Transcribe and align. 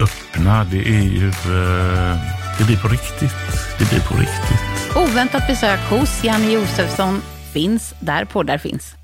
öppna. 0.00 0.64
Det 0.64 0.78
är 0.78 1.02
ju... 1.02 1.28
eh, 1.28 2.16
Det 2.58 2.64
blir 2.66 2.76
på 2.82 2.88
riktigt. 2.88 3.34
Det 3.78 3.88
blir 3.90 4.00
på 4.00 4.14
riktigt. 4.14 4.96
Oväntat 4.96 5.46
besök 5.46 5.80
hos 5.90 6.24
Janne 6.24 6.52
Josefsson 6.52 7.20
finns 7.52 7.94
där 8.00 8.24
poddar 8.24 8.58
finns. 8.58 8.94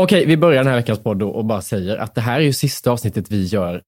Okej, 0.00 0.26
vi 0.26 0.36
börjar 0.36 0.64
den 0.64 0.72
här 0.72 0.76
veckans 0.78 0.98
podd 1.02 1.18
då 1.18 1.28
och 1.30 1.44
bara 1.44 1.62
säger 1.62 1.96
att 1.96 2.14
det 2.14 2.20
här 2.20 2.40
är 2.40 2.44
ju 2.44 2.52
sista 2.52 2.90
avsnittet 2.90 3.30
vi 3.30 3.44
gör 3.44 3.82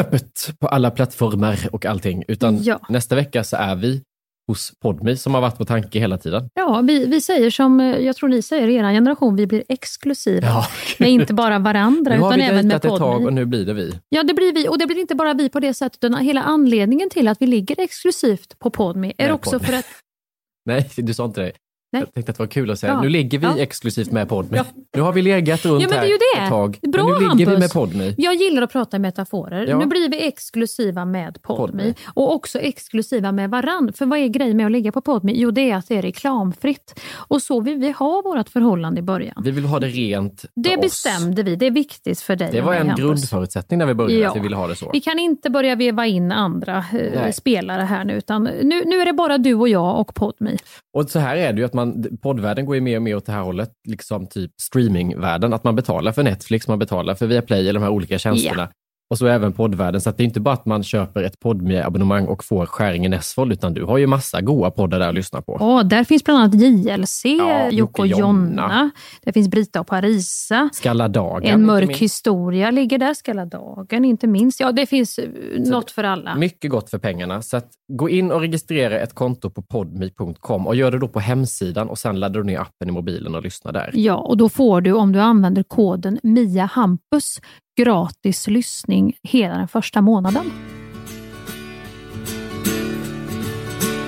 öppet 0.00 0.50
på 0.60 0.68
alla 0.68 0.90
plattformar 0.90 1.58
och 1.72 1.86
allting. 1.86 2.24
Utan 2.28 2.62
Ja. 2.62 2.80
nästa 2.88 3.14
vecka 3.14 3.44
så 3.44 3.56
är 3.56 3.74
vi 3.76 4.02
hos 4.48 4.72
Podme 4.80 5.16
som 5.16 5.34
har 5.34 5.40
varit 5.40 5.58
på 5.58 5.64
tanke 5.64 5.98
hela 5.98 6.18
tiden. 6.18 6.50
Ja, 6.54 6.80
vi, 6.84 7.06
vi 7.06 7.20
säger 7.20 7.50
som 7.50 7.80
eh, 7.80 7.86
jag 7.86 8.16
tror 8.16 8.28
ni 8.28 8.42
säger 8.42 8.68
i 8.68 8.74
er 8.74 8.92
generation, 8.92 9.36
vi 9.36 9.46
blir 9.46 9.64
exklusiva. 9.68 10.46
Ja. 10.46 10.66
Med 10.98 11.10
inte 11.10 11.34
bara 11.34 11.58
varandra, 11.58 12.14
Nu 12.16 12.20
har 12.20 12.28
utan 12.28 12.38
vi 12.38 12.44
även 12.44 12.56
med 12.56 12.74
dejtat 12.74 12.92
ett 12.92 12.98
tag 12.98 13.24
och 13.24 13.32
nu 13.32 13.44
blir 13.44 13.66
det 13.66 13.74
vi. 13.74 13.92
Ja, 14.08 14.22
det 14.22 14.34
blir 14.34 14.52
vi. 14.52 14.68
Och 14.68 14.78
det 14.78 14.86
blir 14.86 14.98
inte 14.98 15.14
bara 15.14 15.34
vi 15.34 15.48
på 15.48 15.60
det 15.60 15.74
sättet, 15.74 16.04
utan 16.04 16.20
hela 16.20 16.42
anledningen 16.42 17.10
till 17.10 17.28
att 17.28 17.42
vi 17.42 17.46
ligger 17.46 17.80
exklusivt 17.80 18.58
på 18.58 18.70
Podme 18.70 19.12
är 19.18 19.26
Med 19.26 19.34
också 19.34 19.50
Podme. 19.50 19.66
för 19.66 19.72
att... 19.72 19.86
Nej, 20.64 20.90
du 20.96 21.14
sa 21.14 21.24
inte 21.24 21.40
det. 21.40 21.52
Nej. 21.92 22.02
Jag 22.02 22.14
tänkte 22.14 22.30
att 22.32 22.36
det 22.38 22.42
var 22.42 22.48
kul 22.48 22.70
att 22.70 22.78
säga. 22.78 22.92
Ja. 22.92 23.02
Nu 23.02 23.08
ligger 23.08 23.38
vi 23.38 23.46
Ja. 23.46 23.58
exklusivt 23.58 24.12
med 24.12 24.28
Podme. 24.28 24.56
Ja. 24.56 24.64
Nu 24.96 25.02
har 25.02 25.12
vi 25.12 25.22
legat 25.22 25.64
runt 25.64 25.82
Ja, 25.82 25.88
men 25.88 25.90
det 25.90 25.96
är 25.96 26.00
här 26.00 26.06
ju 26.08 26.18
det. 26.36 26.42
ett 26.42 26.48
tag. 26.48 26.78
Bra, 26.82 27.04
men 27.04 27.12
nu 27.14 27.20
ligger 27.20 27.36
vi 27.36 27.44
Hampus. 27.44 27.58
med 27.58 27.72
Podme. 27.72 28.14
Jag 28.18 28.34
gillar 28.34 28.62
att 28.62 28.72
prata 28.72 28.96
i 28.96 29.00
metaforer. 29.00 29.74
Nu 29.78 29.86
blir 29.86 30.10
vi 30.10 30.26
exklusiva 30.26 31.04
med 31.04 31.42
Podme. 31.42 31.66
Podme. 31.66 31.94
Och 32.14 32.34
också 32.34 32.58
exklusiva 32.58 33.32
med 33.32 33.50
varann. 33.50 33.92
För 33.92 34.06
vad 34.06 34.18
är 34.18 34.26
grejen 34.28 34.56
med 34.56 34.66
att 34.66 34.72
ligga 34.72 34.92
på 34.92 35.00
Podme? 35.00 35.32
Jo, 35.34 35.50
det 35.50 35.70
är 35.70 35.76
att 35.76 35.88
det 35.88 35.96
är 35.96 36.02
reklamfritt. 36.02 37.00
Och 37.14 37.42
så 37.42 37.60
vill 37.60 37.78
vi 37.78 37.90
ha 37.90 38.22
vårt 38.24 38.48
förhållande 38.48 38.98
i 38.98 39.02
början. 39.02 39.42
Vi 39.44 39.50
vill 39.50 39.64
ha 39.64 39.78
det 39.80 39.86
rent 39.86 40.44
Det 40.54 40.76
oss. 40.76 40.82
bestämde 40.82 41.42
vi. 41.42 41.56
Det 41.56 41.66
är 41.66 41.70
viktigt 41.70 42.20
för 42.20 42.36
dig 42.36 42.48
Det 42.52 42.60
var 42.60 42.74
en 42.74 42.86
Hampus. 42.88 43.04
grundförutsättning 43.04 43.78
när 43.78 43.86
vi 43.86 43.94
började, 43.94 44.22
Ja. 44.22 44.30
att 44.30 44.36
vi 44.36 44.40
ville 44.40 44.56
ha 44.56 44.66
det 44.66 44.76
så. 44.76 44.90
Vi 44.92 45.00
kan 45.00 45.18
inte 45.18 45.50
börja 45.50 45.74
veva 45.74 46.06
in 46.06 46.32
andra 46.32 46.76
eh, 46.78 46.84
Nej. 47.14 47.32
spelare 47.32 47.82
här 47.82 48.04
nu, 48.04 48.14
utan 48.14 48.44
nu, 48.44 48.82
nu 48.84 49.00
är 49.00 49.04
det 49.04 49.12
bara 49.12 49.38
du 49.38 49.54
och 49.54 49.68
jag 49.68 50.00
och 50.00 50.14
Podme. 50.14 50.56
Och 50.92 51.10
så 51.10 51.18
här 51.18 51.36
är 51.36 51.52
det 51.52 51.58
ju 51.58 51.64
att 51.64 51.74
man, 51.78 52.18
poddvärlden 52.22 52.66
går 52.66 52.74
ju 52.74 52.80
mer 52.80 52.96
och 52.96 53.02
mer 53.02 53.16
åt 53.16 53.26
det 53.26 53.32
här 53.32 53.42
hållet, 53.42 53.70
liksom 53.88 54.26
typ 54.26 54.50
streamingvärlden, 54.60 55.52
att 55.52 55.64
man 55.64 55.76
betalar 55.76 56.12
för 56.12 56.22
Netflix, 56.22 56.68
man 56.68 56.78
betalar 56.78 57.14
för 57.14 57.26
Viaplay 57.26 57.60
eller 57.60 57.80
de 57.80 57.82
här 57.82 57.90
olika 57.90 58.18
tjänsterna. 58.18 58.68
Och 59.10 59.18
så 59.18 59.26
även 59.26 59.52
poddvärlden, 59.52 60.00
så 60.00 60.10
att 60.10 60.16
det 60.16 60.22
är 60.22 60.24
inte 60.24 60.40
bara 60.40 60.54
att 60.54 60.66
man 60.66 60.82
köper 60.82 61.22
ett 61.22 61.40
Podme-abonnemang 61.40 62.26
och 62.26 62.44
får 62.44 62.66
Skäringen 62.66 63.10
Näsvold, 63.10 63.52
utan 63.52 63.74
du 63.74 63.84
har 63.84 63.98
ju 63.98 64.06
massa 64.06 64.40
goa 64.40 64.70
poddar 64.70 64.98
där 64.98 65.08
att 65.08 65.14
lyssna 65.14 65.42
på. 65.42 65.58
Åh, 65.60 65.82
där 65.84 66.04
finns 66.04 66.24
bland 66.24 66.40
annat 66.40 66.54
JLC, 66.54 67.24
Ja, 67.24 67.70
Jocke 67.70 68.02
och 68.02 68.06
Jonna. 68.06 68.90
Det 69.22 69.32
finns 69.32 69.48
Brita 69.48 69.80
och 69.80 69.86
Parisa. 69.86 70.70
Skalla 70.72 71.08
dagen. 71.08 71.44
En 71.44 71.66
mörk 71.66 71.96
historia 71.96 72.70
ligger 72.70 72.98
där, 72.98 73.14
Skalla 73.14 73.44
dagen 73.44 74.04
inte 74.04 74.26
minst. 74.26 74.60
Ja, 74.60 74.72
det 74.72 74.86
finns 74.86 75.18
eh, 75.18 75.28
något 75.56 75.90
för 75.90 76.04
alla. 76.04 76.34
Mycket 76.34 76.70
gott 76.70 76.90
för 76.90 76.98
pengarna. 76.98 77.42
Så 77.42 77.56
att 77.56 77.70
gå 77.92 78.08
in 78.08 78.30
och 78.30 78.40
registrera 78.40 78.98
ett 78.98 79.14
konto 79.14 79.50
på 79.50 79.62
podme.com 79.62 80.66
och 80.66 80.76
gör 80.76 80.90
det 80.90 80.98
då 80.98 81.08
på 81.08 81.20
hemsidan 81.20 81.88
och 81.88 81.98
sen 81.98 82.20
laddar 82.20 82.40
du 82.40 82.46
ner 82.46 82.58
appen 82.58 82.88
i 82.88 82.92
mobilen 82.92 83.34
och 83.34 83.42
lyssnar 83.42 83.72
där. 83.72 83.90
Ja, 83.94 84.14
och 84.14 84.36
då 84.36 84.48
får 84.48 84.80
du 84.80 84.92
om 84.92 85.12
du 85.12 85.20
använder 85.20 85.62
koden 85.62 86.18
MIA 86.22 86.64
Hampus 86.64 87.40
gratis 87.78 88.46
lyssning 88.46 89.16
hela 89.22 89.54
den 89.54 89.68
första 89.68 90.00
månaden. 90.00 90.52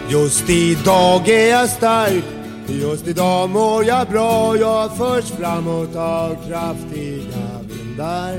Just 0.09 0.51
idag 0.51 1.29
är 1.29 1.51
jag 1.51 1.69
stark 1.69 2.25
Just 2.67 3.09
idag 3.09 3.51
mår 3.51 3.85
jag 3.85 4.09
bra 4.09 4.57
Jag 4.57 4.97
förs 4.97 5.25
framåt 5.25 5.97
av 5.97 6.37
kraftiga 6.49 7.47
vindar 7.63 8.35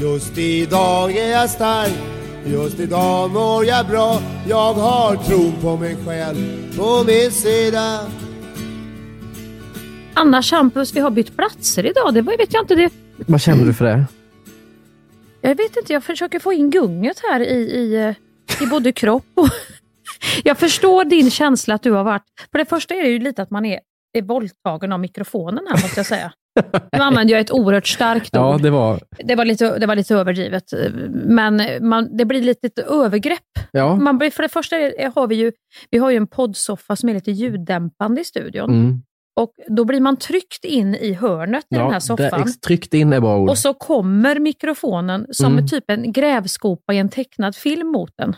Just 0.00 0.38
idag 0.38 1.16
är 1.16 1.30
jag 1.30 1.50
stark 1.50 1.92
Just 2.46 2.80
idag 2.80 3.30
mår 3.30 3.64
jag 3.64 3.86
bra 3.86 4.20
Jag 4.48 4.74
har 4.74 5.16
tron 5.16 5.52
på 5.60 5.76
mig 5.76 5.96
själv 6.06 6.76
på 6.76 7.04
min 7.06 7.30
sida 7.30 8.00
Annars 10.14 10.52
Hampus, 10.52 10.94
vi 10.96 11.00
har 11.00 11.10
bytt 11.10 11.36
platser 11.36 11.86
idag. 11.86 12.14
Det 12.14 12.22
var, 12.22 12.36
vet 12.36 12.52
jag 12.54 12.62
inte. 12.62 12.74
Det, 12.74 12.90
Vad 13.16 13.40
känner 13.40 13.64
du 13.64 13.74
för 13.74 13.84
det? 13.84 14.04
Jag 15.40 15.54
vet 15.54 15.76
inte, 15.76 15.92
jag 15.92 16.04
försöker 16.04 16.38
få 16.38 16.52
in 16.52 16.70
gunget 16.70 17.20
här 17.30 17.40
i, 17.40 17.60
i, 17.60 18.14
i 18.62 18.66
både 18.66 18.92
kropp 18.92 19.26
och... 19.34 19.48
Jag 20.44 20.58
förstår 20.58 21.04
din 21.04 21.30
känsla 21.30 21.74
att 21.74 21.82
du 21.82 21.90
har 21.90 22.04
varit... 22.04 22.22
För 22.52 22.58
det 22.58 22.64
första 22.64 22.94
är 22.94 23.02
det 23.02 23.08
ju 23.08 23.18
lite 23.18 23.42
att 23.42 23.50
man 23.50 23.64
är, 23.66 23.80
är 24.18 24.22
våldtagen 24.22 24.92
av 24.92 25.00
mikrofonen 25.00 25.66
här, 25.68 25.82
måste 25.82 26.00
jag 26.00 26.06
säga. 26.06 26.32
Nu 26.92 26.98
använder 26.98 27.34
jag 27.34 27.40
ett 27.40 27.50
oerhört 27.50 27.86
starkt 27.86 28.36
ord. 28.36 28.42
Ja, 28.42 28.58
det 28.62 28.70
var... 28.70 29.00
Det 29.18 29.34
var 29.34 29.44
lite, 29.44 29.78
det 29.78 29.86
var 29.86 29.96
lite 29.96 30.14
överdrivet, 30.14 30.64
men 31.12 31.62
man, 31.88 32.16
det 32.16 32.24
blir 32.24 32.42
lite 32.42 32.66
ett 32.66 32.78
övergrepp. 32.78 33.38
Ja. 33.70 33.96
Man 33.96 34.18
blir, 34.18 34.30
för 34.30 34.42
det 34.42 34.48
första 34.48 34.76
är, 34.76 35.12
har 35.14 35.26
vi 35.26 35.34
ju, 35.34 35.52
vi 35.90 35.98
har 35.98 36.10
ju 36.10 36.16
en 36.16 36.26
poddsoffa 36.26 36.96
som 36.96 37.08
är 37.08 37.14
lite 37.14 37.30
ljuddämpande 37.30 38.20
i 38.20 38.24
studion. 38.24 38.70
Mm. 38.70 39.02
Och 39.40 39.52
Då 39.68 39.84
blir 39.84 40.00
man 40.00 40.16
tryckt 40.16 40.64
in 40.64 40.94
i 40.94 41.12
hörnet 41.12 41.64
i 41.70 41.74
den 41.74 41.86
här 41.86 41.94
det, 41.94 42.00
soffan. 42.00 42.40
ex- 42.42 42.60
tryckt 42.60 42.94
in 42.94 43.12
är 43.12 43.20
bra 43.20 43.38
ord. 43.38 43.50
Och 43.50 43.58
så 43.58 43.74
kommer 43.74 44.38
mikrofonen 44.38 45.26
som 45.30 45.52
Mm. 45.52 45.66
typ 45.66 45.84
en 45.90 46.12
grävskopa 46.12 46.92
i 46.94 46.98
en 46.98 47.08
tecknad 47.08 47.56
film 47.56 47.88
mot 47.88 48.10
den. 48.18 48.36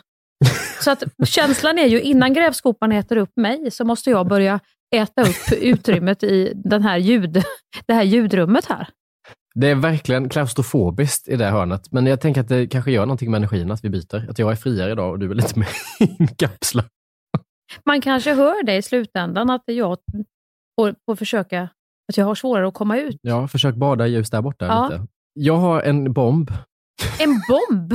Så 0.81 0.91
att 0.91 1.03
känslan 1.27 1.79
är 1.79 1.87
ju 1.87 2.01
innan 2.03 2.33
grävskopan 2.35 2.93
äter 2.93 3.17
upp 3.17 3.33
mig 3.37 3.71
så 3.71 3.85
måste 3.85 4.11
jag 4.11 4.29
börja 4.29 4.61
äta 4.95 5.23
upp 5.23 5.53
utrymmet 5.63 6.23
i 6.23 6.53
den 6.55 6.83
här 6.83 6.99
ljud, 6.99 7.43
det 7.87 7.95
här 7.95 8.03
ljudrummet 8.03 8.65
här. 8.67 8.89
Det 9.55 9.71
är 9.71 9.75
verkligen 9.75 10.29
klaustrofobiskt 10.29 11.29
i 11.29 11.37
det 11.37 11.45
hörnet, 11.47 11.93
men 11.93 12.07
jag 12.07 12.21
tänker 12.21 12.41
att 12.41 12.49
det 12.49 12.67
kanske 12.67 12.91
gör 12.93 13.07
någonting 13.07 13.31
med 13.31 13.39
energin 13.39 13.71
att 13.71 13.85
vi 13.85 13.91
byter. 13.91 14.31
Att 14.31 14.39
jag 14.39 14.53
är 14.53 14.57
friare 14.57 14.93
idag 14.93 15.11
och 15.11 15.19
du 15.19 15.31
är 15.31 15.35
lite 15.35 15.59
mer 15.59 15.69
inkapslad. 16.21 16.85
Man 17.87 18.01
kanske 18.01 18.35
hör 18.35 18.65
det 18.65 18.77
i 18.77 18.83
slutändan 18.83 19.51
att 19.51 19.63
jag 19.67 19.97
får, 20.81 20.95
får 21.07 21.17
försöka, 21.17 21.63
att 22.09 22.17
jag 22.17 22.25
har 22.25 22.35
svårare 22.35 22.69
att 22.69 22.75
komma 22.75 22.99
ut. 22.99 23.17
Ja, 23.23 23.49
försök 23.49 23.75
bada 23.75 24.07
i 24.07 24.11
ljus 24.11 24.31
där 24.31 24.43
borta 24.43 24.67
Ja. 24.67 24.89
lite. 24.89 25.07
Jag 25.35 25.57
har 25.57 25.83
en 25.83 26.13
bomb. 26.13 26.51
En 27.21 27.31
bomb! 27.49 27.95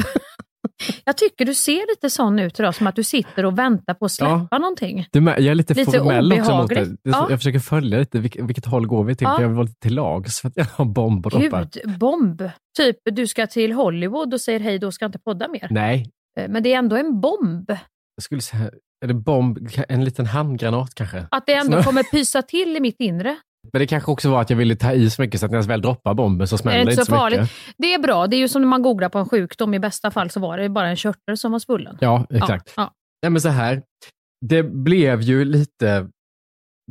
Jag 1.06 1.18
tycker 1.18 1.46
du 1.46 1.54
ser 1.54 1.90
lite 1.96 2.10
sån 2.10 2.40
ut 2.40 2.60
idag, 2.60 2.76
som 2.76 2.88
att 2.88 2.96
du 2.96 3.04
sitter 3.04 3.46
och 3.46 3.60
väntar 3.60 3.94
på 3.94 4.06
att 4.06 4.12
släppa 4.12 4.58
någonting. 4.58 5.08
Du, 5.12 5.20
jag 5.24 5.40
är 5.46 5.56
lite, 5.56 5.74
Lite 5.74 5.92
formell 6.00 6.34
också 6.34 6.58
mot 6.58 6.70
det. 6.70 6.88
Ja. 7.04 7.28
Jag 7.30 7.40
försöker 7.40 7.60
följa 7.60 8.00
lite 8.00 8.20
vilket, 8.20 8.46
vilket 8.46 8.66
håll 8.66 8.88
går 8.88 9.04
vi 9.04 9.16
till, 9.16 9.26
Ja. 9.26 9.36
för 9.36 9.42
jag 9.42 9.50
vill 9.50 9.56
vara 9.58 9.66
lite 9.66 9.80
till 9.80 9.96
lags 9.96 10.42
för 10.42 10.48
att 10.48 10.58
jag 10.58 10.66
har 10.66 10.86
bomb 10.86 11.26
och 11.26 11.32
droppar. 11.32 11.68
Gud, 11.72 11.98
bomb! 12.00 12.44
Typ, 12.78 12.98
du 13.04 13.28
ska 13.28 13.48
till 13.48 13.74
Hollywood 13.74 14.34
och 14.34 14.42
säger 14.42 14.60
hej 14.60 14.80
då, 14.80 14.92
ska 14.92 15.06
inte 15.06 15.20
podda 15.20 15.48
mer. 15.48 15.68
Nej, 15.70 16.12
Eh, 16.40 16.50
Men 16.50 16.64
det 16.64 16.74
är 16.74 16.78
ändå 16.78 16.96
en 16.96 17.22
bomb. 17.22 17.70
jag 18.16 18.24
skulle 18.24 18.42
säga 18.42 18.72
Är 19.04 19.08
det 19.08 19.14
bomb, 19.14 19.60
en 19.90 20.06
liten 20.06 20.26
handgranat 20.26 20.96
kanske? 20.96 21.28
Att 21.32 21.46
det 21.46 21.54
ändå 21.54 21.84
kommer 21.84 22.04
pysa 22.04 22.42
till 22.42 22.78
i 22.78 22.80
mitt 22.80 23.00
inre. 23.00 23.38
Men 23.74 23.80
det 23.80 23.88
kanske 23.88 24.12
också 24.12 24.30
var 24.30 24.42
att 24.42 24.50
jag 24.50 24.58
ville 24.58 24.76
ta 24.76 24.94
i 24.94 25.10
så 25.10 25.22
mycket 25.22 25.40
så 25.40 25.46
att 25.46 25.52
när 25.52 25.58
jag 25.58 25.66
väl 25.66 25.82
droppar 25.82 26.14
bomben 26.14 26.48
så 26.48 26.58
smäller 26.58 26.80
är 26.80 26.86
det 26.86 26.92
inte 26.92 27.06
så 27.06 27.12
så 27.12 27.16
farligt. 27.16 27.42
mycket. 27.42 27.56
Det 27.78 27.94
är 27.94 28.00
bra. 28.00 28.28
Det 28.28 28.36
är 28.36 28.38
ju 28.38 28.48
som 28.48 28.62
när 28.62 28.70
man 28.70 28.82
googlar 28.82 29.10
på 29.10 29.20
en 29.20 29.30
sjukdom. 29.30 29.74
I 29.74 29.80
bästa 29.80 30.12
fall 30.12 30.30
så 30.30 30.40
var 30.40 30.58
det 30.58 30.70
bara 30.70 30.90
en 30.90 30.96
körtel 30.96 31.38
som 31.38 31.52
var 31.52 31.60
svullen. 31.60 31.98
Ja, 32.02 32.26
exakt. 32.30 32.74
Ja, 32.76 32.92
Nej, 33.22 33.30
men 33.30 33.42
så 33.42 33.50
här. 33.50 33.82
Det 34.46 34.64
blev 34.64 35.22
ju 35.22 35.46
lite 35.46 36.10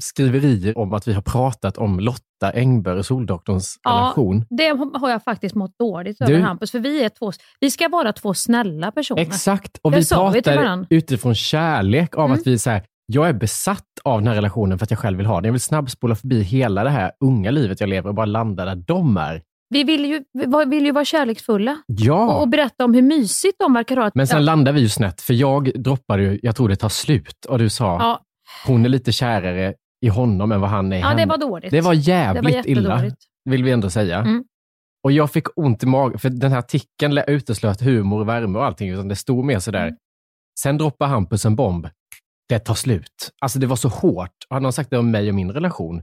skriverier 0.00 0.78
om 0.78 0.92
att 0.92 1.08
vi 1.08 1.12
har 1.12 1.22
pratat 1.22 1.78
om 1.78 2.00
Lotta 2.00 2.50
Engberg 2.54 2.98
och 2.98 3.06
Soldoktorns 3.06 3.76
Ja, 3.82 3.90
relation. 3.90 4.44
det 4.50 4.98
har 4.98 5.10
jag 5.10 5.22
faktiskt 5.22 5.54
mått 5.54 5.78
dåligt 5.78 6.16
Du- 6.18 6.24
över 6.24 6.38
Hampus, 6.44 6.70
för 6.70 6.78
vi, 6.78 7.04
är 7.04 7.08
två, 7.08 7.32
vi 7.60 7.70
ska 7.70 7.88
vara 7.88 8.12
två 8.12 8.34
snälla 8.34 8.90
personer. 8.92 9.22
Exakt, 9.22 9.78
och 9.82 9.90
Det 9.90 9.96
vi 9.96 10.02
vi 10.02 10.08
pratar 10.08 10.56
varandra. 10.56 10.86
utifrån 10.90 11.34
kärlek 11.34 12.16
av 12.16 12.24
Mm. 12.24 12.38
att 12.38 12.46
vi 12.46 12.58
så 12.58 12.70
här, 12.70 12.82
jag 13.06 13.28
är 13.28 13.32
besatt 13.32 13.84
av 14.04 14.18
den 14.20 14.28
här 14.28 14.34
relationen 14.34 14.78
för 14.78 14.84
att 14.86 14.90
jag 14.90 14.98
själv 15.00 15.16
vill 15.18 15.26
ha 15.26 15.34
den. 15.36 15.44
Jag 15.44 15.52
vill 15.52 15.60
snabbspola 15.60 16.14
förbi 16.14 16.42
hela 16.42 16.84
det 16.84 16.90
här 16.90 17.12
unga 17.24 17.50
livet 17.50 17.80
jag 17.80 17.88
lever 17.88 18.08
och 18.08 18.14
bara 18.14 18.26
landa 18.26 18.64
där 18.64 18.76
de 18.76 19.16
är. 19.16 19.42
Vi 19.68 19.84
vill 19.84 20.04
ju, 20.04 20.22
vi 20.46 20.64
vill 20.66 20.84
ju 20.86 20.92
vara 20.92 21.04
kärleksfulla 21.04 21.76
Ja, 21.86 22.34
och, 22.34 22.42
och 22.42 22.48
berätta 22.48 22.84
om 22.84 22.94
hur 22.94 23.02
mysigt 23.02 23.56
de 23.58 23.72
verkar 23.74 23.96
ha. 23.96 24.10
men 24.14 24.26
sen 24.26 24.36
ja, 24.36 24.42
landar 24.44 24.72
vi 24.72 24.80
ju 24.80 24.88
snett, 24.88 25.20
för 25.20 25.34
jag 25.34 25.82
droppade 25.82 26.22
ju, 26.22 26.40
jag 26.42 26.56
tror 26.56 26.68
det 26.68 26.76
tar 26.76 26.88
slut, 26.88 27.44
och 27.48 27.58
du 27.58 27.68
sa, 27.68 27.96
ja, 28.00 28.20
hon 28.66 28.84
är 28.84 28.88
lite 28.88 29.12
kärare 29.12 29.74
i 30.00 30.08
honom 30.08 30.52
än 30.52 30.60
vad 30.60 30.70
han 30.70 30.92
är 30.92 30.96
i 30.96 31.00
ja, 31.00 31.06
det 31.06 31.20
henne. 31.20 31.26
var 31.26 31.38
dåligt. 31.38 31.70
Det 31.70 31.80
var 31.80 31.94
jävligt 31.94 32.44
det 32.44 32.56
var 32.56 32.68
illa, 32.68 33.10
vill 33.44 33.64
vi 33.64 33.70
ändå 33.70 33.90
säga. 33.90 34.18
Mm. 34.18 34.44
Och 35.04 35.12
jag 35.12 35.30
fick 35.30 35.58
ont 35.58 35.82
i 35.82 35.86
magen, 35.86 36.18
för 36.18 36.30
den 36.30 36.52
här 36.52 36.58
artikeln 36.58 37.18
uteslöt 37.26 37.80
humor 37.80 38.24
värme 38.24 38.58
och 38.58 38.64
allting, 38.64 38.90
utan 38.90 39.08
det 39.08 39.16
stod 39.16 39.44
mer 39.44 39.58
sådär. 39.58 39.86
Mm. 39.86 39.96
Sen 40.60 40.78
droppar 40.78 41.06
Hampus 41.06 41.44
en 41.44 41.56
bomb. 41.56 41.88
Det 42.48 42.58
tar 42.58 42.74
slut. 42.74 43.30
Alltså 43.40 43.58
det 43.58 43.66
var 43.66 43.76
så 43.76 43.88
hårt. 43.88 44.30
Hade 44.50 44.62
någon 44.62 44.72
sagt 44.72 44.90
det 44.90 44.98
om 44.98 45.10
mig 45.10 45.28
och 45.28 45.34
min 45.34 45.52
relation, 45.52 46.02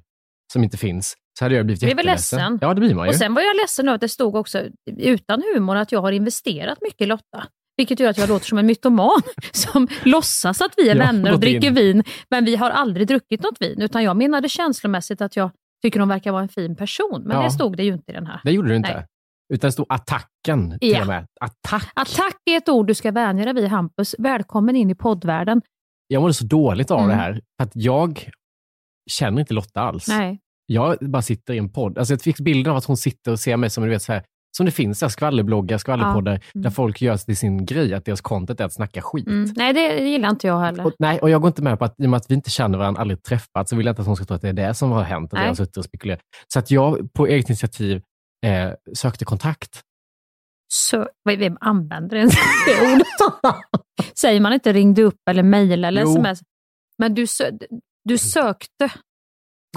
som 0.53 0.63
inte 0.63 0.77
finns, 0.77 1.15
så 1.39 1.45
hade 1.45 1.55
jag 1.55 1.65
blivit 1.65 1.83
jätteledsen. 1.83 2.39
ledsen? 2.39 2.59
Ja, 2.61 2.73
det 2.73 2.79
blir 2.79 2.95
man 2.95 3.05
ju. 3.05 3.09
Och 3.09 3.15
sen 3.15 3.33
var 3.33 3.41
jag 3.41 3.55
ledsen 3.55 3.87
över 3.87 3.95
att 3.95 4.01
det 4.01 4.09
stod 4.09 4.35
också, 4.35 4.61
utan 4.97 5.43
humor, 5.53 5.75
att 5.75 5.91
jag 5.91 6.01
har 6.01 6.11
investerat 6.11 6.77
mycket 6.81 7.01
i 7.01 7.05
Lotta. 7.05 7.47
Vilket 7.77 7.99
gör 7.99 8.09
att 8.09 8.17
jag 8.17 8.29
låter 8.29 8.45
som 8.45 8.57
en 8.57 8.65
mytoman 8.65 9.21
som 9.51 9.87
låtsas 10.03 10.61
att 10.61 10.73
vi 10.77 10.89
är 10.89 10.95
Ja, 10.95 11.05
vänner 11.05 11.33
och 11.33 11.39
dricker 11.39 11.67
in. 11.67 11.73
vin, 11.75 12.03
men 12.29 12.45
vi 12.45 12.55
har 12.55 12.69
aldrig 12.69 13.07
druckit 13.07 13.41
något 13.43 13.61
vin. 13.61 13.81
Utan 13.81 14.03
jag 14.03 14.17
menade 14.17 14.49
känslomässigt 14.49 15.21
att 15.21 15.35
jag 15.35 15.51
tycker 15.81 15.99
hon 15.99 16.09
verkar 16.09 16.31
vara 16.31 16.41
en 16.41 16.49
fin 16.49 16.75
person. 16.75 17.23
Men 17.25 17.37
Ja. 17.37 17.43
det 17.43 17.51
stod 17.51 17.77
det 17.77 17.83
ju 17.83 17.93
inte 17.93 18.11
i 18.11 18.15
den 18.15 18.27
här. 18.27 18.41
Det 18.43 18.51
gjorde 18.51 18.69
du 18.69 18.75
inte. 18.75 18.93
Nej. 18.93 19.05
Utan 19.53 19.67
det 19.67 19.71
stod 19.71 19.85
attacken 19.89 20.79
till 20.79 20.91
Ja. 20.91 21.01
och 21.01 21.07
med. 21.07 21.27
Attack. 21.41 21.89
Attack 21.95 22.35
är 22.45 22.57
ett 22.57 22.69
ord 22.69 22.87
du 22.87 22.93
ska 22.93 23.11
vänja 23.11 23.45
dig 23.45 23.53
vid, 23.53 23.67
Hampus. 23.67 24.15
Välkommen 24.19 24.75
in 24.75 24.89
i 24.89 24.95
poddvärlden. 24.95 25.61
Jag 26.07 26.21
mådde 26.21 26.33
så 26.33 26.45
dåligt 26.45 26.91
av 26.91 26.99
Mm. 26.99 27.09
det 27.09 27.15
här, 27.15 27.33
för 27.33 27.63
att 27.63 27.71
jag 27.75 28.29
känner 29.11 29.39
inte 29.39 29.53
Lotta 29.53 29.81
alls. 29.81 30.07
Nej. 30.07 30.39
Jag 30.65 30.97
bara 31.01 31.21
sitter 31.21 31.53
i 31.53 31.57
en 31.57 31.69
podd. 31.69 31.97
Alltså 31.97 32.13
jag 32.13 32.21
fick 32.21 32.39
bilden 32.39 32.71
av 32.71 32.77
att 32.77 32.85
hon 32.85 32.97
sitter 32.97 33.31
och 33.31 33.39
ser 33.39 33.57
mig 33.57 33.69
som, 33.69 33.83
du 33.83 33.89
vet, 33.89 34.01
så 34.01 34.13
här, 34.13 34.23
som 34.57 34.65
det 34.65 34.71
finns 34.71 35.11
skvallerbloggar, 35.13 35.77
skvallerpoddar, 35.77 36.31
Ja. 36.31 36.39
Mm. 36.55 36.63
där 36.63 36.69
folk 36.69 37.01
gör 37.01 37.17
till 37.17 37.37
sin 37.37 37.65
grej, 37.65 37.93
att 37.93 38.05
deras 38.05 38.21
content 38.21 38.59
är 38.59 38.65
att 38.65 38.73
snacka 38.73 39.01
skit. 39.01 39.27
Mm. 39.27 39.53
Nej, 39.55 39.73
det 39.73 39.99
gillar 40.09 40.29
inte 40.29 40.47
jag 40.47 40.59
heller. 40.59 40.85
Och, 40.85 40.93
nej, 40.99 41.19
och 41.19 41.29
jag 41.29 41.41
går 41.41 41.47
inte 41.47 41.61
med 41.61 41.79
på 41.79 41.85
att 41.85 41.95
i 41.99 42.05
och 42.05 42.09
med 42.09 42.17
att 42.17 42.31
vi 42.31 42.35
inte 42.35 42.49
känner 42.49 42.77
varandra, 42.77 43.01
aldrig 43.01 43.23
träffat, 43.23 43.69
så 43.69 43.75
vill 43.75 43.85
jag 43.85 43.91
inte 43.93 44.01
att 44.01 44.07
hon 44.07 44.15
ska 44.15 44.25
tro 44.25 44.35
att 44.35 44.41
det 44.41 44.49
är 44.49 44.53
det 44.53 44.73
som 44.73 44.91
har 44.91 45.03
hänt 45.03 45.33
och 45.33 45.37
Nej. 45.37 45.43
jag 45.43 45.49
har 45.51 45.55
suttit 45.55 45.77
och 45.77 45.85
spekulerat. 45.85 46.19
Så 46.53 46.59
att 46.59 46.71
jag 46.71 47.13
på 47.13 47.27
eget 47.27 47.49
initiativ 47.49 48.01
eh, 48.45 48.71
sökte 48.93 49.25
kontakt. 49.25 49.81
Så, 50.73 51.07
vem 51.29 51.57
använder 51.61 52.17
ens 52.17 52.33
det 52.67 52.93
ordet? 52.93 53.07
Säger 54.19 54.39
man 54.39 54.53
inte 54.53 54.73
ringde 54.73 55.03
upp 55.03 55.19
eller 55.29 55.43
mejla 55.43 55.87
eller 55.87 56.01
Jo. 56.01 56.09
sms? 56.09 56.39
Men 56.97 57.13
du, 57.13 57.27
sö 57.27 57.51
du 58.03 58.17
sökte 58.17 58.89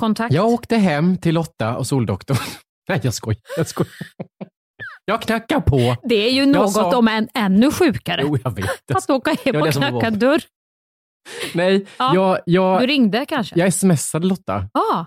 kontakt? 0.00 0.34
Jag 0.34 0.46
åkte 0.46 0.76
hem 0.76 1.16
till 1.16 1.34
Lotta 1.34 1.76
och 1.76 1.86
Soldoktorn. 1.86 2.36
Nej, 2.88 3.00
jag 3.02 3.14
skojar. 3.14 3.40
Jag 3.56 3.66
skojar. 3.68 3.92
Jag 5.08 5.22
knackar 5.22 5.60
på. 5.60 5.96
Det 6.02 6.14
är 6.14 6.30
ju 6.32 6.46
något 6.46 6.72
sa- 6.72 6.98
om 6.98 7.08
en 7.08 7.28
ännu 7.34 7.70
sjukare. 7.70 8.22
Jo, 8.24 8.38
jag 8.44 8.50
vet. 8.56 8.90
Att 8.94 9.10
åka 9.10 9.36
hem 9.44 9.62
och 9.62 9.72
knacka 9.72 10.10
dörr. 10.10 10.42
Nej, 11.54 11.86
Ja, 11.98 12.14
jag, 12.14 12.38
jag, 12.46 12.80
Du 12.80 12.86
ringde 12.86 13.26
kanske? 13.26 13.58
jag 13.58 13.74
smsade 13.74 14.26
Lotta 14.26 14.68
Ja. 14.72 15.06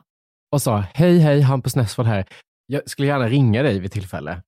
och 0.52 0.62
sa 0.62 0.84
hej, 0.94 1.20
hej, 1.20 1.42
Hampus 1.42 1.76
Nessvold 1.76 2.10
här. 2.10 2.26
Jag 2.66 2.90
skulle 2.90 3.08
gärna 3.08 3.28
ringa 3.28 3.64
dig 3.64 3.80
vid 3.80 3.92
tillfälle. 3.92 4.42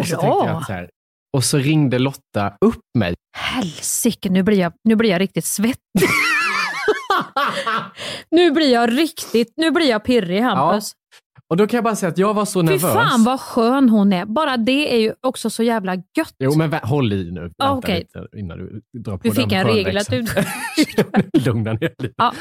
Och 0.00 0.06
så, 0.06 0.16
att 0.16 0.66
så 0.66 0.86
och 1.36 1.44
så 1.44 1.58
ringde 1.58 1.98
Lotta 1.98 2.56
upp 2.60 2.80
mig. 2.98 3.14
Helsike, 3.36 4.30
nu 4.30 4.42
blir 4.42 4.58
jag, 4.58 4.72
nu 4.84 4.96
blir 4.96 5.10
jag 5.10 5.20
riktigt 5.20 5.44
svettig. 5.44 5.78
nu 8.30 8.50
blir 8.50 8.72
jag 8.72 8.98
riktigt, 8.98 9.52
nu 9.56 9.70
blir 9.70 9.90
jag 9.90 10.04
pirrig 10.04 10.40
Hampus. 10.40 10.92
Och 11.50 11.56
då 11.56 11.66
kan 11.66 11.76
jag 11.76 11.84
bara 11.84 11.96
säga 11.96 12.10
att 12.10 12.18
jag 12.18 12.34
var 12.34 12.44
så 12.44 12.60
Fy 12.60 12.66
nervös. 12.66 12.94
fan 12.94 13.24
vad 13.24 13.40
skön 13.40 13.88
hon 13.88 14.12
är. 14.12 14.24
Bara 14.24 14.56
det 14.56 14.94
är 14.94 14.98
ju 15.00 15.12
också 15.20 15.50
så 15.50 15.62
jävla 15.62 15.94
gött. 15.94 16.34
Jo, 16.38 16.54
men 16.56 16.70
vä- 16.72 16.86
håll 16.86 17.12
i 17.12 17.30
nu. 17.30 17.52
Ah, 17.58 17.74
lite 17.86 18.26
innan 18.36 18.58
du 18.58 18.82
drar 19.00 19.16
på 19.16 19.22
Du 19.22 19.30
fick 19.34 19.52
en 19.52 19.66
regel 19.66 19.96
att 19.98 20.10
du... 20.10 20.26
Lugna 21.44 21.72
ner 21.72 21.94
lite. 21.98 22.14
Ja. 22.16 22.34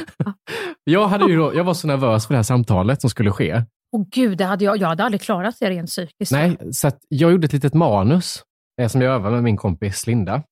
Jag, 0.84 1.08
hade 1.08 1.25
ju 1.25 1.38
då, 1.38 1.56
jag 1.56 1.63
var 1.63 1.74
så 1.74 1.88
nervös 1.88 2.28
för 2.28 2.34
det 2.34 2.38
här 2.38 2.44
samtalet 2.44 3.01
som 3.01 3.10
skulle 3.10 3.32
ske. 3.32 3.63
Åh 3.92 4.06
gud, 4.12 4.38
det 4.38 4.46
hade 4.46 4.66
jag, 4.66 4.78
jag 4.78 4.88
hade 4.88 5.04
aldrig 5.04 5.22
klarat 5.22 5.56
det 5.60 5.70
rent 5.70 5.89
psykiskt. 5.89 6.32
Nej, 6.32 6.58
så 6.72 6.92
jag 7.10 7.32
gjorde 7.32 7.46
ett 7.46 7.54
litet 7.54 7.74
manus 7.74 8.44
eh, 8.82 8.88
som 8.88 9.01
jag 9.01 9.13
övade 9.16 9.36
med 9.36 9.44
min 9.44 9.58
kompis 9.58 10.08
Linda. 10.08 10.44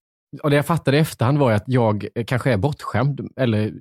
Och 0.44 0.50
det 0.50 0.56
jag 0.56 0.66
fattade 0.66 0.98
i 0.98 1.00
efterhand 1.00 1.38
var 1.38 1.52
att 1.52 1.64
jag 1.68 2.08
eh, 2.16 2.26
kanske 2.26 2.54
är 2.54 2.58
bortskämd, 2.58 3.22
eller 3.40 3.74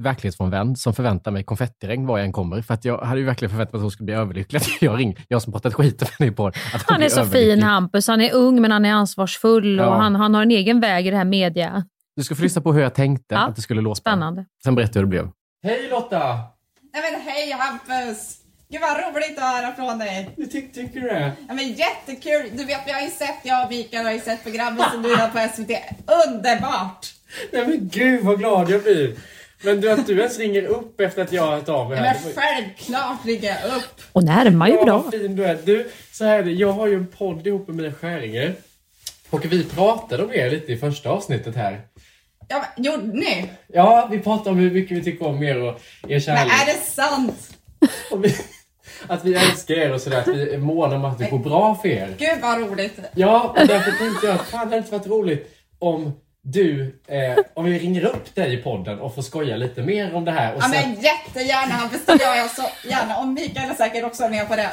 verklighetsfrånvänd, 0.00 0.78
som 0.78 0.94
förväntar 0.94 1.30
mig 1.30 1.44
konfettiregn 1.44 2.06
var 2.06 2.18
jag 2.18 2.24
än 2.24 2.32
kommer. 2.32 2.62
För 2.62 2.74
att 2.74 2.84
jag 2.84 2.98
hade 2.98 3.20
ju 3.20 3.26
verkligen 3.26 3.50
förväntat 3.50 3.72
mig 3.72 3.78
att 3.78 3.82
hon 3.82 3.90
skulle 3.90 4.04
bli 4.04 4.14
överlycklig. 4.14 4.58
Att 4.58 4.68
Jag, 4.82 4.98
ring, 5.00 5.16
jag 5.28 5.42
som 5.42 5.52
pratat 5.52 5.74
skit 5.74 6.00
med 6.18 6.28
dig 6.28 6.36
på 6.36 6.46
att 6.46 6.56
Han 6.86 7.02
är 7.02 7.08
så 7.08 7.20
överlycklig. 7.20 7.50
fin 7.54 7.62
Hampus. 7.62 8.06
Han 8.08 8.20
är 8.20 8.34
ung 8.34 8.60
men 8.60 8.70
han 8.72 8.84
är 8.84 8.92
ansvarsfull 8.92 9.76
Ja. 9.78 9.86
och 9.88 9.96
han, 10.02 10.14
han 10.14 10.34
har 10.34 10.42
en 10.42 10.50
egen 10.50 10.80
väg 10.80 11.06
i 11.06 11.10
det 11.10 11.16
här 11.16 11.24
media. 11.24 11.84
Du 12.16 12.24
ska 12.24 12.34
få 12.34 12.42
lyssna 12.42 12.62
på 12.62 12.72
hur 12.72 12.82
jag 12.82 12.94
tänkte 12.94 13.34
Ja. 13.34 13.40
att 13.40 13.56
det 13.56 13.62
skulle 13.62 13.80
låta. 13.80 13.94
Spännande. 14.00 14.44
Sen 14.64 14.74
berättar 14.74 15.00
jag 15.00 15.06
hur 15.06 15.06
det 15.06 15.22
blev. 15.22 15.30
Hej 15.62 15.88
Lotta! 15.90 16.18
Nej 16.92 17.02
men 17.12 17.20
hej 17.20 17.52
Hampus! 17.52 18.36
Gud 18.72 18.80
vad 18.80 18.96
roligt 18.96 19.38
att 19.38 19.44
höra 19.44 19.72
från 19.74 19.98
dig. 19.98 20.30
Du 20.36 20.46
tyck, 20.46 20.72
tycker 20.74 21.00
du 21.00 21.06
det? 21.08 21.32
Ja, 21.48 21.54
men 21.54 21.68
jättekul! 21.72 22.50
Du 22.58 22.64
vet 22.64 22.80
vi 22.86 22.92
har 22.92 23.00
ju 23.00 23.10
sett, 23.10 23.38
jag 23.44 23.64
och 23.64 23.70
Mikael 23.70 24.04
har 24.04 24.12
ju 24.12 24.20
sett 24.20 24.42
programmet 24.44 24.90
som 24.92 25.02
du 25.02 25.08
gör 25.08 25.28
på 25.28 25.48
SVT. 25.54 25.70
Underbart! 26.28 27.06
Nej 27.52 27.66
men 27.66 27.88
gud 27.88 28.24
vad 28.24 28.38
glad 28.38 28.70
jag 28.70 28.82
blir. 28.82 29.14
Men 29.62 29.80
du, 29.80 29.90
att 29.90 30.06
du 30.06 30.18
ens 30.18 30.38
ringer 30.38 30.62
upp 30.62 31.00
efter 31.00 31.22
att 31.22 31.32
jag 31.32 31.42
har 31.42 31.56
hört 31.56 31.68
av 31.68 31.88
mig 31.88 31.98
här. 31.98 32.16
men 32.24 32.32
självklart 32.34 33.26
ringer 33.26 33.48
jag 33.64 33.76
upp. 33.76 34.00
Och 34.12 34.24
närmar 34.24 34.68
ju 34.68 34.74
Ja, 34.74 34.84
bra. 34.84 34.98
vad 34.98 35.12
fin 35.14 35.36
du 35.36 35.44
är. 35.44 35.58
Du, 35.64 35.90
så 36.12 36.24
här 36.24 36.38
är 36.38 36.42
det. 36.42 36.50
Jag 36.52 36.72
har 36.72 36.86
ju 36.86 36.94
en 36.94 37.06
podd 37.06 37.46
ihop 37.46 37.68
med 37.68 37.76
Mia 37.76 37.92
Skäringer. 37.92 38.54
Och 39.30 39.44
vi 39.52 39.64
pratade 39.64 40.22
om 40.22 40.28
det 40.30 40.50
lite 40.50 40.72
i 40.72 40.76
första 40.76 41.10
avsnittet 41.10 41.56
här. 41.56 41.80
Ja, 42.48 42.64
men, 42.76 42.84
gjorde 42.84 43.06
ni? 43.06 43.50
Ja, 43.66 44.08
vi 44.10 44.18
pratade 44.18 44.50
om 44.50 44.56
hur 44.58 44.70
mycket 44.70 44.96
vi 44.96 45.02
tycker 45.04 45.26
om 45.26 45.42
er 45.42 45.62
och 45.62 45.68
er 45.68 46.08
Men 46.08 46.20
kärlek. 46.20 46.52
är 46.62 46.66
det 46.66 46.80
sant? 46.84 47.56
Och 48.10 48.24
vi, 48.24 48.34
att 49.06 49.24
vi 49.24 49.34
älskar 49.34 49.74
er 49.74 49.92
och 49.92 50.00
sådär. 50.00 50.18
Att 50.20 50.28
vi 50.28 50.54
är 50.54 50.58
måna 50.58 50.96
om 50.96 51.04
att 51.04 51.18
det 51.18 51.30
går 51.30 51.38
bra 51.38 51.74
för 51.74 51.88
er. 51.88 52.14
Gud 52.18 52.38
vad 52.42 52.60
roligt. 52.60 52.98
Ja, 53.14 53.54
och 53.60 53.66
därför 53.66 53.90
tänkte 53.92 54.26
jag 54.26 54.34
att 54.34 54.46
fan 54.48 54.58
hade 54.58 54.70
det 54.70 54.76
inte 54.76 54.92
varit 54.92 55.06
roligt 55.06 55.56
om 55.78 56.12
du, 56.42 57.00
eh, 57.08 57.44
om 57.54 57.64
vi 57.64 57.78
ringer 57.78 58.04
upp 58.04 58.34
dig 58.34 58.54
i 58.54 58.56
podden 58.56 58.98
och 59.00 59.14
får 59.14 59.22
skoja 59.22 59.56
lite 59.56 59.82
mer 59.82 60.14
om 60.14 60.24
det 60.24 60.30
här. 60.32 60.54
Och 60.54 60.62
Ja 60.62 60.68
sen, 60.68 60.90
men 60.90 61.00
jättegärna 61.02 61.74
Hampus, 61.74 62.00
det 62.06 62.12
gör 62.22 62.34
jag 62.34 62.50
så 62.50 62.62
gärna. 62.88 63.18
Och 63.18 63.26
Mikael 63.28 63.70
är 63.70 63.74
säkert 63.74 64.04
också 64.04 64.28
med 64.28 64.48
på 64.48 64.56
det. 64.56 64.70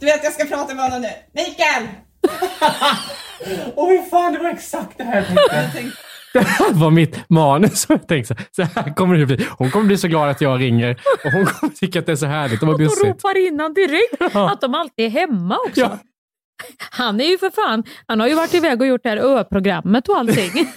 Du 0.00 0.06
vet 0.06 0.24
jag 0.24 0.32
ska 0.32 0.44
prata 0.44 0.74
med 0.74 0.84
honom 0.84 1.00
nu. 1.02 1.08
Mikael! 1.32 1.88
Åh 3.74 3.88
oh, 3.90 4.04
fan, 4.10 4.32
det 4.32 4.38
var 4.38 4.50
exakt 4.50 4.98
det 4.98 5.04
här 5.04 5.26
jag 5.52 5.72
tänkte. 5.72 5.98
Det 6.32 6.40
här 6.46 6.72
var 6.72 6.90
mitt 6.90 7.28
manus 7.28 7.86
jag 7.88 8.08
tänkte. 8.08 8.36
Så 8.56 8.62
här 8.62 8.94
kommer 8.94 9.14
det 9.16 9.26
bli. 9.26 9.46
Hon 9.58 9.70
kommer 9.70 9.86
bli 9.86 9.96
så 9.98 10.08
glad 10.08 10.28
att 10.30 10.40
jag 10.40 10.60
ringer 10.60 11.00
och 11.24 11.32
hon 11.32 11.46
kommer 11.46 11.74
tycka 11.74 11.98
att 11.98 12.06
det 12.06 12.12
är 12.12 12.16
så 12.16 12.26
härligt 12.26 12.62
och 12.62 12.68
Och 12.68 12.78
då 12.78 12.84
bussigt. 12.84 13.04
ropar 13.06 13.46
in 13.48 13.60
han 13.60 13.74
direkt 13.74 14.34
Ja. 14.34 14.52
att 14.52 14.60
de 14.60 14.74
alltid 14.74 15.06
är 15.06 15.10
hemma 15.10 15.56
också. 15.68 15.80
Ja. 15.80 15.98
Han 16.90 17.20
är 17.20 17.24
ju 17.24 17.38
för 17.38 17.50
fan, 17.50 17.84
han 18.06 18.20
har 18.20 18.28
ju 18.28 18.34
varit 18.34 18.54
iväg 18.54 18.80
och 18.80 18.86
gjort 18.86 19.02
det 19.02 19.08
här 19.08 19.16
ö-programmet 19.16 20.08
och 20.08 20.16
allting. 20.18 20.50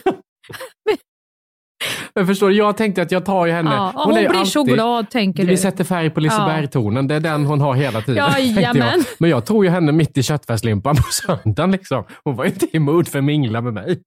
Men 2.15 2.27
förstår 2.27 2.51
jag 2.51 2.77
tänkte 2.77 3.01
att 3.01 3.11
jag 3.11 3.25
tar 3.25 3.45
ju 3.45 3.51
henne. 3.51 3.71
Ja, 3.71 3.91
hon 3.95 4.21
ju 4.21 4.29
blir 4.29 4.43
så 4.43 4.63
glad, 4.63 5.09
tänker 5.09 5.43
Vi 5.43 5.49
du. 5.49 5.57
sätter 5.57 5.83
färg 5.83 6.09
på 6.09 6.19
Liseberg-tonen. 6.19 7.07
Det 7.07 7.15
är 7.15 7.19
den 7.19 7.45
hon 7.45 7.61
har 7.61 7.73
hela 7.73 8.01
tiden. 8.01 8.15
tänkte 8.33 8.61
jag. 8.61 9.03
Men 9.19 9.29
jag 9.29 9.45
tog 9.45 9.65
ju 9.65 9.71
henne 9.71 9.91
mitt 9.91 10.17
i 10.17 10.23
köttfärslimpan 10.23 10.95
på 10.95 11.03
söndagen. 11.11 11.71
Liksom. 11.71 12.03
Hon 12.23 12.35
var 12.35 12.45
inte 12.45 12.67
i 12.71 12.79
mood 12.79 13.07
för 13.07 13.19
att 13.19 13.25
mingla 13.25 13.61
med 13.61 13.73
mig. 13.73 14.01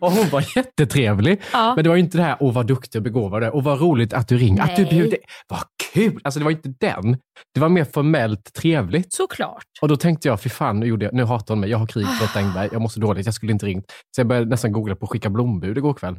Och 0.00 0.12
hon 0.12 0.28
var 0.28 0.44
jättetrevlig. 0.56 1.40
Ja. 1.52 1.74
Men 1.74 1.84
det 1.84 1.90
var 1.90 1.96
ju 1.96 2.02
inte 2.02 2.18
det 2.18 2.24
här, 2.24 2.36
åh 2.40 2.52
vad 2.52 2.66
duktig 2.66 2.98
och 2.98 3.02
begåvad 3.02 3.44
och 3.44 3.64
vad 3.64 3.80
roligt 3.80 4.12
att 4.12 4.28
du 4.28 4.38
ringer. 4.38 4.62
Att 4.62 4.76
du 4.76 4.84
bjuder, 4.84 5.18
vad 5.48 5.62
kul! 5.92 6.20
Alltså 6.24 6.40
det 6.40 6.44
var 6.44 6.50
inte 6.50 6.74
den. 6.80 7.16
Det 7.54 7.60
var 7.60 7.68
mer 7.68 7.84
formellt 7.84 8.52
trevligt. 8.54 9.12
Såklart. 9.12 9.64
Och 9.82 9.88
då 9.88 9.96
tänkte 9.96 10.28
jag, 10.28 10.40
fy 10.40 10.48
fan, 10.48 10.80
nu, 10.80 10.86
gjorde 10.86 11.04
jag, 11.04 11.14
nu 11.14 11.24
hatar 11.24 11.54
hon 11.54 11.60
mig. 11.60 11.70
Jag 11.70 11.78
har 11.78 11.86
krig 11.86 12.06
på 12.06 12.24
Lotta 12.24 12.38
Engberg. 12.38 12.68
Jag 12.72 12.82
mår 12.82 12.88
så 12.88 13.00
dåligt, 13.00 13.26
jag 13.26 13.34
skulle 13.34 13.52
inte 13.52 13.66
ringt. 13.66 13.84
Så 14.16 14.20
jag 14.20 14.26
började 14.26 14.50
nästan 14.50 14.72
googla 14.72 14.96
på 14.96 15.04
att 15.04 15.10
skicka 15.10 15.30
blombud 15.30 15.78
igår 15.78 15.94
kväll. 15.94 16.18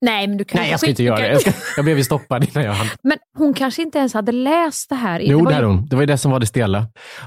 Nej, 0.00 0.26
men 0.26 0.36
du 0.36 0.44
kan 0.44 0.60
Nej, 0.60 0.70
jag 0.70 0.80
ska 0.80 0.90
inte 0.90 1.02
göra 1.02 1.18
det. 1.18 1.28
Jag, 1.28 1.40
ska, 1.40 1.52
jag 1.76 1.84
blev 1.84 1.98
ju 1.98 2.04
stoppad 2.04 2.44
innan 2.44 2.64
jag 2.64 2.72
hann. 2.72 2.86
Men 3.02 3.18
hon 3.38 3.54
kanske 3.54 3.82
inte 3.82 3.98
ens 3.98 4.14
hade 4.14 4.32
läst 4.32 4.88
det 4.88 4.94
här. 4.94 5.20
Jo, 5.20 5.44
det 5.44 5.54
hade 5.54 5.66
hon. 5.66 5.86
Det 5.86 5.96
var 5.96 6.02
ju 6.02 6.06
det 6.06 6.18
som 6.18 6.30
var 6.30 6.40
det 6.40 6.46
stela. 6.46 6.86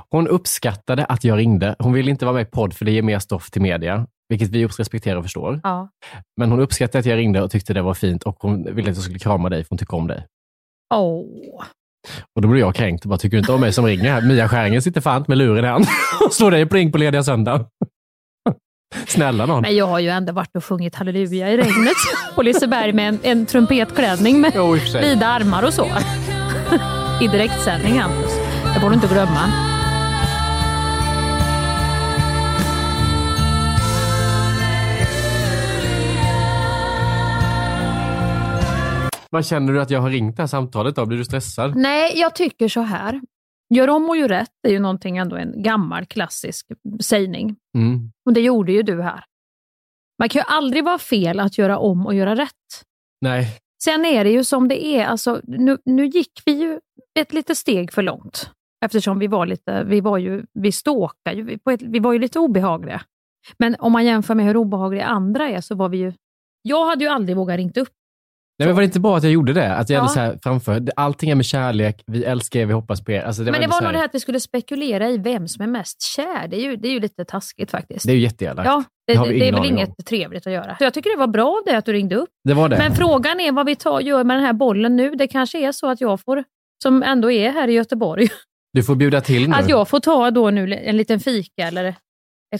Hon 0.09 0.27
uppskattade 0.27 1.05
att 1.05 1.23
jag 1.23 1.37
ringde. 1.37 1.75
Hon 1.79 1.93
ville 1.93 2.11
inte 2.11 2.25
vara 2.25 2.33
med 2.35 2.41
i 2.41 2.45
podd 2.45 2.73
för 2.73 2.85
det 2.85 2.91
ger 2.91 3.01
mer 3.01 3.19
stoff 3.19 3.51
till 3.51 3.61
media, 3.61 4.07
vilket 4.29 4.49
vi 4.49 4.65
också 4.65 4.81
respekterar 4.81 5.17
och 5.17 5.23
förstår. 5.23 5.59
Ja. 5.63 5.89
Men 6.37 6.51
hon 6.51 6.59
uppskattade 6.59 6.99
att 6.99 7.05
jag 7.05 7.17
ringde 7.17 7.41
och 7.41 7.51
tyckte 7.51 7.73
det 7.73 7.81
var 7.81 7.93
fint 7.93 8.23
och 8.23 8.37
hon 8.39 8.75
ville 8.75 8.91
att 8.91 8.97
jag 8.97 9.03
skulle 9.03 9.19
krama 9.19 9.49
dig 9.49 9.63
för 9.63 9.69
hon 9.69 9.77
tycker 9.77 9.97
om 9.97 10.07
dig. 10.07 10.25
Åh. 10.93 11.25
Och 12.35 12.41
då 12.41 12.47
blev 12.47 12.59
jag 12.59 12.75
kränkt 12.75 13.05
bara, 13.05 13.17
tycker 13.17 13.37
du 13.37 13.39
inte 13.39 13.51
om 13.51 13.61
mig 13.61 13.73
som 13.73 13.85
ringer 13.85 14.11
här? 14.11 14.21
Mia 14.21 14.49
Skäringen 14.49 14.81
sitter 14.81 15.01
fan 15.01 15.25
med 15.27 15.37
luren 15.37 15.65
i 15.65 15.67
hand 15.67 15.85
och 16.25 16.33
slår 16.33 16.51
dig 16.51 16.65
pling 16.65 16.91
på 16.91 16.97
lediga 16.97 17.23
söndag. 17.23 17.65
Snälla 19.07 19.45
någon. 19.45 19.61
Men 19.61 19.75
jag 19.75 19.87
har 19.87 19.99
ju 19.99 20.09
ändå 20.09 20.33
varit 20.33 20.55
och 20.55 20.65
sjungit 20.65 20.95
halleluja 20.95 21.49
i 21.51 21.57
regnet 21.57 21.93
på 22.35 22.41
Liseberg 22.41 22.93
med 22.93 23.07
en, 23.09 23.19
en 23.23 23.45
trumpetklänning 23.45 24.41
med 24.41 24.51
Jo, 24.55 24.77
vida 25.01 25.27
armar 25.27 25.63
och 25.63 25.73
så. 25.73 25.87
I 27.21 27.27
direktsändning, 27.27 27.99
Hampus. 27.99 28.31
Det 28.73 28.79
får 28.79 28.89
du 28.89 28.95
inte 28.95 29.07
glömma. 29.07 29.51
Vad 39.29 39.45
känner 39.45 39.73
du 39.73 39.81
att 39.81 39.89
jag 39.89 40.01
har 40.01 40.09
ringt 40.09 40.37
det 40.37 40.43
här 40.43 40.47
samtalet 40.47 40.95
då? 40.95 41.05
Blir 41.05 41.17
du 41.17 41.25
stressad? 41.25 41.75
Nej, 41.75 42.19
jag 42.19 42.35
tycker 42.35 42.67
så 42.67 42.81
här. 42.81 43.21
Gör 43.73 43.89
om 43.89 44.09
och 44.09 44.17
gör 44.17 44.27
rätt 44.27 44.51
är 44.67 44.71
ju 44.71 44.79
någonting 44.79 45.17
ändå 45.17 45.35
en 45.35 45.63
gammal 45.63 46.05
klassisk 46.05 46.67
sägning. 47.01 47.55
Mm. 47.77 48.11
Och 48.25 48.33
det 48.33 48.41
gjorde 48.41 48.71
ju 48.71 48.83
du 48.83 49.01
här. 49.01 49.23
Man 50.19 50.29
kan 50.29 50.39
ju 50.39 50.45
aldrig 50.47 50.83
vara 50.83 50.97
fel 50.97 51.39
att 51.39 51.57
göra 51.57 51.77
om 51.77 52.05
och 52.05 52.13
göra 52.13 52.35
rätt. 52.35 52.85
Nej. 53.21 53.57
Sen 53.83 54.05
är 54.05 54.23
det 54.23 54.31
ju 54.31 54.43
som 54.43 54.67
det 54.67 54.85
är. 54.85 55.05
Alltså, 55.05 55.41
nu, 55.43 55.77
nu 55.85 56.05
gick 56.05 56.41
vi 56.45 56.51
ju 56.51 56.79
ett 57.19 57.33
litet 57.33 57.57
steg 57.57 57.93
för 57.93 58.01
långt. 58.01 58.51
Eftersom 58.85 59.19
vi 59.19 59.27
var 59.27 59.45
lite, 59.45 59.83
vi 59.83 60.01
var 60.01 60.17
ju, 60.17 60.45
vi 60.53 60.71
ståkade 60.71 61.37
ju, 61.37 61.43
vi, 61.43 61.59
vi 61.79 61.99
var 61.99 62.13
ju 62.13 62.19
lite 62.19 62.39
obehagliga. 62.39 63.01
Men 63.57 63.75
om 63.79 63.91
man 63.91 64.05
jämför 64.05 64.35
med 64.35 64.45
hur 64.45 64.57
obehagliga 64.57 65.05
andra 65.05 65.49
är 65.49 65.61
så 65.61 65.75
var 65.75 65.89
vi 65.89 65.97
ju, 65.97 66.13
jag 66.61 66.85
hade 66.85 67.03
ju 67.03 67.09
aldrig 67.09 67.37
vågat 67.37 67.57
ringt 67.57 67.77
upp. 67.77 67.93
Nej, 68.61 68.67
men 68.67 68.75
var 68.75 68.81
det 68.81 68.85
inte 68.85 68.99
bra 68.99 69.17
att 69.17 69.23
jag 69.23 69.31
gjorde 69.31 69.53
det? 69.53 69.75
Att 69.75 69.89
jag 69.89 69.97
Ja. 69.97 70.01
hade 70.01 70.13
så 70.13 70.19
här 70.19 70.39
framför, 70.43 70.81
allting 70.95 71.29
är 71.29 71.35
med 71.35 71.45
kärlek, 71.45 72.03
vi 72.07 72.23
älskar 72.25 72.59
er, 72.59 72.65
vi 72.65 72.73
hoppas 72.73 73.03
på 73.03 73.11
er. 73.11 73.21
Alltså, 73.21 73.43
det 73.43 73.51
Men 73.51 73.59
det 73.59 73.63
ändå 73.65 73.75
var 73.75 73.81
nog 73.81 73.91
det 73.93 73.97
här 73.97 74.05
att 74.05 74.15
vi 74.15 74.19
skulle 74.19 74.39
spekulera 74.39 75.09
i 75.09 75.17
vem 75.17 75.47
som 75.47 75.63
är 75.63 75.67
mest 75.67 76.01
kär. 76.01 76.47
Det 76.47 76.55
är 76.57 76.61
ju, 76.61 76.75
det 76.75 76.87
är 76.87 76.91
ju 76.91 76.99
lite 76.99 77.25
taskigt 77.25 77.71
faktiskt. 77.71 78.05
Det 78.05 78.11
är 78.11 78.15
ju 78.15 78.21
jätteelakt. 78.21 78.67
Ja, 78.67 78.83
det, 79.07 79.13
Det 79.13 79.19
det, 79.23 79.29
det 79.39 79.47
är 79.47 79.53
väl 79.53 79.65
inget 79.65 80.05
trevligt 80.05 80.47
att 80.47 80.53
göra. 80.53 80.75
Så 80.77 80.83
jag 80.83 80.93
tycker 80.93 81.09
det 81.09 81.17
var 81.19 81.27
bra 81.27 81.57
av 81.57 81.63
dig 81.65 81.75
att 81.75 81.85
du 81.85 81.93
ringde 81.93 82.15
upp. 82.15 82.29
Det 82.43 82.53
var 82.53 82.69
det. 82.69 82.77
Men 82.77 82.95
frågan 82.95 83.39
är 83.39 83.51
vad 83.51 83.65
vi 83.65 83.75
tar, 83.75 83.99
gör 84.01 84.23
med 84.23 84.37
den 84.37 84.43
här 84.45 84.53
bollen 84.53 84.95
nu. 84.95 85.15
Det 85.15 85.27
kanske 85.27 85.67
är 85.67 85.71
så 85.71 85.87
att 85.89 86.01
jag 86.01 86.19
får, 86.21 86.43
som 86.83 87.03
ändå 87.03 87.31
är 87.31 87.51
här 87.51 87.67
i 87.67 87.71
Göteborg, 87.73 88.27
Du 88.73 88.83
får 88.83 88.95
bjuda 88.95 89.21
till 89.21 89.49
nu. 89.49 89.55
att 89.55 89.69
jag 89.69 89.87
får 89.87 89.99
ta 89.99 90.31
då 90.31 90.49
nu 90.49 90.73
en 90.73 90.97
liten 90.97 91.19
fika 91.19 91.67
eller 91.67 91.85
ett 91.85 91.95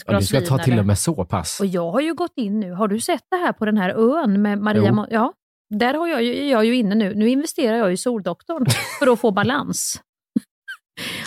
ja, 0.06 0.10
glas 0.12 0.28
du 0.28 0.36
ska 0.36 0.46
ta 0.46 0.58
till 0.58 0.72
eller- 0.72 0.82
och 0.82 0.86
med 0.86 0.98
så 0.98 1.24
pass. 1.24 1.60
Och 1.60 1.66
jag 1.66 1.90
har 1.92 2.00
ju 2.00 2.14
gått 2.14 2.32
in 2.36 2.60
nu. 2.60 2.72
Har 2.72 2.88
du 2.88 3.00
sett 3.00 3.22
det 3.30 3.36
här 3.36 3.52
på 3.52 3.64
den 3.64 3.76
här 3.76 3.90
ön 4.20 4.42
med 4.42 4.58
Maria? 4.58 4.94
Jo. 4.96 5.06
Ja, 5.10 5.32
där 5.78 5.94
har 5.94 6.08
jag, 6.08 6.22
ju- 6.22 6.36
är 6.46 6.50
jag 6.50 6.64
ju 6.64 6.74
inne 6.74 6.94
nu. 6.94 7.14
Nu 7.14 7.28
investerar 7.28 7.76
jag 7.76 7.92
i 7.92 7.96
Soldoktorn 7.96 8.66
för 8.98 9.12
att 9.12 9.20
få 9.20 9.30
balans. 9.30 10.00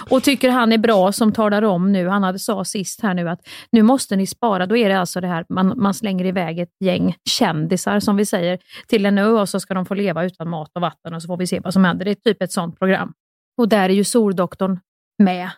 Och 0.09 0.23
tycker 0.23 0.49
han 0.49 0.71
är 0.71 0.77
bra 0.77 1.11
som 1.11 1.31
talar 1.31 1.61
om 1.61 1.91
nu, 1.91 2.07
han 2.07 2.23
hade 2.23 2.39
sa 2.39 2.65
sist 2.65 3.01
här 3.01 3.13
nu 3.13 3.29
att 3.29 3.39
nu 3.71 3.81
måste 3.83 4.15
ni 4.15 4.27
spara. 4.27 4.65
Då 4.65 4.77
är 4.77 4.89
det 4.89 4.99
alltså 4.99 5.21
det 5.21 5.27
här, 5.27 5.45
man, 5.49 5.73
man 5.77 5.93
slänger 5.93 6.25
iväg 6.25 6.59
ett 6.59 6.73
gäng 6.83 7.15
kändisar 7.29 7.99
som 7.99 8.15
vi 8.17 8.25
säger 8.25 8.59
till 8.87 9.05
en 9.05 9.17
ö 9.17 9.27
och 9.29 9.49
så 9.49 9.59
ska 9.59 9.73
de 9.73 9.85
få 9.85 9.93
leva 9.93 10.25
utan 10.25 10.49
mat 10.49 10.71
och 10.75 10.81
vatten 10.81 11.13
och 11.13 11.21
så 11.21 11.27
får 11.27 11.37
vi 11.37 11.47
se 11.47 11.59
vad 11.59 11.73
som 11.73 11.85
händer. 11.85 12.05
Det 12.05 12.11
är 12.11 12.15
typ 12.15 12.41
ett 12.41 12.51
sånt 12.51 12.79
program. 12.79 13.13
Och 13.57 13.69
där 13.69 13.89
är 13.89 13.93
ju 13.93 14.03
Soldoktorn 14.03 14.79
med 15.23 15.49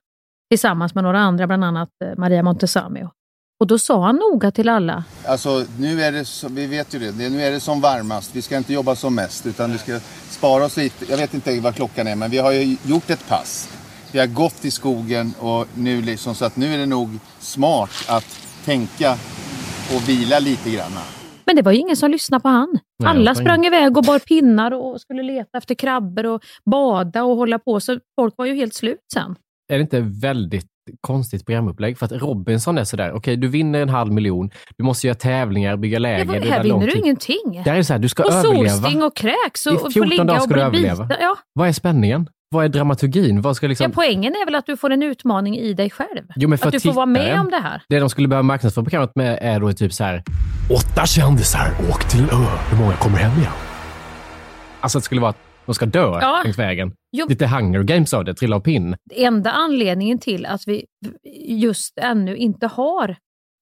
tillsammans 0.50 0.96
med 0.96 1.04
några 1.04 1.20
andra, 1.20 1.48
bland 1.48 1.64
annat 1.64 1.90
eh, 2.04 2.18
Maria 2.18 2.44
Montesami. 2.44 3.04
Och 3.04 3.14
då 3.66 3.80
sa 3.80 4.06
han 4.06 4.16
noga 4.16 4.52
till 4.52 4.70
alla, 4.70 5.04
Alltså 5.26 5.66
nu 5.80 6.02
är 6.02 6.12
det, 6.12 6.26
så, 6.26 6.48
vi 6.50 6.68
vet 6.68 6.96
ju 6.96 7.00
det, 7.00 7.12
det, 7.12 7.30
nu 7.30 7.42
är 7.42 7.52
det 7.52 7.60
som 7.60 7.82
varmast. 7.82 8.36
Vi 8.36 8.42
ska 8.42 8.58
inte 8.58 8.74
jobba 8.74 8.96
som 8.96 9.16
mest 9.16 9.46
utan 9.46 9.72
vi 9.72 9.78
ska 9.78 10.00
spara 10.30 10.66
oss 10.66 10.78
lite. 10.78 11.06
Jag 11.10 11.18
vet 11.18 11.34
inte 11.34 11.60
vad 11.60 11.76
klockan 11.76 12.08
är 12.08 12.16
men 12.16 12.32
vi 12.32 12.38
har 12.38 12.52
ju 12.52 12.78
gjort 12.86 13.10
ett 13.10 13.28
pass. 13.30 13.70
Vi 14.12 14.20
har 14.20 14.28
gått 14.28 14.66
i 14.66 14.72
skogen 14.72 15.34
och 15.40 15.68
nu 15.74 16.02
liksom 16.02 16.36
så 16.36 16.46
att 16.46 16.56
nu 16.56 16.74
är 16.74 16.78
det 16.78 16.86
nog 16.86 17.10
smart 17.40 18.06
att 18.10 18.26
tänka 18.66 19.12
och 19.96 20.10
vila 20.10 20.40
lite 20.40 20.72
grann. 20.72 20.92
Men 21.46 21.56
det 21.56 21.62
var 21.62 21.72
ju 21.72 21.78
ingen 21.78 21.98
som 21.98 22.12
lyssnade 22.12 22.42
på 22.42 22.48
han. 22.50 22.80
Nej, 23.00 23.10
Alla 23.10 23.36
sprang 23.36 23.66
iväg 23.66 23.98
och 23.98 24.04
bar 24.04 24.20
pinnar 24.20 24.72
och 24.72 25.02
skulle 25.02 25.24
leta 25.24 25.58
efter 25.58 25.76
krabbor 25.76 26.26
och 26.26 26.42
bada 26.66 27.24
och 27.24 27.36
hålla 27.38 27.60
på. 27.60 27.80
Så 27.80 28.00
folk 28.16 28.34
var 28.38 28.46
ju 28.46 28.56
helt 28.56 28.74
slut 28.74 29.00
sen. 29.14 29.36
Är 29.70 29.76
det 29.78 29.82
inte 29.82 30.00
väldigt 30.02 30.68
konstigt 31.02 31.46
programupplägg? 31.46 31.98
För 31.98 32.06
att 32.06 32.12
Robinson 32.12 32.78
är 32.78 32.84
sådär, 32.84 33.12
okej 33.14 33.38
du 33.38 33.48
vinner 33.48 33.82
en 33.82 33.90
halv 33.90 34.12
miljon, 34.14 34.50
du 34.78 34.84
måste 34.84 35.08
göra 35.08 35.16
tävlingar, 35.16 35.78
bygga 35.78 35.96
Ja, 35.96 36.00
läger. 36.00 36.26
vad- 36.26 36.42
det 36.42 36.50
här 36.50 36.64
vinner 36.64 36.88
du 36.88 36.94
ingenting. 36.94 37.62
Där 37.66 37.72
är 37.74 37.78
det 37.78 37.84
så 37.84 37.94
här, 37.94 38.00
du 38.00 38.10
ska 38.10 38.24
och 38.24 38.32
överleva. 38.32 38.70
solsting 38.70 39.04
och 39.04 39.16
kräks 39.16 39.66
och, 39.66 39.74
I 39.74 39.76
och 39.76 39.82
få 39.82 39.92
14 39.92 40.10
ligga 40.10 40.24
dagar 40.24 40.40
ska 40.40 40.54
du 40.54 40.62
överleva. 40.62 41.10
Ja. 41.22 41.36
Vad 41.54 41.68
är 41.68 41.72
spänningen? 41.72 42.30
Vad 42.50 42.66
är 42.66 42.70
dramaturgin? 42.70 43.42
Vad 43.42 43.56
ska 43.56 43.68
liksom... 43.68 43.84
Ja, 43.84 43.92
poängen 43.96 44.34
är 44.34 44.46
väl 44.46 44.56
att 44.56 44.66
du 44.66 44.78
får 44.78 44.90
en 44.90 45.04
utmaning 45.04 45.58
i 45.58 45.74
dig 45.74 45.90
själv. 45.90 46.24
Jo, 46.36 46.50
men 46.50 46.58
för 46.58 46.68
att 46.68 46.72
du 46.74 46.80
får 46.80 46.94
vara 46.94 47.06
med 47.06 47.40
om 47.40 47.50
det 47.50 47.58
här. 47.58 47.82
Det 47.90 48.00
de 48.00 48.10
skulle 48.10 48.28
behöva 48.28 48.44
marknadsföra 48.44 48.84
programmet 48.86 49.12
med 49.16 49.40
är 49.42 49.60
då 49.60 49.74
typ 49.74 49.94
så 49.94 50.04
här. 50.04 50.24
Åtta 50.70 51.06
kändisar 51.06 51.72
åk 51.90 52.10
till 52.10 52.22
ö. 52.24 52.46
Hur 52.72 52.78
många 52.78 52.94
kommer 52.94 53.18
hem 53.18 53.40
igen? 53.40 53.52
Alltså 54.82 54.98
att 54.98 55.02
det 55.02 55.06
skulle 55.06 55.22
vara 55.22 55.30
att 55.30 55.38
de 55.68 55.76
ska 55.76 55.86
dö 55.86 56.18
Ja. 56.22 56.42
längs 56.44 56.60
vägen. 56.60 56.94
Jo. 57.12 57.26
Lite 57.30 57.48
Hunger 57.48 57.84
Games 57.84 58.14
av 58.14 58.26
det, 58.26 58.34
trilla 58.34 58.56
av 58.56 58.60
pinn. 58.60 58.96
Enda 59.16 59.52
anledningen 59.52 60.20
till 60.20 60.46
att 60.46 60.68
vi 60.68 60.86
just 61.50 61.98
ännu 62.02 62.36
inte 62.36 62.68
har 62.68 63.16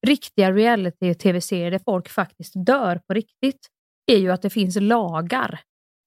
riktiga 0.08 0.52
reality-tv-serier 0.52 1.72
där 1.72 1.80
folk 1.86 2.10
faktiskt 2.10 2.54
dör 2.66 3.00
på 3.08 3.14
riktigt, 3.14 3.68
är 4.12 4.18
ju 4.18 4.32
att 4.32 4.42
det 4.42 4.50
finns 4.50 4.76
lagar 4.82 5.60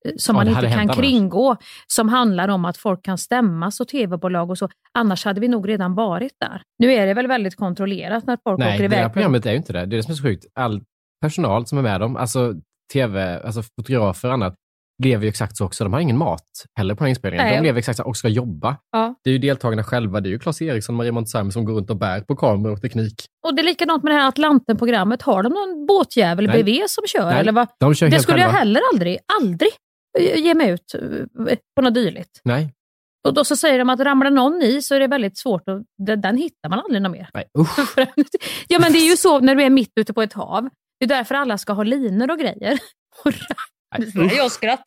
eh, 0.06 0.12
som 0.16 0.37
Ja, 0.37 0.38
man 0.38 0.46
det 0.46 0.50
inte 0.50 0.62
kan 0.62 0.70
hänt 0.70 0.90
annars. 0.90 0.96
kringgå, 1.00 1.56
som 1.87 2.08
handlar 2.08 2.48
om 2.48 2.64
att 2.64 2.76
folk 2.76 3.04
kan 3.04 3.18
stämmas 3.18 3.80
och 3.80 3.88
tv-bolag 3.88 4.50
och 4.50 4.58
så. 4.58 4.68
Annars 4.98 5.24
hade 5.24 5.40
vi 5.40 5.48
nog 5.48 5.68
redan 5.68 5.94
varit 5.94 6.32
där. 6.40 6.62
Nu 6.78 6.92
är 6.92 7.06
det 7.06 7.14
väl 7.14 7.26
väldigt 7.26 7.56
kontrollerat 7.56 8.26
när 8.26 8.38
folk 8.44 8.58
Nej, 8.58 8.68
åker 8.68 8.78
det 8.78 8.84
iväg. 8.84 8.98
här 8.98 9.08
på- 9.08 9.12
programmet 9.12 9.46
är 9.46 9.50
ju 9.50 9.56
inte 9.56 9.72
det. 9.72 9.78
Det 9.87 9.96
är 9.96 9.96
det 9.96 10.02
som 10.02 10.12
är 10.12 10.16
så 10.16 10.22
sjukt. 10.22 10.46
All 10.54 10.80
personal 11.22 11.66
som 11.66 11.78
är 11.78 11.82
med 11.82 12.00
dem, 12.00 12.16
alltså 12.16 12.54
tv, 12.92 13.40
alltså 13.44 13.62
fotografer 13.62 14.28
och 14.28 14.34
annat, 14.34 14.54
lever 15.04 15.24
ju 15.24 15.28
exakt 15.28 15.56
så 15.56 15.64
också. 15.64 15.84
De 15.84 15.92
har 15.92 16.00
ingen 16.00 16.16
mat 16.16 16.46
heller 16.78 16.94
på 16.94 16.98
den 16.98 17.06
här 17.06 17.08
inspelningen. 17.08 17.46
Nej. 17.46 17.56
De 17.56 17.62
lever 17.62 17.78
exakt 17.78 17.96
så 17.96 18.04
och 18.04 18.16
ska 18.16 18.28
jobba. 18.28 18.76
Ja. 18.92 19.14
Det 19.24 19.30
är 19.30 19.32
ju 19.32 19.38
deltagarna 19.38 19.84
själva. 19.84 20.20
Det 20.20 20.28
är 20.28 20.30
ju 20.30 20.38
Claes 20.38 20.62
Eriksson 20.62 20.94
och 20.94 20.96
Maria 20.96 21.12
Montazami 21.12 21.52
som 21.52 21.64
går 21.64 21.74
runt 21.74 21.90
och 21.90 21.96
bär 21.96 22.20
på 22.20 22.37
kameror 22.37 22.72
och 22.72 22.82
teknik. 22.82 23.24
Och 23.46 23.54
det 23.54 23.62
är 23.62 23.64
likadant 23.64 24.02
med 24.02 24.12
det 24.12 24.20
här 24.20 24.28
Atlanten-programmet. 24.28 25.22
Har 25.22 25.42
de 25.42 25.52
någon 25.52 25.87
båtjävel 25.87 26.46
Nej. 26.46 26.52
bredvid 26.52 26.82
som 26.87 27.04
kör? 27.06 27.30
Nej, 27.30 27.40
eller 27.40 27.52
vad? 27.52 27.68
de 27.80 27.94
kör 27.94 28.08
det 28.08 28.20
skulle 28.20 28.38
jag 28.38 28.46
själva. 28.46 28.58
heller 28.58 28.80
aldrig, 28.92 29.18
aldrig 29.40 29.70
eh, 30.18 30.38
ge 30.38 30.54
mig 30.54 30.70
ut 30.70 30.94
eh, 30.94 31.56
på 31.76 31.82
något 31.82 31.94
dylikt. 31.94 32.40
Nej. 32.44 32.74
Och 33.28 33.34
då 33.34 33.44
så 33.44 33.56
säger 33.56 33.78
de 33.78 33.90
att 33.90 34.00
ramlar 34.00 34.30
någon 34.30 34.62
i 34.62 34.82
så 34.82 34.94
är 34.94 35.00
det 35.00 35.06
väldigt 35.06 35.38
svårt 35.38 35.68
att 35.68 35.82
den, 35.98 36.20
den 36.20 36.37
hittar 36.37 36.68
man 36.68 36.78
aldrig 36.78 37.02
någon 37.02 37.12
mer. 37.12 37.30
Nej, 37.34 37.44
usch. 37.58 37.98
ja 38.68 38.78
men 38.78 38.92
det 38.92 38.98
är 38.98 39.11
ju 39.11 39.16
så 39.16 39.40
när 39.40 39.54
du 39.54 39.62
är 39.62 39.70
mitt 39.70 39.92
ute 40.00 40.12
på 40.12 40.22
ett 40.22 40.32
hav. 40.32 40.68
Det 41.00 41.04
är 41.04 41.08
därför 41.08 41.34
alla 41.34 41.58
ska 41.58 41.72
ha 41.72 41.82
linor 41.82 42.30
och 42.30 42.38
grejer. 42.38 42.78
Jag 44.37 44.53
skratt. 44.53 44.85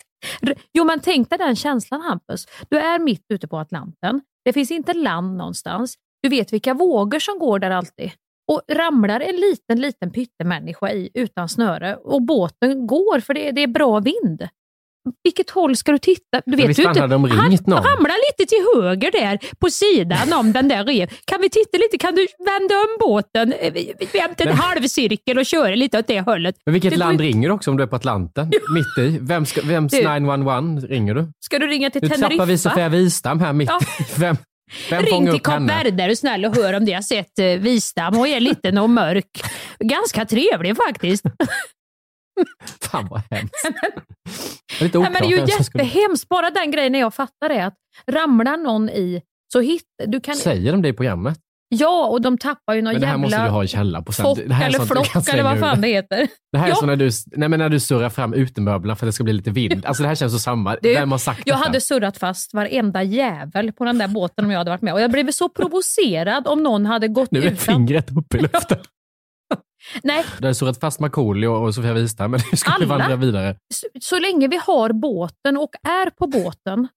Jo 0.74 0.84
men 0.84 1.00
tänk 1.00 1.30
dig 1.30 1.38
den 1.38 1.56
känslan 1.56 2.02
Hampus. 2.02 2.46
Du 2.70 2.78
är 2.78 3.00
mitt 3.00 3.26
ute 3.34 3.48
på 3.48 3.58
Atlanten. 3.58 4.22
Det 4.46 4.54
finns 4.54 4.72
inte 4.72 4.94
land 4.94 5.38
någonstans. 5.38 5.96
Du 6.24 6.30
vet 6.30 6.54
vilka 6.54 6.74
vågor 6.74 7.20
som 7.20 7.40
går 7.40 7.60
där 7.60 7.72
alltid. 7.72 8.12
Och 8.52 8.62
ramlar 8.72 9.20
en 9.20 9.36
liten, 9.36 9.82
liten 9.82 10.12
pyttemänniska 10.12 10.92
i 10.92 11.10
utan 11.14 11.50
snöre 11.50 11.96
och 11.96 12.22
båten 12.22 12.88
går 12.88 13.20
för 13.20 13.34
det 13.34 13.52
det 13.52 13.62
är 13.62 13.68
bra 13.68 14.00
vind. 14.00 14.48
Vilket 15.24 15.50
håll 15.50 15.76
ska 15.76 15.92
du 15.92 15.98
titta? 15.98 16.42
Du 16.46 16.56
vet 16.58 16.70
visst 16.70 16.80
ju 16.80 16.84
inte. 16.84 17.00
Han 17.02 17.10
ramlar 17.10 18.32
lite 18.32 18.50
till 18.50 18.66
höger 18.76 19.12
där 19.12 19.40
på 19.60 19.70
sidan 19.70 20.34
om 20.34 20.52
den 20.52 20.68
där 20.68 20.84
rev. 20.86 21.10
Kan 21.26 21.42
vi 21.42 21.50
titta 21.50 21.78
lite? 21.78 21.98
Kan 21.98 22.16
du 22.16 22.28
vända 22.46 22.76
om 22.76 22.98
båten? 23.00 23.54
eh, 23.54 23.74
Jämte 24.16 24.44
en 24.44 24.50
Men- 24.50 24.58
halvcirkel 24.58 25.38
och 25.38 25.46
köra 25.46 25.76
lite 25.76 26.00
åt 26.00 26.08
det 26.08 26.22
hållet? 26.22 26.56
Men 26.66 26.74
vilket 26.74 26.92
Det 26.92 26.98
land 26.98 27.22
ju- 27.22 27.28
ringer 27.28 27.48
du 27.50 27.54
också 27.56 27.72
om 27.72 27.78
du 27.78 27.84
är 27.84 27.88
på 27.88 27.96
Atlanten? 27.96 28.52
Mitt 28.74 28.98
i? 29.08 29.18
Vem 29.22 29.46
ska, 29.46 29.62
vems 29.64 29.92
Du- 29.92 29.98
911 29.98 30.62
ringer 30.90 31.16
du? 31.16 31.28
Ska 31.40 31.60
du 31.60 31.68
ringa 31.68 31.90
till 31.90 32.02
Nu 32.02 32.10
tappar 32.10 32.30
vi 32.30 32.36
Teneriffa? 32.38 32.70
Sofia 32.70 32.90
Wistam 32.90 33.40
här 33.40 33.54
mitt 33.54 33.70
Ja. 33.70 33.80
Vem? 34.16 34.38
Vem 34.90 35.04
Ring 35.04 35.32
till 35.32 35.42
Kap? 35.42 35.62
Verde 35.62 36.04
är 36.04 36.08
du 36.10 36.16
snäll 36.16 36.46
och 36.46 36.56
hör 36.56 36.74
om 36.74 36.86
de 36.86 36.94
har 36.94 37.02
sett 37.02 37.40
eh, 37.40 37.46
Wistam. 37.46 38.16
Hon 38.16 38.28
är 38.28 38.40
liten 38.40 38.78
och 38.78 38.90
mörk. 38.90 39.26
Ganska 39.80 40.26
trevlig 40.26 40.78
faktiskt. 40.78 41.26
Fan 42.82 43.08
vad 43.10 43.22
hemskt. 43.32 43.54
Det 44.80 44.80
är 44.80 44.84
lite 44.84 45.00
Nej, 45.00 45.12
men 45.12 45.22
det 45.22 45.28
är 45.36 45.40
ju 45.40 45.48
skulle- 45.64 45.84
jättehemskt. 45.84 46.30
Bara 46.30 46.50
den 46.50 46.72
grejen 46.72 46.94
jag 46.94 47.14
fattar 47.14 47.50
är 47.50 47.66
att 47.66 47.74
ramlar 48.08 48.58
någon 48.58 48.90
i 48.90 49.22
så 49.54 49.60
hit, 49.60 49.84
du 50.08 50.22
kan... 50.22 50.36
Säger 50.36 50.72
de 50.72 50.82
det 50.82 50.88
i 50.90 50.94
programmet? 50.94 51.38
Ja, 51.74 52.08
och 52.08 52.22
de 52.22 52.38
tappar 52.38 52.74
ju 52.74 52.82
någon 52.82 52.94
Men 52.94 53.02
det 53.02 53.08
här 53.08 53.14
jävla 53.14 53.22
måste 53.28 53.44
du 53.44 53.50
ha 53.50 53.62
en 53.62 53.68
källa 53.68 54.02
på 54.02 54.12
sen. 54.12 54.24
fock 54.26 54.40
Det 54.48 54.54
här 54.54 54.64
är 54.64 54.68
eller 54.76 54.80
flock 54.86 55.28
eller 55.34 55.44
vad 55.44 55.60
fan 55.60 55.82
det 55.82 55.88
heter. 55.88 56.28
Det 56.52 56.58
här 56.58 56.66
är 56.66 56.70
Ja. 56.70 56.76
som 56.76 56.88
när 56.88 56.96
du, 56.96 57.10
nej 57.26 57.50
men 57.50 57.60
när 57.60 57.70
du 57.70 57.80
surrar 57.80 58.10
fram 58.10 58.34
utemöblerna 58.34 58.96
för 58.96 59.06
att 59.06 59.08
det 59.08 59.14
ska 59.14 59.24
bli 59.24 59.34
lite 59.34 59.52
vind. 59.52 59.86
Alltså 59.86 60.04
det 60.04 60.10
här 60.10 60.16
känns 60.16 60.34
så 60.34 60.40
samma. 60.40 60.78
Du, 60.82 60.94
Vem 60.94 61.12
har 61.12 61.18
sagt 61.18 61.42
jag 61.46 61.56
detta? 61.58 61.68
hade 61.68 61.82
surrat 61.82 62.18
fast 62.18 62.54
varenda 62.54 63.04
jävel 63.04 63.72
på 63.72 63.86
den 63.86 63.98
där 63.98 64.08
båten 64.08 64.46
om 64.46 64.52
jag 64.52 64.58
hade 64.58 64.70
varit 64.70 64.82
med. 64.82 64.94
Och 64.94 65.02
jag 65.02 65.12
blev 65.12 65.32
så 65.32 65.50
provocerad 65.50 66.48
om 66.48 66.64
någon 66.64 66.86
hade 66.86 67.08
gått 67.08 67.32
Nu 67.32 67.40
är 67.40 67.44
utan... 67.44 67.58
fingret 67.58 68.12
uppe 68.18 68.38
i 68.38 68.42
luften. 68.42 68.78
Nej, 70.04 70.24
Du 70.40 70.44
hade 70.46 70.56
surrat 70.56 70.80
fast 70.80 71.00
Markoolio 71.00 71.48
och 71.48 71.76
Sofia 71.76 71.94
Wistam, 71.94 72.32
men 72.32 72.40
du 72.52 72.58
skulle 72.58 72.76
Alla? 72.76 72.86
vandra 72.86 73.16
vidare. 73.16 73.56
så, 73.74 73.88
så 74.02 74.20
länge 74.20 74.48
vi 74.48 74.60
har 74.66 74.94
båten 74.94 75.58
och 75.58 75.70
är 75.88 76.10
på 76.10 76.28
båten 76.28 76.88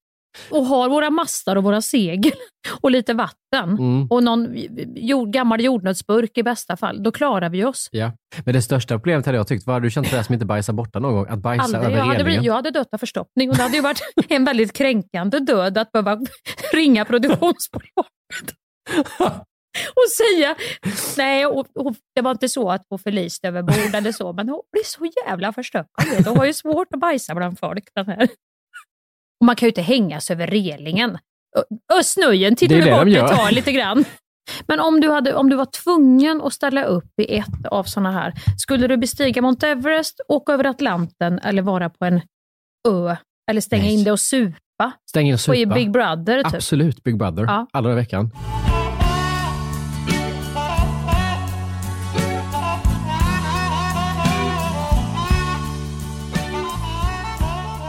och 0.49 0.65
har 0.65 0.89
våra 0.89 1.09
mastar 1.09 1.55
och 1.55 1.63
våra 1.63 1.81
segel 1.81 2.31
och 2.81 2.91
lite 2.91 3.13
vatten 3.13 3.35
Mm. 3.69 4.07
och 4.09 4.23
någon 4.23 4.47
jord, 4.95 5.33
gammal 5.33 5.61
jordnötsburk 5.63 6.37
i 6.37 6.43
bästa 6.43 6.77
fall, 6.77 7.03
då 7.03 7.11
klarar 7.11 7.49
vi 7.49 7.65
oss. 7.65 7.89
Ja. 7.91 8.11
Men 8.45 8.53
det 8.53 8.61
största 8.61 8.93
problemet 8.95 9.25
hade 9.25 9.37
jag 9.37 9.47
tyckt, 9.47 9.65
vad 9.67 9.73
hade 9.73 9.85
du 9.85 9.91
känt 9.91 10.07
för 10.07 10.17
det 10.17 10.23
som 10.23 10.33
inte 10.33 10.45
bajsar 10.45 10.73
borta 10.73 10.99
någon 10.99 11.13
gång? 11.13 11.25
Att 11.29 11.39
bajsa 11.39 11.63
Aldrig. 11.63 11.83
över 11.83 11.97
Jag 11.97 12.05
hade, 12.05 12.23
blivit, 12.23 12.43
jag 12.45 12.53
hade 12.53 12.71
dött 12.71 12.93
av 12.93 12.97
förstoppning 12.97 13.49
och 13.49 13.55
det 13.55 13.61
hade 13.63 13.75
ju 13.75 13.81
varit 13.81 14.01
en 14.29 14.45
väldigt 14.45 14.73
kränkande 14.73 15.39
död 15.39 15.77
att 15.77 15.91
behöva 15.91 16.19
ringa 16.73 17.05
produktionsbolaget 17.05 18.05
och 19.95 20.11
säga 20.17 20.55
nej, 21.17 21.45
och, 21.45 21.67
och 21.77 21.95
det 22.15 22.21
var 22.21 22.31
inte 22.31 22.49
så 22.49 22.69
att 22.71 22.85
hon 22.89 22.99
förliste 22.99 23.47
över 23.47 23.61
bord 23.61 23.95
eller 23.95 24.11
så, 24.11 24.33
men 24.33 24.49
hon 24.49 24.61
blir 24.71 24.83
så 24.83 25.07
jävla 25.25 25.53
du. 25.53 25.85
Hon 26.25 26.37
har 26.37 26.45
ju 26.45 26.53
svårt 26.53 26.87
att 26.93 26.99
bajsa 26.99 27.35
bland 27.35 27.59
folk. 27.59 27.83
Den 27.95 28.05
här. 28.07 28.23
Och 29.39 29.45
man 29.45 29.55
kan 29.55 29.67
ju 29.67 29.69
inte 29.69 29.81
hänga 29.81 30.21
sig 30.21 30.33
över 30.33 30.47
relingen. 30.47 31.17
Ö- 31.93 32.03
Snöjen 32.03 32.55
tittar 32.55 32.75
det 32.75 32.91
bort 32.91 33.07
ett 33.31 33.37
tag 33.37 33.51
lite 33.51 33.71
grann. 33.71 34.05
Men 34.67 34.79
om 34.79 35.01
du, 35.01 35.09
hade, 35.11 35.33
om 35.33 35.49
du 35.49 35.55
var 35.55 35.65
tvungen 35.65 36.41
att 36.41 36.53
ställa 36.53 36.83
upp 36.83 37.19
i 37.21 37.35
ett 37.37 37.65
av 37.71 37.83
sådana 37.83 38.11
här, 38.11 38.33
skulle 38.57 38.87
du 38.87 38.97
bestiga 38.97 39.41
Mount 39.41 39.67
Everest, 39.67 40.21
åka 40.27 40.53
över 40.53 40.63
Atlanten 40.63 41.39
eller 41.39 41.61
vara 41.61 41.89
på 41.89 42.05
en 42.05 42.21
ö? 42.87 43.15
Eller 43.51 43.61
stänga 43.61 43.83
Nej. 43.83 43.93
in 43.93 44.03
dig 44.03 44.11
och 44.13 44.19
supa? 44.19 44.91
Stäng 45.09 45.27
in 45.27 45.33
och 45.33 45.39
Och 45.49 45.55
i 45.55 45.63
supa. 45.63 45.75
Big 45.75 45.91
Brother 45.91 46.43
typ? 46.43 46.53
Absolut 46.53 47.03
Big 47.03 47.17
Brother. 47.17 47.43
Ja. 47.43 47.67
Alla 47.73 47.91
i 47.91 47.95
veckan. 47.95 48.31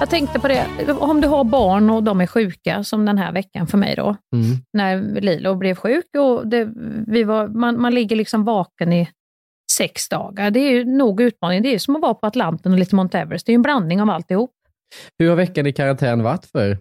Jag 0.01 0.11
tänkte 0.11 0.39
på 0.41 0.49
det, 0.49 0.67
om 0.99 1.21
du 1.21 1.29
har 1.29 1.45
barn 1.45 1.91
och 1.91 2.03
de 2.03 2.21
är 2.21 2.27
sjuka, 2.27 2.85
som 2.85 3.05
den 3.05 3.19
här 3.19 3.33
veckan 3.33 3.67
för 3.67 3.79
mig 3.79 3.95
då, 3.97 4.17
Mm. 4.35 4.45
när 4.73 5.21
Lilo 5.21 5.55
blev 5.55 5.75
sjuk 5.75 6.05
och 6.19 6.49
det, 6.49 6.69
vi 7.07 7.25
var, 7.25 7.49
man, 7.49 7.81
man 7.81 7.95
ligger 7.95 8.17
liksom 8.17 8.45
vaken 8.45 8.93
i 8.93 9.09
sex 9.73 10.09
dagar. 10.09 10.51
Det 10.51 10.61
är 10.61 10.71
ju 10.71 10.85
nog 10.85 11.21
utmaning. 11.21 11.63
Det 11.63 11.75
är 11.75 11.79
som 11.79 11.97
att 11.97 12.03
vara 12.03 12.15
på 12.15 12.27
Atlanten 12.27 12.73
och 12.73 12.79
lite 12.79 12.95
Mount 12.95 13.19
Everest. 13.19 13.47
Det 13.47 13.53
är 13.53 13.55
en 13.55 13.63
blandning 13.63 14.03
av 14.03 14.11
alltihop. 14.11 14.51
Hur 15.19 15.29
har 15.29 15.37
veckan 15.37 15.67
i 15.67 15.73
karantän 15.73 16.23
varit 16.23 16.47
för 16.47 16.79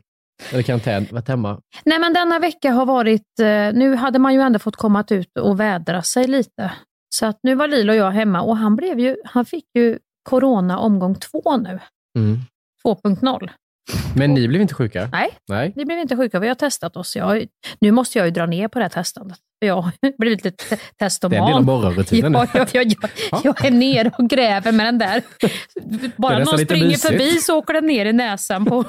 Eller 0.52 0.64
karantän, 0.64 1.08
varit 1.12 1.28
hemma? 1.28 1.60
Nej, 1.86 2.00
men 2.00 2.14
denna 2.14 2.40
vecka 2.40 2.72
har 2.72 2.86
varit... 2.86 3.40
Eh, 3.40 3.46
nu 3.74 3.96
hade 3.96 4.20
man 4.20 4.34
ju 4.34 4.42
ändå 4.42 4.60
fått 4.60 4.76
komma 4.76 5.04
ut 5.10 5.38
och 5.38 5.60
vädra 5.60 6.02
sig 6.02 6.28
lite. 6.28 6.72
Så 7.16 7.26
att 7.26 7.40
nu 7.44 7.56
var 7.56 7.68
Lilo 7.68 7.92
och 7.92 7.98
jag 7.98 8.12
hemma 8.12 8.42
och 8.42 8.58
han, 8.58 8.76
blev 8.76 9.00
ju, 9.00 9.16
han 9.26 9.46
fick 9.46 9.66
ju 9.76 10.00
corona 10.30 10.78
omgång 10.80 11.16
två 11.16 11.58
nu. 11.58 11.80
Mm. 12.18 12.38
2.0. 12.86 13.50
Men 14.16 14.34
ni 14.34 14.48
blev 14.48 14.62
inte 14.62 14.74
sjuka? 14.74 15.10
Nej, 15.12 15.30
Nej. 15.48 15.74
vi 15.76 15.86
blev 15.86 16.00
inte 16.00 16.16
sjuka. 16.18 16.40
Vi 16.40 16.48
har 16.48 16.56
testat 16.56 16.98
oss. 16.98 17.16
Jag, 17.16 17.46
nu 17.80 17.92
måste 17.92 18.18
jag 18.18 18.28
ju 18.28 18.32
dra 18.32 18.46
ner 18.46 18.68
på 18.68 18.80
det 18.80 18.86
här 18.86 18.90
testandet. 18.90 19.38
Jag 19.60 19.82
har 19.82 19.92
blivit 20.18 20.44
lite 20.46 20.66
te- 20.70 20.78
testoman. 21.00 21.46
Det 21.46 21.54
är 21.54 21.58
en 21.58 21.66
morgonrutinen. 21.66 22.34
Ja, 22.34 22.48
jag, 22.54 22.70
jag, 22.74 22.86
jag, 23.32 23.42
jag 23.44 23.66
är 23.66 23.72
nere 23.72 24.12
och 24.18 24.30
gräver 24.30 24.72
med 24.72 24.86
den 24.86 24.98
där. 24.98 25.22
Bara 26.18 26.40
någon 26.40 26.60
springer 26.60 26.98
förbi 26.98 27.32
så 27.32 27.58
åker 27.58 27.74
den 27.74 27.86
ner 27.86 28.06
i 28.06 28.14
näsan 28.14 28.66
på, 28.66 28.84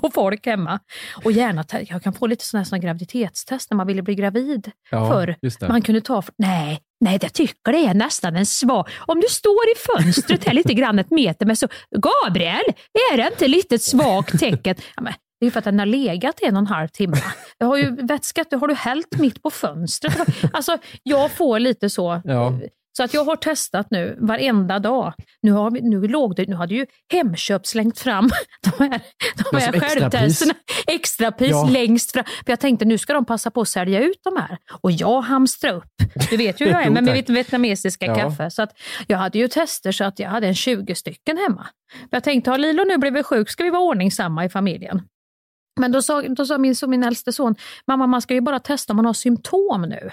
på 0.00 0.10
folk 0.10 0.46
hemma. 0.46 0.80
Och 1.24 1.32
gärna, 1.32 1.64
jag 1.88 2.02
kan 2.02 2.12
få 2.12 2.26
lite 2.26 2.44
sådana 2.44 2.66
här 2.70 2.78
graviditetstest 2.78 3.70
när 3.70 3.76
man 3.76 3.86
ville 3.86 4.02
bli 4.02 4.14
gravid 4.14 4.70
Ja, 4.90 5.08
förr. 5.12 5.36
Man 5.68 5.82
kunde 5.82 6.00
ta, 6.00 6.22
nej, 6.38 6.80
nej, 7.00 7.18
jag 7.22 7.32
tycker 7.32 7.72
det 7.72 7.78
är 7.78 7.94
nästan 7.94 8.36
en 8.36 8.46
svag. 8.46 8.88
Om 9.06 9.20
du 9.20 9.26
står 9.28 9.64
i 9.76 9.78
fönstret 9.78 10.44
här 10.44 10.52
lite 10.52 10.74
grann 10.74 10.98
ett 10.98 11.10
meter 11.10 11.46
med 11.46 11.58
så, 11.58 11.68
Gabriel, 11.96 12.64
är 13.12 13.16
det 13.16 13.26
inte 13.26 13.48
lite 13.48 13.78
svagt 13.78 14.40
tecken? 14.40 14.74
Ja, 14.96 15.02
men, 15.02 15.12
det 15.40 15.44
är 15.44 15.46
ju 15.46 15.50
för 15.50 15.58
att 15.58 15.64
den 15.64 15.78
har 15.78 15.86
legat 15.86 16.40
en 16.42 16.56
och 16.56 16.60
en 16.60 16.66
halv 16.66 16.88
timme. 16.88 17.16
Jag 17.58 17.66
har 17.66 17.76
ju 17.76 17.96
vätskat, 18.06 18.52
har 18.52 18.68
du 18.68 18.74
hällt 18.74 19.18
mitt 19.18 19.42
på 19.42 19.50
fönstret? 19.50 20.28
Alltså, 20.52 20.78
jag 21.02 21.30
får 21.30 21.58
lite 21.58 21.90
så. 21.90 22.22
Ja. 22.24 22.58
Så 22.96 23.02
att 23.02 23.14
jag 23.14 23.24
har 23.24 23.36
testat 23.36 23.86
nu 23.90 24.16
varenda 24.20 24.78
dag. 24.78 25.12
Nu, 25.42 25.52
har 25.52 25.70
vi, 25.70 25.80
nu, 25.80 26.08
låg 26.08 26.36
det, 26.36 26.48
nu 26.48 26.54
hade 26.56 26.74
ju 26.74 26.86
Hemköp 27.12 27.66
slängt 27.66 27.98
fram 27.98 28.30
de 28.78 28.84
här, 28.90 29.00
de 29.50 29.56
här 29.58 29.80
självtesterna. 29.80 30.54
Extrapris 30.86 31.50
Ja. 31.50 31.68
längst 31.72 32.12
fram. 32.12 32.24
För 32.24 32.52
jag 32.52 32.60
tänkte 32.60 32.84
nu 32.84 32.98
ska 32.98 33.12
de 33.12 33.24
passa 33.24 33.50
på 33.50 33.60
att 33.60 33.68
sälja 33.68 34.00
ut 34.00 34.20
de 34.24 34.36
här. 34.36 34.58
Och 34.80 34.90
jag 34.92 35.20
hamstrar 35.20 35.72
upp. 35.74 35.92
Du 36.30 36.36
vet 36.36 36.60
ju 36.60 36.64
hur 36.64 36.72
jag 36.72 36.82
är 36.82 36.90
med 37.00 37.04
mitt 37.04 37.30
vietnamesiska 37.30 38.06
Ja. 38.06 38.14
kaffe. 38.14 38.50
Så 38.50 38.62
att 38.62 38.72
jag 39.06 39.18
hade 39.18 39.38
ju 39.38 39.48
tester 39.48 39.92
så 39.92 40.04
att 40.04 40.18
jag 40.18 40.28
hade 40.28 40.46
en 40.46 40.54
20 40.54 40.94
stycken 40.94 41.36
hemma. 41.36 41.66
Jag 42.10 42.24
tänkte, 42.24 42.50
har 42.50 42.58
Lilo 42.58 42.84
nu 42.84 42.98
blivit 42.98 43.26
sjuk 43.26 43.50
ska 43.50 43.64
vi 43.64 43.70
vara 43.70 43.82
ordningsamma 43.82 44.44
i 44.44 44.48
familjen. 44.48 45.02
Men 45.80 45.92
då 45.92 46.02
sa, 46.02 46.22
då 46.22 46.46
sa 46.46 46.58
min, 46.58 46.76
så 46.76 46.86
min 46.86 47.04
äldste 47.04 47.32
son, 47.32 47.54
mamma 47.86 48.06
man 48.06 48.22
ska 48.22 48.34
ju 48.34 48.40
bara 48.40 48.58
testa 48.58 48.92
om 48.92 48.96
man 48.96 49.06
har 49.06 49.12
symptom 49.12 49.82
nu. 49.82 50.10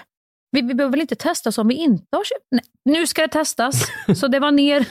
Vi, 0.50 0.62
vi 0.62 0.74
behöver 0.74 0.90
väl 0.90 1.00
inte 1.00 1.14
testa 1.14 1.52
som 1.52 1.68
vi 1.68 1.74
inte 1.74 2.04
har 2.16 2.24
symptom? 2.24 2.48
Nej, 2.84 2.98
nu 2.98 3.06
ska 3.06 3.22
det 3.22 3.28
testas. 3.28 3.86
Så 4.16 4.28
det 4.28 4.40
var 4.40 4.50
ner 4.50 4.86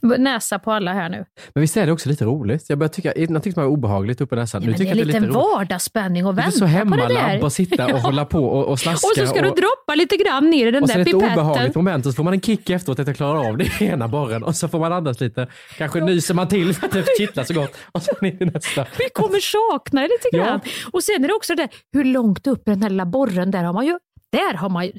näsa 0.18 0.58
på 0.58 0.72
alla 0.72 0.92
här 0.92 1.08
nu. 1.08 1.24
Men 1.54 1.60
visst 1.60 1.76
är 1.76 1.86
det 1.86 1.92
också 1.92 2.08
lite 2.08 2.24
roligt? 2.24 2.64
Jag 2.68 2.78
börjar 2.78 2.88
tycka, 2.88 3.12
innan 3.12 3.42
tyckte 3.42 3.60
man 3.60 3.66
var 3.68 3.72
obehagligt 3.76 4.20
uppe 4.20 4.34
i 4.34 4.38
näsan. 4.38 4.62
Ja, 4.62 4.66
nu 4.66 4.72
det 4.72 4.78
tycker 4.78 4.90
är 4.90 4.94
lite 4.94 5.08
att 5.08 5.12
det 5.12 5.18
är 5.18 5.20
lite 5.28 5.38
roligt. 5.38 5.54
vardagsspänning 5.56 6.26
och 6.26 6.34
Det 6.34 6.40
är 6.40 6.44
vänta 6.44 6.52
så 6.58 6.60
på 6.60 6.64
det 6.66 6.70
hemmalabb 6.72 7.08
där. 7.08 7.46
att 7.46 7.52
sitta 7.52 7.84
och 7.84 7.90
Ja. 7.96 7.96
hålla 7.96 8.24
på 8.24 8.44
och, 8.44 8.66
och 8.66 8.78
slaska. 8.78 9.06
Och 9.06 9.16
så 9.16 9.26
ska 9.26 9.42
du 9.42 9.48
droppa 9.48 9.94
lite 9.94 10.16
grann 10.16 10.50
ner 10.50 10.66
i 10.66 10.70
den 10.70 10.82
och 10.82 10.88
sen 10.88 11.04
där 11.04 11.08
ett 11.08 11.14
obehagligt 11.14 11.54
pipetten. 11.62 11.72
moment 11.84 12.06
och 12.06 12.12
så 12.12 12.16
får 12.16 12.24
man 12.24 12.32
en 12.32 12.40
kick 12.40 12.70
efteråt 12.70 12.98
att 12.98 13.06
jag 13.06 13.16
klarar 13.16 13.48
av 13.48 13.56
det 13.58 13.80
ena 13.80 14.08
borren 14.08 14.42
och 14.44 14.56
så 14.56 14.68
får 14.68 14.78
man 14.78 14.92
andas 14.92 15.20
lite. 15.20 15.48
Kanske 15.78 16.00
nyser 16.00 16.34
man 16.34 16.48
till 16.48 16.74
för 16.74 16.86
att 16.86 16.92
det 16.92 17.04
kittlar 17.18 17.44
så 17.44 17.54
gott 17.54 17.76
och 17.92 18.02
så 18.02 18.12
ner 18.20 18.42
i 18.42 18.46
nästa. 18.46 18.86
Vi 18.98 19.04
kommer 19.14 19.38
sakna 19.40 20.00
det 20.02 20.08
lite 20.08 20.36
grann. 20.36 20.60
Och 20.92 21.02
sen 21.04 21.24
är 21.24 21.28
det 21.28 21.34
också 21.34 21.54
det 21.54 21.62
där, 21.62 21.70
hur 21.92 22.04
långt 22.04 22.46
upp 22.46 22.68
i 22.68 22.70
den 22.70 22.82
här 22.82 22.90
lilla 22.90 23.06
borren, 23.06 23.50
där 23.50 23.64
har 23.64 23.72
man 23.72 23.86
ju, 23.86 23.98
där 24.32 24.54
har 24.54 24.68
man 24.68 24.86
ju, 24.86 24.92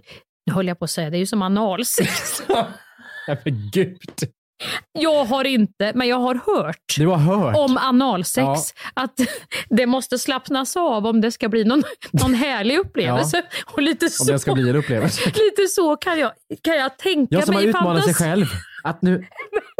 nu 0.45 0.53
höll 0.53 0.67
jag 0.67 0.79
på 0.79 0.85
att 0.85 0.91
säga, 0.91 1.09
det 1.09 1.17
är 1.17 1.19
ju 1.19 1.25
som 1.25 1.41
analsex. 1.41 2.41
Nej 3.27 3.41
men 3.45 3.69
gud. 3.73 4.31
Jag 4.91 5.25
har 5.25 5.43
inte, 5.43 5.91
men 5.95 6.07
jag 6.07 6.19
har 6.19 6.35
hört 6.35 6.95
Du 6.97 7.07
har 7.07 7.17
hört. 7.17 7.55
om 7.57 7.77
analsex, 7.77 8.73
att 8.93 9.19
det 9.69 9.85
måste 9.85 10.19
slappnas 10.19 10.77
av 10.77 11.05
om 11.05 11.21
det 11.21 11.31
ska 11.31 11.49
bli 11.49 11.63
någon, 11.63 11.83
någon 12.11 12.33
härlig 12.33 12.77
upplevelse. 12.85 13.43
Och 13.65 13.81
lite 13.81 14.05
Om 14.05 14.09
så, 14.09 14.31
det 14.31 14.39
ska 14.39 14.53
bli 14.53 14.69
en 14.69 14.75
upplevelse. 14.75 15.21
lite 15.25 15.67
så 15.69 15.95
kan 15.95 16.19
jag, 16.19 16.31
kan 16.63 16.75
jag 16.75 16.97
tänka 16.97 17.35
Jag 17.35 17.45
som 17.45 17.55
har 17.55 17.61
mig 17.61 17.69
utmanat 17.69 18.03
sig 18.03 18.13
själv. 18.13 18.45
Att 18.83 19.01
nu, 19.01 19.25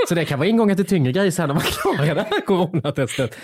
så 0.10 0.16
det 0.16 0.26
kan 0.26 0.40
vara 0.40 0.50
ingången 0.50 0.76
till 0.76 0.86
tyngre 0.86 1.12
grejer 1.12 1.32
sen 1.32 1.48
när 1.48 1.54
man 1.54 1.64
klarar 1.64 2.16
det 2.16 2.22
här 2.32 2.42
coronatestet. 2.42 3.38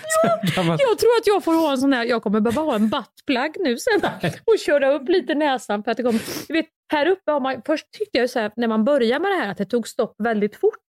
Kan 0.54 0.66
man, 0.66 0.78
Jag 0.80 0.98
tror 0.98 1.10
att 1.20 1.26
jag 1.26 1.44
får 1.44 1.52
ha 1.54 1.72
en 1.72 1.78
sån 1.78 1.92
här, 1.92 2.04
jag 2.04 2.22
kommer 2.22 2.40
behöva 2.40 2.62
ha 2.62 2.74
en 2.74 2.88
buttplug 2.88 3.56
nu 3.58 3.76
sen 3.78 4.10
och 4.44 4.58
köra 4.66 4.92
upp 4.92 5.08
lite 5.08 5.34
näsan 5.34 5.84
för 5.84 5.90
att 5.90 5.96
det 5.96 6.02
kommer, 6.02 6.52
vet, 6.52 6.66
här 6.92 7.06
uppe 7.06 7.30
har 7.30 7.40
man, 7.40 7.62
först 7.66 7.86
tyckte 7.98 8.18
jag 8.18 8.30
så 8.30 8.38
här, 8.38 8.52
när 8.56 8.68
man 8.68 8.84
började 8.84 9.22
med 9.22 9.30
det 9.30 9.36
här 9.36 9.48
att 9.50 9.58
det 9.58 9.64
tog 9.64 9.88
stopp 9.88 10.14
väldigt 10.18 10.56
fort. 10.56 10.80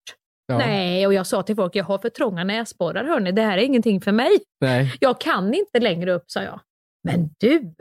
Ja. 0.48 0.58
Nej, 0.58 1.08
och 1.08 1.14
jag 1.14 1.28
sa 1.28 1.44
till 1.44 1.56
folk, 1.56 1.76
jag 1.76 1.84
har 1.84 1.98
för 1.98 2.10
trånga 2.10 2.44
näsborrar 2.44 3.04
hörni, 3.04 3.32
det 3.32 3.42
här 3.42 3.58
är 3.58 3.62
ingenting 3.62 4.02
för 4.02 4.12
mig. 4.12 4.30
nej. 4.62 4.94
Jag 5.00 5.22
kan 5.22 5.54
inte 5.54 5.80
längre 5.80 6.14
upp, 6.14 6.24
sa 6.28 6.42
jag. 6.44 6.60
Men 7.04 7.30
du, 7.40 7.74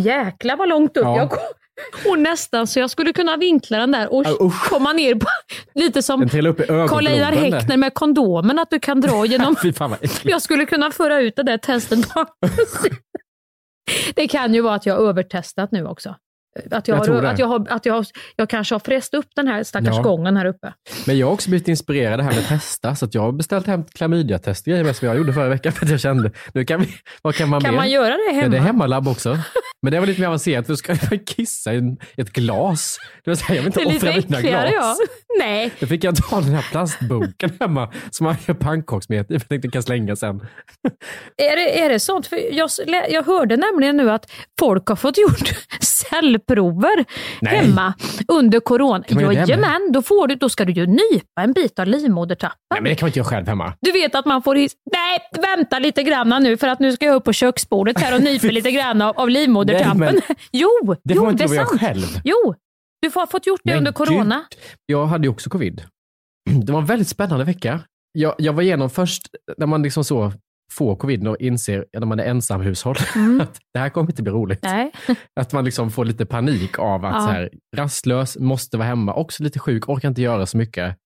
jäklar 0.00 0.56
vad 0.56 0.68
långt 0.68 0.96
upp 0.96 1.04
Ja. 1.04 1.16
jag 1.16 1.30
kom. 1.30 1.38
Och 2.10 2.18
nästan 2.18 2.66
så 2.66 2.78
jag 2.78 2.90
skulle 2.90 3.12
kunna 3.12 3.36
vinkla 3.36 3.78
den 3.78 3.92
där 3.92 4.12
och 4.12 4.46
usch. 4.46 4.68
komma 4.68 4.92
ner 4.92 5.14
på, 5.14 5.26
lite 5.74 6.02
som 6.02 6.28
Karl-Einar. 6.28 7.32
Häckner 7.32 7.76
med 7.76 7.94
kondomen, 7.94 8.58
att 8.58 8.70
du 8.70 8.80
kan 8.80 9.00
dra 9.00 9.26
genom 9.26 9.56
jag 10.24 10.42
skulle 10.42 10.66
kunna 10.66 10.90
föra 10.90 11.20
ut 11.20 11.36
det 11.36 11.42
där 11.42 11.58
testet 11.58 11.98
Det 14.14 14.28
kan 14.28 14.54
ju 14.54 14.60
vara 14.60 14.74
att 14.74 14.86
jag 14.86 14.94
har 14.94 15.08
övertestat 15.08 15.72
nu 15.72 15.86
också. 15.86 16.14
Att 16.70 16.88
jag, 16.88 16.98
Jag 17.08 17.12
har, 17.14 17.22
att 17.22 17.38
jag, 17.38 17.46
har, 17.46 17.66
att 17.70 17.86
jag, 17.86 17.94
har, 17.94 18.06
jag 18.36 18.48
kanske 18.48 18.74
har 18.74 18.80
fräst 18.80 19.14
upp 19.14 19.26
den 19.36 19.48
här 19.48 19.62
stackars 19.64 19.96
Ja. 19.96 20.02
gången 20.02 20.36
här 20.36 20.46
uppe. 20.46 20.72
Men 21.06 21.18
jag 21.18 21.26
har 21.26 21.32
också 21.34 21.50
blivit 21.50 21.68
inspirerad 21.68 22.18
det 22.18 22.22
här 22.22 22.32
med 22.34 22.48
testa, 22.48 22.94
så 22.94 23.04
att 23.04 23.14
jag 23.14 23.22
har 23.22 23.32
beställt 23.32 23.66
hem 23.66 23.84
klamydiatest 23.84 24.64
grejer 24.64 24.92
som 24.92 25.08
jag 25.08 25.16
gjorde 25.16 25.32
förra 25.32 25.48
veckan 25.48 25.72
för 25.72 25.84
att 25.86 25.90
jag 25.90 26.00
kände, 26.00 26.30
nu 26.54 26.64
kan 26.64 26.80
vi, 26.80 26.88
vad 27.22 27.34
kan 27.34 27.48
man 27.48 27.60
Kan 27.60 27.70
mer? 27.70 27.76
man 27.78 27.90
göra 27.90 28.16
det 28.16 28.22
Ja, 28.26 28.32
hemma? 28.32 28.48
det 28.48 28.56
är 28.56 28.60
hemmalabb 28.60 29.08
också. 29.08 29.38
Men 29.82 29.92
det 29.92 30.00
var 30.00 30.06
lite 30.06 30.20
mer 30.20 30.28
avancerat, 30.28 30.66
för 30.66 30.72
du 30.72 30.76
ska 30.76 30.96
kissa 31.26 31.74
i 31.74 31.96
ett 32.16 32.32
glas. 32.32 32.98
Det 33.24 33.30
vill 33.30 33.36
säga, 33.38 33.56
jag 33.56 33.62
vill 33.62 33.66
inte 33.90 33.96
offra 34.08 34.12
mina 34.28 34.40
glas. 34.40 34.70
ja. 34.72 34.96
Nej, 35.38 35.70
Då 35.80 35.86
fick 35.86 36.04
jag 36.04 36.16
ta 36.16 36.40
den 36.40 36.54
här 36.54 36.66
plastboken 36.70 37.52
hemma 37.60 37.92
som 38.10 38.24
man 38.24 38.36
gör 38.46 38.54
pannkakssmet 38.54 39.20
i, 39.20 39.26
för 39.26 39.34
jag 39.34 39.48
tänkte 39.48 39.66
jag 39.66 39.72
kan 39.72 39.82
slänga 39.82 40.16
sen. 40.16 40.40
är 41.36 41.56
det, 41.56 41.80
är 41.80 41.88
det 41.88 42.00
sånt? 42.00 42.26
För 42.26 42.54
jag, 42.54 42.70
jag 43.10 43.22
hörde 43.22 43.56
nämligen 43.56 43.96
nu 43.96 44.10
att 44.10 44.30
folk 44.60 44.86
har 44.86 44.96
fått 44.96 45.18
gjort 45.18 45.52
cellprover 46.48 47.04
Nej. 47.40 47.56
hemma 47.56 47.94
under 48.28 48.60
corona. 48.60 49.04
Jajamän, 49.08 49.92
då, 49.92 50.02
får 50.02 50.26
du, 50.28 50.34
då 50.34 50.48
ska 50.48 50.64
du 50.64 50.72
ju 50.72 50.86
nypa 50.86 51.42
en 51.42 51.52
bit 51.52 51.78
av 51.78 51.86
livmodertappen. 51.86 52.56
Nej, 52.74 52.82
men 52.82 52.90
det 52.90 52.94
kan 52.96 53.06
man 53.06 53.08
inte 53.08 53.18
göra 53.18 53.28
själv 53.28 53.46
hemma. 53.46 53.72
Du 53.80 53.92
vet 53.92 54.14
att 54.14 54.26
man 54.26 54.42
får 54.42 54.54
his- 54.56 54.74
Nej, 54.92 55.18
vänta 55.56 55.78
lite 55.78 56.02
grann 56.02 56.42
nu 56.42 56.56
för 56.56 56.68
att 56.68 56.80
nu 56.80 56.92
ska 56.92 57.04
jag 57.06 57.14
upp 57.14 57.24
på 57.24 57.32
köksbordet 57.32 58.00
här 58.00 58.14
och 58.14 58.22
nypa 58.22 58.46
lite 58.46 58.70
grann 58.70 59.02
av, 59.02 59.18
av 59.18 59.30
livmodertappen. 59.30 60.20
Jo, 60.52 60.68
Det 61.04 61.14
jo, 61.14 61.30
det 61.30 61.44
är 61.44 61.48
sant. 61.48 61.80
själv. 61.80 62.06
Jo, 62.24 62.54
du 63.02 63.10
har 63.14 63.26
fått 63.26 63.46
gjort 63.46 63.60
det 63.64 63.70
Men 63.70 63.78
under 63.78 63.92
corona. 63.92 64.44
Jag 64.86 65.06
hade 65.06 65.24
ju 65.24 65.28
också 65.30 65.50
covid. 65.50 65.82
Det 66.64 66.72
var 66.72 66.80
en 66.80 66.86
väldigt 66.86 67.08
spännande 67.08 67.44
vecka. 67.44 67.80
Jag, 68.12 68.34
jag 68.38 68.52
var 68.52 68.62
igenom 68.62 68.90
först, 68.90 69.22
när 69.56 69.66
man 69.66 69.82
liksom 69.82 70.04
så 70.04 70.32
får 70.72 70.96
covid 70.96 71.28
och 71.28 71.36
inser, 71.40 71.84
när 71.98 72.06
man 72.06 72.20
är 72.20 72.24
ensamhushåll, 72.24 72.96
att 73.40 73.58
det 73.74 73.78
här 73.80 73.88
kommer 73.88 74.10
inte 74.10 74.22
bli 74.22 74.32
roligt. 74.32 74.64
Mm. 74.66 74.76
Nej. 75.06 75.16
Att 75.40 75.52
man 75.52 75.64
liksom 75.64 75.90
får 75.90 76.04
lite 76.04 76.26
panik 76.26 76.78
av 76.78 77.04
att 77.04 77.14
Ja. 77.14 77.20
så 77.20 77.26
här, 77.26 77.50
rastlös, 77.76 78.38
måste 78.38 78.76
vara 78.76 78.88
hemma, 78.88 79.14
också 79.14 79.42
lite 79.42 79.58
sjuk, 79.58 79.88
orkar 79.88 80.08
inte 80.08 80.22
göra 80.22 80.46
så 80.46 80.56
mycket. 80.56 80.96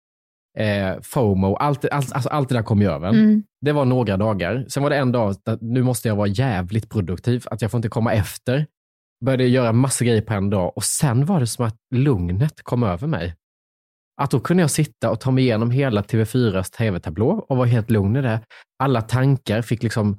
Eh, 0.59 1.01
FOMO, 1.03 1.55
allt, 1.57 1.85
allt, 1.91 2.13
alltså 2.13 2.29
allt 2.29 2.49
det 2.49 2.55
där 2.55 2.63
kom 2.63 2.81
ju 2.83 2.91
över. 2.91 3.09
Mm. 3.09 3.43
Det 3.61 3.73
var 3.73 3.85
några 3.85 4.17
dagar. 4.17 4.65
Sen 4.69 4.83
var 4.83 4.91
det 4.91 4.97
en 4.97 5.13
dag, 5.13 5.31
att 5.45 5.61
nu 5.61 5.83
måste 5.83 6.09
jag 6.09 6.17
vara 6.17 6.27
jävligt 6.29 6.91
produktiv, 6.91 7.45
att 7.51 7.63
jag 7.63 7.71
får 7.71 7.79
inte 7.79 7.89
komma 7.89 8.13
efter. 8.13 8.67
Började 9.25 9.47
göra 9.47 9.73
massa 9.73 10.05
grejer 10.05 10.23
på 10.23 10.35
en 10.35 10.51
dag 10.51 10.73
och 10.77 10.85
sen 10.85 11.25
var 11.27 11.41
det 11.41 11.47
som 11.47 11.67
att 11.67 11.77
lugnet 11.95 12.63
kom 12.63 12.83
över 12.83 13.07
mig. 13.07 13.35
Att 14.23 14.31
då 14.31 14.41
kunde 14.41 14.63
jag 14.63 14.71
sitta 14.71 15.11
och 15.11 15.21
ta 15.21 15.31
mig 15.31 15.45
igenom 15.45 15.71
hela 15.71 16.03
TV4s 16.03 16.77
tv-tablå 16.77 17.47
och 17.49 17.57
vara 17.57 17.67
helt 17.69 17.91
lugn 17.91 18.17
i 18.17 18.23
det. 18.23 18.41
Alla 18.83 19.03
tankar 19.03 19.63
fick 19.63 19.83
liksom 19.83 20.19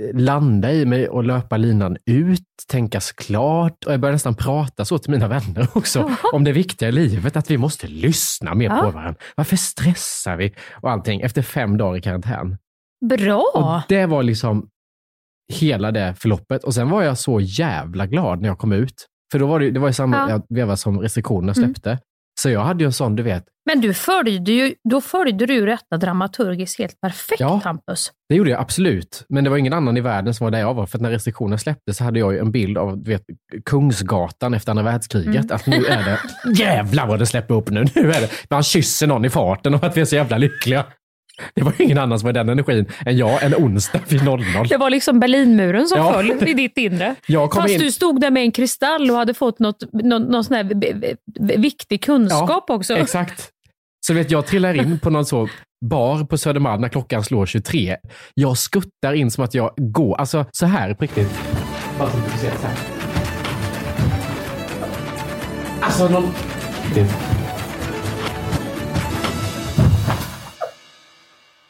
eh, 0.00 0.20
landa 0.20 0.72
i 0.72 0.86
mig 0.86 1.08
och 1.08 1.24
löpa 1.24 1.56
linan 1.56 1.96
ut, 2.06 2.40
tänkas 2.70 3.12
klart 3.12 3.84
och 3.86 3.92
jag 3.92 4.00
började 4.00 4.14
nästan 4.14 4.34
prata 4.34 4.84
så 4.84 4.98
till 4.98 5.10
mina 5.10 5.28
vänner 5.28 5.68
också 5.74 6.10
om 6.32 6.44
det 6.44 6.52
viktiga 6.52 6.88
i 6.88 6.92
livet, 6.92 7.36
att 7.36 7.50
vi 7.50 7.58
måste 7.58 7.86
lyssna 7.86 8.54
mer 8.54 8.64
Ja. 8.70 8.80
på 8.82 8.90
varandra. 8.90 9.20
Varför 9.36 9.56
stressar 9.56 10.36
vi? 10.36 10.54
Och 10.72 10.90
allting 10.90 11.20
efter 11.20 11.42
fem 11.42 11.76
dagar 11.76 11.98
i 11.98 12.00
karantän. 12.02 12.56
Bra! 13.08 13.44
Och 13.54 13.80
det 13.88 14.06
var 14.06 14.22
liksom 14.22 14.68
hela 15.52 15.92
det 15.92 16.14
förloppet. 16.18 16.64
Och 16.64 16.74
sen 16.74 16.88
var 16.90 17.02
jag 17.02 17.18
så 17.18 17.40
jävla 17.40 18.06
glad 18.06 18.40
när 18.40 18.48
jag 18.48 18.58
kom 18.58 18.72
ut. 18.72 19.06
För 19.32 19.38
då 19.38 19.46
var 19.46 19.60
det, 19.60 19.70
det 19.70 19.80
var 19.80 19.88
ju 19.88 19.92
samma 19.94 20.30
Ja. 20.30 20.40
veva 20.48 20.76
som 20.76 21.00
restriktionerna 21.00 21.52
Mm. 21.56 21.70
Så 22.44 22.50
jag 22.50 22.60
hade 22.60 22.84
ju 22.84 22.86
en 22.86 22.92
sån, 22.92 23.16
du 23.16 23.22
vet, 23.22 23.44
Men 23.66 23.80
du 23.80 23.94
följde 23.94 24.52
ju, 24.52 24.74
då 24.90 25.00
följde 25.00 25.46
du 25.46 25.54
ju 25.54 25.66
detta 25.66 25.96
dramaturgiskt 25.96 26.78
helt 26.78 27.00
perfekt, 27.00 27.40
Ja. 27.40 27.60
Hampus. 27.64 28.12
det 28.28 28.34
gjorde 28.34 28.50
jag 28.50 28.60
absolut. 28.60 29.24
Men 29.28 29.44
det 29.44 29.50
var 29.50 29.56
ingen 29.56 29.72
annan 29.72 29.96
i 29.96 30.00
världen 30.00 30.34
som 30.34 30.44
var 30.44 30.50
där 30.50 30.58
jag 30.58 30.74
var. 30.74 30.86
För 30.86 30.98
när 30.98 31.10
restriktionerna 31.10 31.58
släpptes 31.58 31.96
så 31.96 32.04
hade 32.04 32.18
jag 32.18 32.32
ju 32.32 32.38
en 32.38 32.52
bild 32.52 32.78
av 32.78 32.98
du 32.98 33.10
vet, 33.10 33.22
Kungsgatan 33.64 34.54
efter 34.54 34.70
andra 34.70 34.84
världskriget. 34.84 35.44
Mm. 35.44 35.56
Att 35.56 35.66
nu 35.66 35.84
är 35.86 36.04
det, 36.04 36.18
jävlar 36.62 37.06
vad 37.06 37.18
det 37.18 37.26
släpper 37.26 37.54
upp 37.54 37.70
nu. 37.70 37.84
Nu 37.94 38.12
är 38.12 38.20
det, 38.20 38.30
man 38.50 38.62
kysser 38.62 39.06
någon 39.06 39.24
i 39.24 39.30
farten 39.30 39.74
och 39.74 39.84
att 39.84 39.96
vi 39.96 40.00
är 40.00 40.04
så 40.04 40.16
jävla 40.16 40.38
lyckliga. 40.38 40.84
Det 41.54 41.62
var 41.62 41.72
ju 41.78 41.84
ingen 41.84 41.98
annan 41.98 42.18
som 42.18 42.26
var 42.26 42.32
den 42.32 42.48
energin 42.48 42.86
än 43.06 43.16
jag 43.16 43.42
en 43.42 43.54
onsdag 43.54 44.00
vid 44.08 44.24
00. 44.24 44.44
Det 44.68 44.76
var 44.76 44.90
liksom 44.90 45.20
Berlinmuren 45.20 45.88
som 45.88 45.98
Ja. 45.98 46.12
föll 46.12 46.48
i 46.48 46.54
ditt 46.54 46.78
inre. 46.78 47.14
Fast 47.54 47.68
in- 47.68 47.80
du 47.80 47.92
stod 47.92 48.20
där 48.20 48.30
med 48.30 48.42
en 48.42 48.52
kristall 48.52 49.10
och 49.10 49.16
hade 49.16 49.34
fått 49.34 49.58
något, 49.58 49.92
någon, 49.92 50.22
någon 50.22 50.44
sån 50.44 50.56
här 50.56 50.64
viktig 51.58 52.02
kunskap 52.02 52.70
också. 52.70 52.96
Exakt. 52.96 53.50
Så 54.06 54.14
vet 54.14 54.30
jag 54.30 54.46
trillar 54.46 54.74
in 54.74 54.98
på 54.98 55.10
någon 55.10 55.26
så 55.26 55.48
bar 55.84 56.24
på 56.24 56.38
Södermalm 56.38 56.80
när 56.80 56.88
klockan 56.88 57.24
slår 57.24 57.46
23. 57.46 57.96
Jag 58.34 58.58
skuttar 58.58 59.12
in 59.14 59.30
som 59.30 59.44
att 59.44 59.54
jag 59.54 59.70
går, 59.76 60.16
alltså 60.16 60.44
så 60.52 60.66
här 60.66 60.94
på 60.94 61.02
riktigt. 61.02 61.30
Alltså 65.80 66.08
någon... 66.08 66.32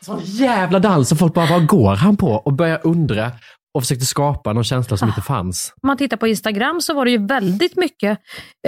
Sån 0.04 0.20
jävla 0.24 0.78
dans 0.78 1.08
som 1.08 1.18
folk 1.18 1.34
bara, 1.34 1.46
vad 1.46 1.66
går 1.66 1.94
han 1.94 2.16
på? 2.16 2.28
Och 2.28 2.52
börjar 2.52 2.80
undra 2.84 3.32
och 3.74 3.82
försökte 3.82 4.06
skapa 4.06 4.52
någon 4.52 4.64
känsla 4.64 4.96
som 4.96 5.08
inte 5.08 5.20
fanns. 5.20 5.72
Om 5.82 5.86
man 5.86 5.96
tittar 5.96 6.16
på 6.16 6.26
Instagram 6.26 6.80
så 6.80 6.94
var 6.94 7.04
det 7.04 7.10
ju 7.10 7.26
väldigt 7.26 7.76
mycket 7.76 8.18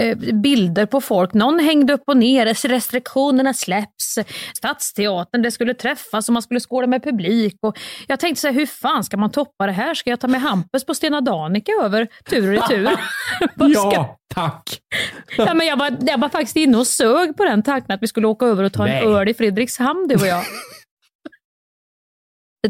eh, 0.01 0.17
bilder 0.17 0.85
på 0.85 1.01
folk. 1.01 1.33
Någon 1.33 1.59
hängde 1.59 1.93
upp 1.93 2.03
och 2.07 2.17
ner, 2.17 2.67
restriktionerna 2.67 3.53
släpps, 3.53 4.19
Stadsteatern, 4.57 5.41
det 5.41 5.51
skulle 5.51 5.73
träffas 5.73 6.27
och 6.27 6.33
man 6.33 6.41
skulle 6.41 6.59
skåla 6.59 6.87
med 6.87 7.03
publik. 7.03 7.57
Och 7.61 7.79
jag 8.07 8.19
tänkte 8.19 8.41
så 8.41 8.47
här, 8.47 8.53
hur 8.53 8.65
fan 8.65 9.03
ska 9.03 9.17
man 9.17 9.31
toppa 9.31 9.65
det 9.65 9.71
här? 9.71 9.93
Ska 9.93 10.09
jag 10.09 10.19
ta 10.19 10.27
med 10.27 10.41
Hampus 10.41 10.85
på 10.85 10.93
Stena 10.93 11.21
Danica 11.21 11.71
över 11.83 12.07
tur 12.29 12.47
och 12.47 12.61
retur? 12.61 12.89
Ja, 13.73 14.17
tack! 14.35 14.79
Ja, 15.37 15.53
men 15.53 15.67
jag, 15.67 15.77
var, 15.77 15.97
jag 16.01 16.17
var 16.17 16.29
faktiskt 16.29 16.55
inne 16.55 16.77
och 16.77 16.87
sög 16.87 17.37
på 17.37 17.45
den 17.45 17.63
tanken 17.63 17.95
att 17.95 18.01
vi 18.01 18.07
skulle 18.07 18.27
åka 18.27 18.45
över 18.45 18.63
och 18.63 18.73
ta 18.73 18.85
Nej. 18.85 19.03
en 19.03 19.13
öl 19.13 19.29
i 19.29 19.33
Fredrikshamn, 19.33 20.07
du 20.07 20.15
och 20.15 20.27
jag. 20.27 20.43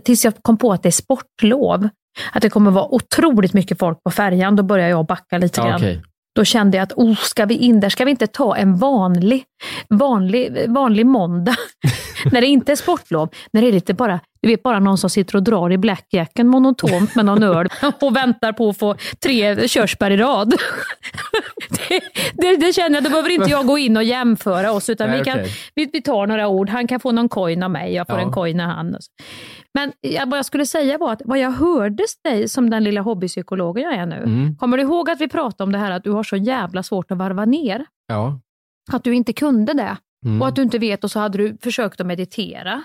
Tills 0.06 0.26
jag 0.26 0.34
kom 0.42 0.58
på 0.58 0.72
att 0.74 0.84
det 0.84 0.90
är 0.90 0.92
sportlov. 0.92 1.90
Att 2.34 2.42
det 2.42 2.50
kommer 2.50 2.72
vara 2.72 2.94
otroligt 2.94 3.54
mycket 3.54 3.80
folk 3.80 4.04
på 4.04 4.12
färjan. 4.12 4.56
Då 4.56 4.64
börjar 4.64 4.90
jag 4.90 5.06
backa 5.06 5.38
lite 5.38 5.62
grann. 5.62 5.76
okej. 5.76 6.02
Då 6.36 6.46
kände 6.46 6.78
jag 6.78 6.84
att 6.84 6.94
oh, 6.94 7.16
ska 7.16 7.46
vi 7.46 7.56
in 7.56 7.80
där? 7.80 7.90
Ska 7.90 8.06
vi 8.06 8.12
inte 8.12 8.28
ta 8.28 8.56
en 8.56 8.78
vanlig, 8.78 9.44
vanlig, 9.90 10.70
vanlig 10.70 11.06
måndag? 11.06 11.56
när 12.32 12.42
det 12.42 12.48
inte 12.48 12.72
är 12.72 12.76
sportlov. 12.76 13.30
När 13.52 13.62
det 13.62 13.68
är 13.68 13.72
lite 13.72 13.94
bara, 13.94 14.20
du 14.42 14.48
vet 14.50 14.64
bara 14.64 14.80
någon 14.80 14.98
som 14.98 15.10
sitter 15.10 15.36
och 15.36 15.44
drar 15.44 15.72
i 15.72 15.78
blackjacken 15.78 16.48
monotont 16.48 17.16
med 17.16 17.26
någon 17.26 17.44
öl 17.44 17.68
och 18.02 18.16
väntar 18.16 18.52
på 18.54 18.70
att 18.70 18.78
få 18.78 18.96
tre 19.24 19.68
körsbär 19.68 20.12
i 20.12 20.18
rad. 20.18 20.50
det, 21.70 22.02
det, 22.34 22.56
det 22.58 22.74
känner 22.74 22.96
jag, 22.96 23.04
då 23.04 23.10
behöver 23.10 23.30
inte 23.30 23.50
jag 23.50 23.68
gå 23.68 23.78
in 23.78 23.98
och 23.98 24.04
jämföra 24.04 24.72
oss, 24.72 24.90
utan 24.90 25.10
Nej, 25.10 25.20
vi, 25.20 25.26
kan, 25.26 25.40
okej. 25.40 25.52
vi, 25.76 25.90
vi 25.94 26.02
tar 26.02 26.28
några 26.28 26.48
ord. 26.48 26.70
Han 26.70 26.88
kan 26.88 27.00
få 27.00 27.12
någon 27.12 27.30
coin 27.30 27.64
av 27.64 27.72
mig, 27.72 27.94
jag 27.94 28.08
får 28.08 28.20
Ja. 28.20 28.22
en 28.26 28.32
coin 28.32 28.60
av 28.60 28.68
han. 28.70 28.98
Men 29.78 29.94
jag, 30.02 30.30
vad 30.30 30.38
jag 30.38 30.46
skulle 30.46 30.66
säga 30.66 30.98
var 30.98 31.14
att 31.14 31.22
vad 31.26 31.40
jag 31.40 31.52
hörde 31.52 32.04
dig 32.24 32.50
som 32.50 32.70
den 32.70 32.84
lilla 32.84 33.02
hobbypsykologen 33.02 33.84
jag 33.84 33.94
är 33.94 34.06
nu. 34.06 34.16
Mm. 34.16 34.56
Kommer 34.56 34.78
du 34.78 34.84
ihåg 34.84 35.10
att 35.10 35.22
vi 35.22 35.28
pratade 35.28 35.64
om 35.64 35.72
det 35.72 35.78
här 35.78 35.92
att 35.92 36.04
du 36.04 36.12
har 36.12 36.24
så 36.24 36.36
jävla 36.36 36.84
svårt 36.84 37.12
att 37.12 37.18
varva 37.18 37.46
ner? 37.46 37.86
Ja. 38.08 38.40
Att 38.92 39.04
du 39.04 39.14
inte 39.14 39.34
kunde 39.34 39.74
det. 39.74 39.98
Mm. 40.26 40.42
Och 40.42 40.48
att 40.48 40.56
du 40.56 40.62
inte 40.62 40.80
vet 40.80 41.04
och 41.04 41.12
så 41.12 41.20
hade 41.20 41.38
du 41.38 41.58
försökt 41.62 42.02
att 42.02 42.08
meditera 42.08 42.84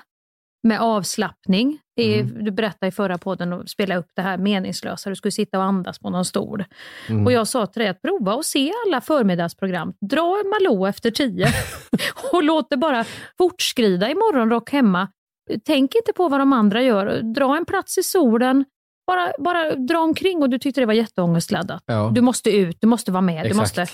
med 0.62 0.80
avslappning. 0.80 1.78
Är, 1.96 2.20
Mm. 2.20 2.44
Du 2.44 2.50
berättade 2.50 2.88
i 2.88 2.90
förra 2.90 3.18
podden 3.18 3.52
och 3.52 3.68
spela 3.68 3.96
upp 3.96 4.08
det 4.16 4.22
här 4.22 4.38
meningslösa. 4.38 5.10
Du 5.10 5.16
skulle 5.16 5.32
sitta 5.32 5.58
och 5.58 5.64
andas 5.64 5.98
på 5.98 6.10
någon 6.10 6.24
stol. 6.24 6.64
Mm. 7.08 7.26
Och 7.26 7.32
jag 7.32 7.48
sa 7.48 7.66
till 7.66 7.80
dig 7.80 7.88
att 7.88 8.02
prova 8.02 8.34
och 8.34 8.44
se 8.44 8.72
alla 8.86 9.00
förmiddagsprogram. 9.00 9.94
Dra 10.00 10.42
en 10.44 10.50
Malou 10.50 10.88
efter 10.88 11.10
tio 11.10 11.46
och 12.32 12.42
låt 12.42 12.70
det 12.70 12.76
bara 12.76 13.04
fortskrida 13.38 14.10
i 14.10 14.14
morgonrock 14.14 14.70
hemma. 14.70 15.08
Tänk 15.64 15.94
inte 15.94 16.12
på 16.12 16.28
vad 16.28 16.40
de 16.40 16.52
andra 16.52 16.82
gör. 16.82 17.22
Dra 17.22 17.56
en 17.56 17.64
plats 17.64 17.98
i 17.98 18.02
solen. 18.02 18.64
Bara, 19.06 19.32
bara 19.38 19.74
dra 19.74 19.98
omkring 19.98 20.42
och 20.42 20.50
du 20.50 20.58
tyckte 20.58 20.80
det 20.80 20.86
var 20.86 20.94
jätteångestladdat. 20.94 21.82
Ja. 21.86 22.10
Du 22.14 22.20
måste 22.20 22.50
ut, 22.50 22.76
du 22.80 22.86
måste 22.86 23.12
vara 23.12 23.20
med. 23.20 23.44
Du 23.44 23.48
Exakt. 23.48 23.78
måste, 23.78 23.86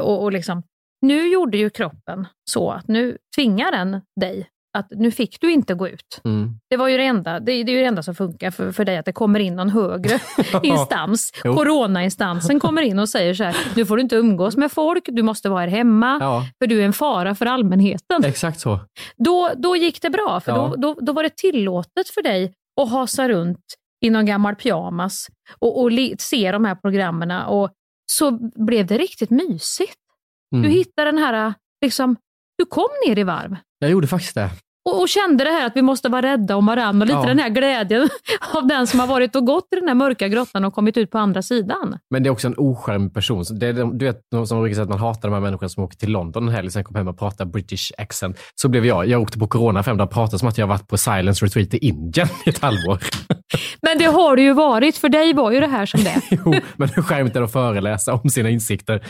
och, 0.00 0.22
och 0.22 0.32
liksom, 0.32 0.62
nu 1.02 1.28
gjorde 1.28 1.58
ju 1.58 1.70
kroppen 1.70 2.26
så 2.50 2.70
att 2.70 2.88
nu 2.88 3.18
tvingar 3.36 3.72
den 3.72 4.00
dig 4.20 4.48
att 4.74 4.86
nu 4.90 5.10
fick 5.10 5.40
du 5.40 5.52
inte 5.52 5.74
gå 5.74 5.88
ut. 5.88 6.20
Mm. 6.24 6.58
Det 6.70 6.76
var 6.76 6.88
ju 6.88 6.96
det 6.96 7.04
enda, 7.04 7.40
det, 7.40 7.44
det 7.62 7.72
är 7.72 7.74
ju 7.76 7.80
det 7.80 7.86
enda 7.86 8.02
som 8.02 8.14
funkar 8.14 8.50
för, 8.50 8.72
för 8.72 8.84
dig, 8.84 8.96
att 8.96 9.04
det 9.04 9.12
kommer 9.12 9.40
in 9.40 9.56
någon 9.56 9.70
högre 9.70 10.20
instans. 10.62 11.30
Jo. 11.44 11.54
Coronainstansen 11.54 12.60
kommer 12.60 12.82
in 12.82 12.98
och 12.98 13.08
säger 13.08 13.34
så 13.34 13.44
här, 13.44 13.56
nu 13.76 13.86
får 13.86 13.96
du 13.96 14.02
inte 14.02 14.16
umgås 14.16 14.56
med 14.56 14.72
folk, 14.72 15.04
du 15.06 15.22
måste 15.22 15.48
vara 15.48 15.60
här 15.60 15.68
hemma, 15.68 16.18
Ja, 16.20 16.46
för 16.58 16.66
du 16.66 16.80
är 16.80 16.84
en 16.84 16.92
fara 16.92 17.34
för 17.34 17.46
allmänheten. 17.46 18.24
exakt 18.24 18.60
så. 18.60 18.80
Då, 19.16 19.50
då 19.56 19.76
gick 19.76 20.02
det 20.02 20.10
bra, 20.10 20.40
för 20.40 20.52
Ja. 20.52 20.56
då, 20.76 20.76
då, 20.76 21.00
då 21.00 21.12
var 21.12 21.22
det 21.22 21.36
tillåtet 21.36 22.08
för 22.08 22.22
dig 22.22 22.52
att 22.82 22.90
hasa 22.90 23.28
runt 23.28 23.64
i 24.04 24.10
någon 24.10 24.26
gammal 24.26 24.54
pyjamas 24.54 25.26
och, 25.58 25.82
och 25.82 25.90
se 26.18 26.52
de 26.52 26.64
här 26.64 26.74
programmen 26.74 27.30
och 27.30 27.70
så 28.12 28.30
blev 28.66 28.86
det 28.86 28.98
riktigt 28.98 29.30
mysigt. 29.30 29.96
Mm. 30.54 30.62
Du 30.62 30.68
hittade 30.68 31.10
den 31.12 31.18
här, 31.18 31.54
liksom, 31.84 32.16
du 32.58 32.64
kom 32.64 32.88
ner 33.06 33.18
i 33.18 33.22
varv. 33.22 33.56
Jag 33.84 33.90
gjorde 33.92 34.06
faktiskt 34.06 34.34
det. 34.34 34.50
Och, 34.88 35.00
och 35.00 35.08
kände 35.08 35.44
det 35.44 35.50
här 35.50 35.66
att 35.66 35.72
vi 35.76 35.82
måste 35.82 36.08
vara 36.08 36.22
rädda 36.22 36.56
om 36.56 36.66
varandra 36.66 37.02
och 37.04 37.06
lite 37.06 37.18
Ja. 37.18 37.26
den 37.26 37.38
här 37.38 37.48
glädjen 37.48 38.08
av 38.54 38.66
den 38.66 38.86
som 38.86 39.00
har 39.00 39.06
varit 39.06 39.36
och 39.36 39.46
gått 39.46 39.68
i 39.72 39.78
den 39.78 39.88
här 39.88 39.94
mörka 39.94 40.28
grottan 40.28 40.64
och 40.64 40.74
kommit 40.74 40.96
ut 40.96 41.10
på 41.10 41.18
andra 41.18 41.42
sidan. 41.42 41.98
Men 42.10 42.22
det 42.22 42.28
är 42.28 42.30
också 42.30 42.46
en 42.46 42.54
oskärmig 42.56 43.14
person. 43.14 43.44
Det 43.50 43.66
är, 43.66 43.72
de- 43.72 43.98
du 43.98 44.04
vet, 44.04 44.20
som 44.48 44.60
brukar 44.60 44.74
säga 44.74 44.82
att 44.82 44.88
man 44.88 44.98
hatar 44.98 45.28
de 45.28 45.34
här 45.34 45.40
människorna 45.40 45.68
som 45.68 45.84
åker 45.84 45.96
till 45.96 46.10
London 46.10 46.48
en 46.48 46.54
helg, 46.54 46.70
sen 46.70 46.84
kommer 46.84 47.00
hem 47.00 47.08
och 47.08 47.18
pratar 47.18 47.44
British 47.44 47.92
accent. 47.98 48.38
Så 48.54 48.68
blev 48.68 48.86
jag. 48.86 49.06
Jag 49.08 49.22
åkte 49.22 49.38
på 49.38 49.46
corona 49.46 49.82
fem 49.82 49.96
dagar 49.96 50.06
och 50.06 50.12
pratade 50.14 50.38
som 50.38 50.48
att 50.48 50.58
jag 50.58 50.66
varit 50.66 50.88
på 50.88 50.96
silence 50.98 51.44
retreat 51.44 51.74
i 51.74 51.78
Indien 51.78 52.28
i 52.46 52.50
ett 52.50 52.58
halvår. 52.62 52.98
Men 53.82 53.98
det 53.98 54.04
har 54.04 54.36
det 54.36 54.42
ju 54.42 54.52
varit, 54.52 54.96
för 54.96 55.08
dig 55.08 55.32
var 55.32 55.50
ju 55.52 55.60
det 55.60 55.66
här 55.66 55.86
som 55.86 56.04
det. 56.04 56.20
Jo, 56.44 56.54
men 56.76 56.88
skämt 56.88 57.36
är 57.36 57.40
det 57.40 57.44
att 57.46 57.52
föreläsa 57.52 58.14
om 58.14 58.30
sina 58.30 58.50
insikter? 58.50 59.02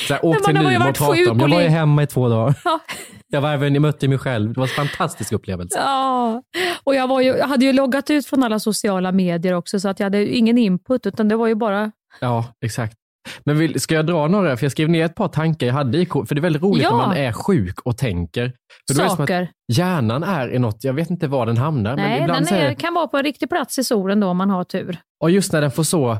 Så 0.00 0.14
här, 0.14 0.24
åk 0.24 0.34
Men 0.34 0.44
till 0.44 0.54
Nybro 0.68 0.88
och 0.88 0.94
prata 0.94 1.30
om. 1.30 1.40
Jag 1.40 1.48
var 1.48 1.60
ju 1.60 1.68
hemma 1.68 2.02
i 2.02 2.06
två 2.06 2.28
dagar. 2.28 2.54
Ja. 2.64 2.80
Jag 3.28 3.40
var 3.40 3.52
även, 3.52 3.74
jag 3.74 3.80
mötte 3.80 4.08
mig 4.08 4.18
själv. 4.18 4.52
Det 4.52 4.60
var 4.60 4.66
en 4.66 4.88
fantastisk 4.88 5.32
upplevelse. 5.32 5.78
Ja, 5.78 6.42
och 6.84 6.94
jag, 6.94 7.08
var 7.08 7.20
ju, 7.20 7.28
jag 7.28 7.46
hade 7.48 7.64
ju 7.64 7.72
loggat 7.72 8.10
ut 8.10 8.26
från 8.26 8.42
alla 8.42 8.58
sociala 8.58 9.12
medier 9.12 9.52
också, 9.54 9.80
så 9.80 9.88
att 9.88 10.00
jag 10.00 10.06
hade 10.06 10.26
ingen 10.36 10.58
input, 10.58 11.06
utan 11.06 11.28
det 11.28 11.36
var 11.36 11.46
ju 11.46 11.54
bara... 11.54 11.92
Ja, 12.20 12.44
exakt. 12.64 12.96
Men 13.44 13.58
vill, 13.58 13.80
ska 13.80 13.94
jag 13.94 14.06
dra 14.06 14.28
några? 14.28 14.56
För 14.56 14.64
jag 14.64 14.72
skrev 14.72 14.88
ner 14.88 15.04
ett 15.04 15.14
par 15.14 15.28
tankar 15.28 15.66
jag 15.66 15.74
hade 15.74 15.98
i 15.98 16.06
För 16.06 16.34
det 16.34 16.38
är 16.38 16.42
väldigt 16.42 16.62
roligt 16.62 16.82
Ja. 16.82 16.90
när 16.96 17.06
man 17.06 17.16
är 17.16 17.32
sjuk 17.32 17.80
och 17.80 17.98
tänker. 17.98 18.52
För 18.90 18.98
då 18.98 19.04
är 19.04 19.08
Saker. 19.08 19.48
hjärnan 19.72 20.22
är 20.22 20.54
i 20.54 20.58
något, 20.58 20.84
jag 20.84 20.92
vet 20.92 21.10
inte 21.10 21.28
var 21.28 21.46
den 21.46 21.56
hamnar. 21.56 21.96
men 21.96 22.04
Nej, 22.04 22.20
ibland 22.22 22.46
den 22.46 22.54
är 22.58 22.68
det, 22.68 22.74
kan 22.74 22.94
vara 22.94 23.06
på 23.06 23.16
en 23.16 23.24
riktig 23.24 23.48
plats 23.48 23.78
i 23.78 23.84
solen 23.84 24.20
då, 24.20 24.26
om 24.28 24.36
man 24.36 24.50
har 24.50 24.64
tur. 24.64 24.98
Och 25.20 25.30
just 25.30 25.52
när 25.52 25.60
den 25.60 25.70
får 25.70 25.82
så, 25.82 26.10
eh, 26.10 26.18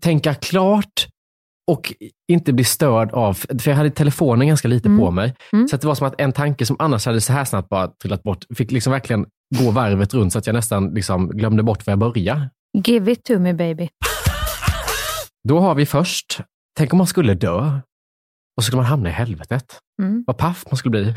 tänka 0.00 0.34
klart 0.34 1.06
och 1.68 1.92
inte 2.32 2.52
bli 2.52 2.64
störd 2.64 3.12
av, 3.12 3.34
för 3.34 3.68
jag 3.70 3.76
hade 3.76 3.90
telefonen 3.90 4.48
ganska 4.48 4.68
lite 4.68 4.88
Mm. 4.88 4.98
på 5.00 5.10
mig. 5.10 5.34
Mm. 5.52 5.68
Så 5.68 5.76
att 5.76 5.82
det 5.82 5.88
var 5.88 5.94
som 5.94 6.06
att 6.06 6.20
en 6.20 6.32
tanke 6.32 6.66
som 6.66 6.76
annars 6.78 7.06
hade 7.06 7.20
så 7.20 7.32
här 7.32 7.44
snabbt 7.44 7.68
bara 7.68 7.88
trillat 8.02 8.22
bort, 8.22 8.44
fick 8.56 8.70
liksom 8.72 8.92
verkligen 8.92 9.26
gå 9.58 9.70
varvet 9.70 10.14
runt 10.14 10.32
så 10.32 10.38
att 10.38 10.46
jag 10.46 10.54
nästan 10.54 10.94
liksom 10.94 11.28
glömde 11.28 11.62
bort 11.62 11.86
var 11.86 11.92
jag 11.92 11.98
började. 11.98 12.50
Give 12.84 13.12
it 13.12 13.24
to 13.24 13.38
me 13.38 13.52
baby. 13.54 13.88
Då 15.48 15.58
har 15.60 15.74
vi 15.74 15.86
först, 15.86 16.40
tänk 16.78 16.92
om 16.92 16.96
man 16.98 17.06
skulle 17.06 17.34
dö 17.34 17.80
och 18.56 18.62
så 18.62 18.66
skulle 18.66 18.76
man 18.76 18.86
hamna 18.86 19.08
i 19.08 19.12
helvetet. 19.12 19.78
Mm. 20.02 20.24
Vad 20.26 20.36
paff 20.36 20.64
man 20.70 20.76
skulle 20.76 20.90
bli. 20.90 21.02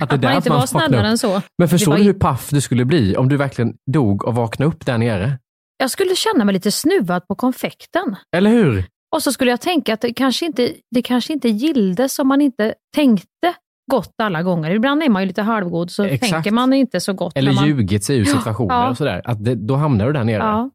att 0.00 0.10
det 0.10 0.14
Att 0.16 0.22
man 0.22 0.36
inte 0.36 0.50
var 0.50 0.88
upp. 0.88 0.92
än 0.92 1.18
så. 1.18 1.42
Men 1.58 1.68
förstår 1.68 1.92
var 1.92 1.98
du 1.98 2.04
hur 2.04 2.12
paff 2.12 2.50
du 2.50 2.60
skulle 2.60 2.84
bli 2.84 3.16
om 3.16 3.28
du 3.28 3.36
verkligen 3.36 3.74
dog 3.92 4.24
och 4.24 4.34
vaknade 4.34 4.68
upp 4.72 4.86
där 4.86 4.98
nere? 4.98 5.38
Jag 5.76 5.90
skulle 5.90 6.14
känna 6.16 6.44
mig 6.44 6.52
lite 6.52 6.70
snuvad 6.72 7.26
på 7.28 7.34
konfekten. 7.34 8.16
Eller 8.36 8.50
hur? 8.50 8.84
Och 9.12 9.22
så 9.22 9.32
skulle 9.32 9.50
jag 9.50 9.60
tänka 9.60 9.94
att 9.94 10.00
det 10.00 10.12
kanske 10.12 10.46
inte, 10.46 10.72
det 10.90 11.02
kanske 11.02 11.32
inte 11.32 11.48
gilldes 11.48 12.18
om 12.18 12.28
man 12.28 12.40
inte 12.40 12.74
tänkte 12.94 13.54
gott 13.90 14.14
alla 14.22 14.42
gånger. 14.42 14.70
Ibland 14.70 15.02
är 15.02 15.08
man 15.08 15.22
ju 15.22 15.26
lite 15.28 15.42
halvgod, 15.42 15.90
så 15.90 16.04
Exakt. 16.04 16.32
tänker 16.32 16.50
man 16.50 16.72
inte 16.72 17.00
så 17.00 17.12
gott. 17.12 17.32
Eller 17.36 17.52
man... 17.52 17.66
ljugit 17.66 18.04
sig 18.04 18.18
ur 18.18 18.24
Ja, 18.28 18.32
situationer 18.38 18.74
ja. 18.74 18.90
och 18.90 18.96
sådär. 18.96 19.22
Att 19.24 19.44
det, 19.44 19.54
då 19.54 19.76
hamnar 19.76 20.06
du 20.06 20.12
där 20.12 20.24
nere. 20.24 20.42
Ja. 20.42 20.70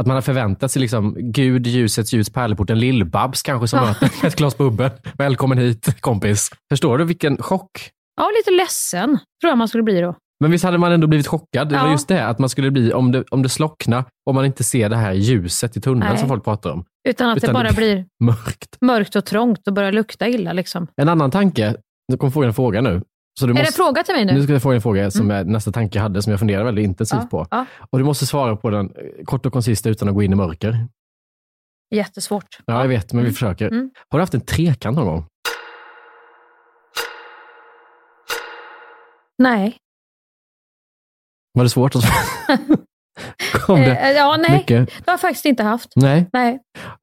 Att 0.00 0.06
man 0.06 0.14
har 0.14 0.22
förväntat 0.22 0.70
sig 0.70 0.80
liksom, 0.82 1.14
Gud, 1.18 1.66
ljusets 1.66 2.12
ljus, 2.12 2.30
pärleporten, 2.30 2.78
Lill-Babs 2.78 3.42
kanske 3.44 3.68
som 3.68 3.78
Ja. 3.78 3.84
möter 3.86 4.26
ett 4.26 4.36
glas 4.36 4.58
bubbel. 4.58 4.90
Välkommen 5.14 5.58
hit 5.58 6.00
kompis. 6.00 6.50
Förstår 6.70 6.98
du 6.98 7.04
vilken 7.04 7.36
chock? 7.42 7.90
ja, 8.20 8.30
lite 8.38 8.50
ledsen 8.50 9.08
tror 9.40 9.50
jag 9.50 9.58
man 9.58 9.68
skulle 9.68 9.82
bli 9.82 10.00
då. 10.00 10.14
Men 10.40 10.50
visst 10.50 10.64
hade 10.64 10.78
man 10.78 10.92
ändå 10.92 11.06
blivit 11.06 11.26
chockad? 11.26 11.68
Det 11.68 11.76
var 11.76 11.84
Ja. 11.86 11.92
just 11.92 12.08
det, 12.08 12.26
att 12.26 12.38
man 12.38 12.48
skulle 12.48 12.70
bli, 12.70 12.92
om 12.92 13.12
det, 13.12 13.24
om 13.30 13.42
det 13.42 13.48
slocknar, 13.48 14.04
om 14.26 14.34
man 14.34 14.44
inte 14.44 14.64
ser 14.64 14.88
det 14.88 14.96
här 14.96 15.12
ljuset 15.12 15.76
i 15.76 15.80
tunneln 15.80 16.08
Nej. 16.10 16.18
som 16.18 16.28
folk 16.28 16.44
pratar 16.44 16.70
om. 16.70 16.84
Utan 17.06 17.30
att 17.30 17.36
Utan 17.36 17.48
det 17.48 17.52
bara 17.54 17.68
det- 17.68 17.76
blir 17.76 18.06
Mörkt. 18.24 18.76
mörkt 18.80 19.16
och 19.16 19.24
trångt 19.24 19.66
och 19.68 19.72
börjar 19.74 19.92
lukta 19.92 20.28
illa. 20.28 20.52
Liksom. 20.52 20.86
En 20.96 21.08
annan 21.08 21.30
tanke, 21.30 21.74
nu 22.08 22.16
kommer 22.16 22.30
få 22.30 22.42
en 22.42 22.54
fråga 22.54 22.80
nu. 22.80 23.02
Så 23.40 23.46
du 23.46 23.52
Är 23.52 23.56
det 23.56 23.60
en 23.66 23.72
fråga 23.72 24.02
till 24.02 24.14
mig 24.14 24.24
nu? 24.24 24.32
Nu 24.32 24.42
ska 24.42 24.52
jag 24.52 24.62
få 24.62 24.72
en 24.72 24.82
fråga 24.82 25.10
som 25.10 25.30
är 25.30 25.44
nästa 25.44 25.72
tanke 25.72 25.98
jag 25.98 26.02
hade, 26.02 26.22
som 26.22 26.30
jag 26.30 26.38
funderar 26.40 26.64
väldigt 26.64 26.84
intensivt 26.84 27.18
Ja, 27.22 27.26
på. 27.28 27.46
ja. 27.50 27.66
Och 27.90 27.98
du 27.98 28.04
måste 28.04 28.26
svara 28.26 28.56
på 28.56 28.70
den 28.70 28.86
eh, 28.86 29.24
kort 29.24 29.46
och 29.46 29.52
koncist 29.52 29.86
utan 29.86 30.08
att 30.08 30.14
gå 30.14 30.22
in 30.22 30.32
i 30.32 30.36
mörker. 30.36 30.88
Jättesvårt. 31.94 32.58
Ja, 32.66 32.80
jag 32.80 32.88
vet, 32.88 33.12
men 33.12 33.24
vi 33.24 33.32
försöker. 33.32 33.66
Mm. 33.68 33.90
Har 34.08 34.18
du 34.18 34.22
haft 34.22 34.34
en 34.34 34.40
trekant 34.40 34.96
någon 34.96 35.06
gång? 35.06 35.26
Nej. 39.38 39.76
Var 41.52 41.62
det 41.64 41.70
svårt 41.70 41.96
att 41.96 42.02
svara? 42.02 42.58
Kom 43.66 43.80
det 43.80 43.96
Eh, 43.96 44.10
ja, 44.10 44.36
nej. 44.36 44.50
mycket? 44.58 44.86
Det 44.86 45.02
har 45.06 45.12
jag 45.12 45.20
faktiskt 45.20 45.44
inte 45.44 45.62
haft. 45.62 45.92
Nej. 45.96 46.26
Nej. 46.32 46.58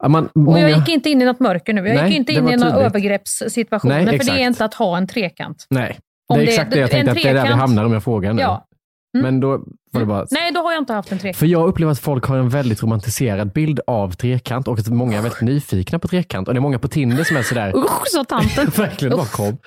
Man, 0.07 0.25
Och 0.25 0.31
många... 0.41 0.59
jag 0.59 0.79
gick 0.79 0.89
inte 0.89 1.09
in 1.09 1.21
i 1.21 1.25
något 1.25 1.39
mörker 1.39 1.73
nu. 1.73 1.87
Jag 1.87 1.95
Nej, 1.95 2.07
gick 2.07 2.17
inte 2.17 2.31
in 2.31 2.49
i 2.49 2.55
några 2.55 2.73
övergreppssituationer, 2.75 4.01
Nej, 4.05 4.19
för 4.19 4.25
det 4.25 4.41
är 4.41 4.47
inte 4.47 4.65
att 4.65 4.73
ha 4.73 4.97
en 4.97 5.07
trekant. 5.07 5.65
Nej, 5.69 5.99
det 6.29 6.35
är 6.35 6.37
det- 6.39 6.43
exakt 6.51 6.71
det 6.71 6.79
jag 6.79 6.91
tänkte, 6.91 7.11
att 7.11 7.17
det 7.17 7.29
är 7.29 7.33
där 7.33 7.43
vi 7.47 7.53
hamnar 7.53 7.83
om 7.85 7.93
jag 7.93 8.03
frågar 8.03 8.33
nu. 8.33 8.41
Ja. 8.41 8.65
Mm. 9.13 9.23
Men 9.23 9.39
då 9.39 9.49
var 9.91 9.99
det 9.99 10.05
bara... 10.05 10.25
Nej, 10.31 10.51
då 10.51 10.59
har 10.59 10.71
jag 10.71 10.81
inte 10.81 10.93
haft 10.93 11.11
en 11.11 11.19
trekant. 11.19 11.37
För 11.37 11.45
jag 11.45 11.67
upplever 11.67 11.91
att 11.91 11.99
folk 11.99 12.25
har 12.25 12.37
en 12.37 12.49
väldigt 12.49 12.83
romantiserad 12.83 13.51
bild 13.53 13.79
av 13.87 14.11
trekant 14.11 14.67
och 14.67 14.79
att 14.79 14.87
många 14.87 15.17
är 15.17 15.21
väldigt 15.21 15.41
nyfikna 15.41 15.99
på 15.99 16.07
trekant. 16.07 16.47
Och 16.47 16.53
det 16.53 16.57
är 16.57 16.61
många 16.61 16.79
på 16.79 16.87
Tinder 16.87 17.23
som 17.23 17.37
är 17.37 17.43
sådär, 17.43 17.73
Usch, 17.77 18.07
sa 18.07 18.23
tanten. 18.23 18.65
verkligen 18.77 19.17
bara 19.17 19.25
kom. 19.25 19.57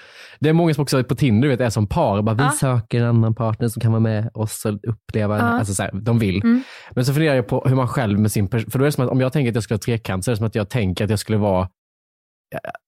Det 0.40 0.48
är 0.48 0.52
många 0.52 0.74
som 0.74 0.82
också 0.82 0.98
är 0.98 1.02
på 1.02 1.14
Tinder 1.14 1.48
vet, 1.48 1.60
är 1.60 1.70
som 1.70 1.86
par 1.86 2.22
bara, 2.22 2.34
vi 2.50 2.56
söker 2.56 3.00
en 3.00 3.06
annan 3.06 3.34
partner 3.34 3.68
som 3.68 3.80
kan 3.80 3.92
vara 3.92 4.00
med 4.00 4.30
oss 4.34 4.64
och 4.64 4.78
uppleva, 4.88 5.38
Ja. 5.38 5.42
alltså 5.44 5.74
så 5.74 5.82
här, 5.82 5.90
de 5.94 6.18
vill. 6.18 6.36
Mm. 6.42 6.62
Men 6.90 7.04
så 7.04 7.12
funderar 7.12 7.34
jag 7.34 7.46
på 7.46 7.64
hur 7.66 7.76
man 7.76 7.88
själv 7.88 8.18
med 8.18 8.32
sin 8.32 8.48
person, 8.48 8.70
för 8.70 8.78
då 8.78 8.84
är 8.84 8.86
det 8.86 8.92
som 8.92 9.04
att 9.04 9.10
om 9.10 9.20
jag 9.20 9.32
tänker 9.32 9.50
att 9.50 9.54
jag 9.54 9.64
skulle 9.64 9.76
ha 9.76 9.82
trekant 9.82 10.24
så 10.24 10.30
är 10.30 10.32
det 10.32 10.36
som 10.36 10.46
att 10.46 10.54
jag 10.54 10.68
tänker 10.68 11.04
att 11.04 11.10
jag 11.10 11.18
skulle 11.18 11.38
vara, 11.38 11.68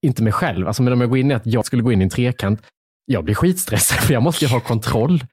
inte 0.06 0.22
mig 0.22 0.32
själv, 0.32 0.66
alltså 0.66 0.82
men 0.82 0.92
om 0.92 1.00
jag 1.00 1.10
går 1.10 1.18
in 1.18 1.30
i 1.30 1.34
att 1.34 1.46
jag 1.46 1.66
skulle 1.66 1.82
gå 1.82 1.92
in 1.92 2.00
i 2.00 2.04
en 2.04 2.10
trekant, 2.10 2.60
jag 3.04 3.24
blir 3.24 3.34
skitstressad 3.34 3.98
för 4.06 4.12
jag 4.14 4.22
måste 4.22 4.44
ju 4.44 4.50
ha 4.50 4.60
kontroll. 4.60 5.24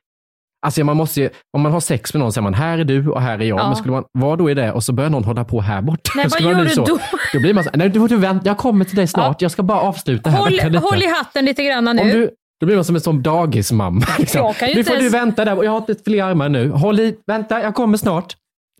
Alltså 0.66 0.84
man 0.84 0.98
måste 0.98 1.22
ju, 1.22 1.30
om 1.58 1.62
man 1.62 1.72
har 1.72 1.80
sex 1.80 2.14
med 2.14 2.20
någon 2.20 2.32
är 2.38 2.42
man, 2.42 2.54
här 2.54 2.78
är 2.78 2.84
du 2.84 3.08
och 3.08 3.22
här 3.22 3.40
är 3.40 3.44
jag. 3.44 3.60
Ja. 3.60 3.68
Men 3.68 3.76
skulle 3.76 3.92
man 3.92 4.04
vara 4.12 4.36
då 4.36 4.50
i 4.50 4.54
det 4.54 4.72
och 4.72 4.84
så 4.84 4.94
börjar 4.94 5.10
någon 5.10 5.24
hålla 5.24 5.44
på 5.44 5.62
här 5.62 5.82
borta. 5.82 6.12
Nej, 6.16 6.26
vad 6.32 6.42
gör 6.42 6.64
du 6.64 6.70
så, 6.70 6.86
då? 6.86 7.00
Då 7.34 7.40
blir 7.40 7.54
man 7.54 7.64
så, 7.64 7.70
nej 7.74 7.90
du 7.90 8.00
får 8.00 8.08
du 8.08 8.18
vänta, 8.18 8.46
jag 8.48 8.58
kommer 8.58 8.86
till 8.86 8.96
dig 8.96 9.08
snart, 9.08 9.42
jag 9.42 9.52
ska 9.52 9.64
bara 9.64 9.80
avsluta 9.80 10.30
här. 10.30 10.38
Håll, 10.38 10.76
håll 10.76 11.04
i 11.04 11.08
hatten 11.08 11.46
lite 11.46 11.64
grann 11.64 11.88
Om 11.88 11.96
nu. 11.96 12.12
du, 12.12 12.30
då 12.60 12.66
blir 12.66 12.76
man 12.76 12.86
som 12.86 12.96
en 12.96 13.02
sån 13.02 13.24
dagismamma. 13.24 14.06
Liksom. 14.20 14.54
Nu 14.62 14.84
får 14.84 14.94
ens- 14.94 15.00
du 15.00 15.10
vänta 15.10 15.46
där, 15.46 15.64
jag 15.64 15.72
har 15.72 15.78
inte 15.78 15.96
fler 16.06 16.24
armar 16.24 16.50
nu. 16.50 16.70
Håll 16.70 17.00
i, 17.00 17.16
vänta, 17.28 17.62
jag 17.62 17.76
kommer 17.76 17.98
snart. 17.98 18.36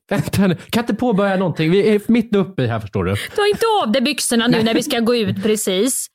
Vänta 0.10 0.48
nu, 0.48 0.56
kan 0.70 0.84
inte 0.84 0.96
påbörja 0.96 1.36
någonting. 1.36 1.72
Vi 1.72 1.96
är 1.96 2.02
mitt 2.08 2.36
uppe 2.36 2.64
i 2.64 2.68
här 2.68 2.80
förstår 2.80 3.04
du. 3.04 3.16
Ta 3.16 3.48
inte 3.48 3.66
av 3.84 3.92
dig 3.92 4.02
byxorna 4.02 4.48
nu 4.48 4.64
när 4.64 4.74
vi 4.74 4.84
ska 4.84 5.00
gå 5.00 5.16
ut 5.16 5.44
precis. 5.44 6.08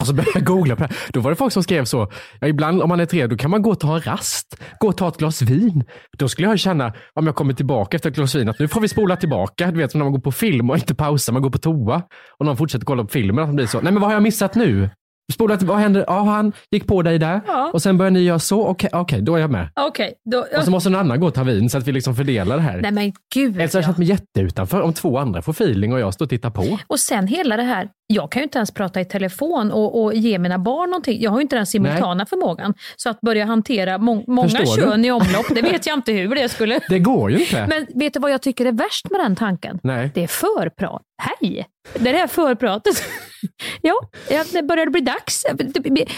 Och 0.00 0.06
så 0.06 0.14
började 0.14 0.30
jag 0.34 0.44
googla 0.44 0.76
på 0.76 0.82
det. 0.82 0.94
Då 1.12 1.20
var 1.20 1.30
det 1.30 1.36
folk 1.36 1.52
som 1.52 1.62
skrev 1.62 1.84
så, 1.84 2.10
ja, 2.40 2.48
ibland 2.48 2.82
om 2.82 2.88
man 2.88 3.00
är 3.00 3.06
tre, 3.06 3.26
då 3.26 3.36
kan 3.36 3.50
man 3.50 3.62
gå 3.62 3.70
och 3.70 3.80
ta 3.80 3.94
en 3.94 4.02
rast. 4.02 4.62
Gå 4.80 4.88
och 4.88 4.96
ta 4.96 5.08
ett 5.08 5.16
glas 5.16 5.42
vin. 5.42 5.84
Då 6.18 6.28
skulle 6.28 6.48
jag 6.48 6.58
känna, 6.58 6.92
om 7.14 7.26
jag 7.26 7.34
kommer 7.34 7.54
tillbaka 7.54 7.96
efter 7.96 8.10
ett 8.10 8.16
glas 8.16 8.34
vin, 8.34 8.48
att 8.48 8.58
nu 8.58 8.68
får 8.68 8.80
vi 8.80 8.88
spola 8.88 9.16
tillbaka. 9.16 9.70
Du 9.70 9.78
vet 9.78 9.90
som 9.90 9.98
när 9.98 10.04
man 10.04 10.12
går 10.12 10.20
på 10.20 10.32
film 10.32 10.70
och 10.70 10.76
inte 10.76 10.94
pausar, 10.94 11.32
man 11.32 11.42
går 11.42 11.50
på 11.50 11.58
toa. 11.58 12.02
Och 12.38 12.46
någon 12.46 12.56
fortsätter 12.56 12.86
kolla 12.86 13.02
på 13.02 13.08
filmen, 13.08 13.42
att 13.42 13.48
man 13.48 13.56
blir 13.56 13.66
så, 13.66 13.80
nej 13.80 13.92
men 13.92 14.00
vad 14.00 14.10
har 14.10 14.14
jag 14.14 14.22
missat 14.22 14.54
nu? 14.54 14.90
Spola 15.32 15.56
till, 15.56 15.66
vad 15.66 15.78
händer? 15.78 16.04
Ja, 16.06 16.22
han 16.22 16.52
gick 16.70 16.86
på 16.86 17.02
dig 17.02 17.18
där. 17.18 17.40
Ja. 17.46 17.70
Och 17.72 17.82
sen 17.82 17.98
börjar 17.98 18.10
ni 18.10 18.20
göra 18.20 18.38
så, 18.38 18.66
okej, 18.66 18.90
okej, 18.92 19.22
då 19.22 19.34
är 19.34 19.40
jag 19.40 19.50
med. 19.50 19.70
Okej, 19.80 20.14
då... 20.30 20.46
Och 20.58 20.64
så 20.64 20.70
måste 20.70 20.90
någon 20.90 21.00
annan 21.00 21.20
gå 21.20 21.26
och 21.26 21.34
ta 21.34 21.44
vin 21.44 21.70
så 21.70 21.78
att 21.78 21.86
vi 21.86 21.92
liksom 21.92 22.16
fördelar 22.16 22.56
det 22.56 22.62
här. 22.62 22.80
Nej 22.80 22.92
men 22.92 23.12
gud. 23.34 23.56
Eller 23.56 23.68
så 23.68 23.78
har 23.78 23.82
jag 23.82 23.84
ja. 23.84 23.86
känt 23.86 23.98
mig 23.98 24.08
jätteutanför 24.08 24.80
om 24.80 24.92
två 24.92 25.18
andra 25.18 25.42
får 25.42 25.52
feeling 25.52 25.92
och 25.92 26.00
jag 26.00 26.14
står 26.14 26.26
och 26.26 26.30
tittar 26.30 26.50
på. 26.50 26.78
Och 26.86 27.00
sen 27.00 27.26
hela 27.26 27.56
det 27.56 27.62
här, 27.62 27.88
jag 28.10 28.32
kan 28.32 28.40
ju 28.40 28.44
inte 28.44 28.58
ens 28.58 28.70
prata 28.70 29.00
i 29.00 29.04
telefon 29.04 29.72
och, 29.72 30.02
och 30.02 30.14
ge 30.14 30.38
mina 30.38 30.58
barn 30.58 30.90
någonting. 30.90 31.22
Jag 31.22 31.30
har 31.30 31.38
ju 31.38 31.42
inte 31.42 31.56
den 31.56 31.66
simultana 31.66 32.26
förmågan. 32.26 32.74
Så 32.96 33.10
att 33.10 33.20
börja 33.20 33.44
hantera 33.44 33.98
må 33.98 34.24
många 34.26 34.48
Förstår 34.48 34.76
du? 34.76 34.82
kön 34.82 35.04
i 35.04 35.10
omlopp, 35.10 35.46
det 35.54 35.62
vet 35.62 35.86
jag 35.86 35.98
inte 35.98 36.12
hur 36.12 36.34
det 36.34 36.48
skulle... 36.48 36.80
Det 36.88 36.98
går 36.98 37.30
ju 37.30 37.40
inte. 37.40 37.66
Men 37.68 37.86
vet 37.94 38.14
du 38.14 38.20
vad 38.20 38.30
jag 38.30 38.42
tycker 38.42 38.66
är 38.66 38.72
värst 38.72 39.10
med 39.10 39.20
den 39.20 39.36
tanken? 39.36 39.80
Nej. 39.82 40.10
Det 40.14 40.22
är 40.22 40.28
förprat. 40.28 41.02
Hej! 41.22 41.66
Det 41.98 42.08
är 42.08 42.12
det 42.12 42.18
här 42.18 42.26
förpratet. 42.26 43.02
ja, 43.82 43.94
ja, 44.30 44.44
det 44.52 44.62
börjar 44.62 44.86
bli 44.86 45.00
dags. 45.00 45.44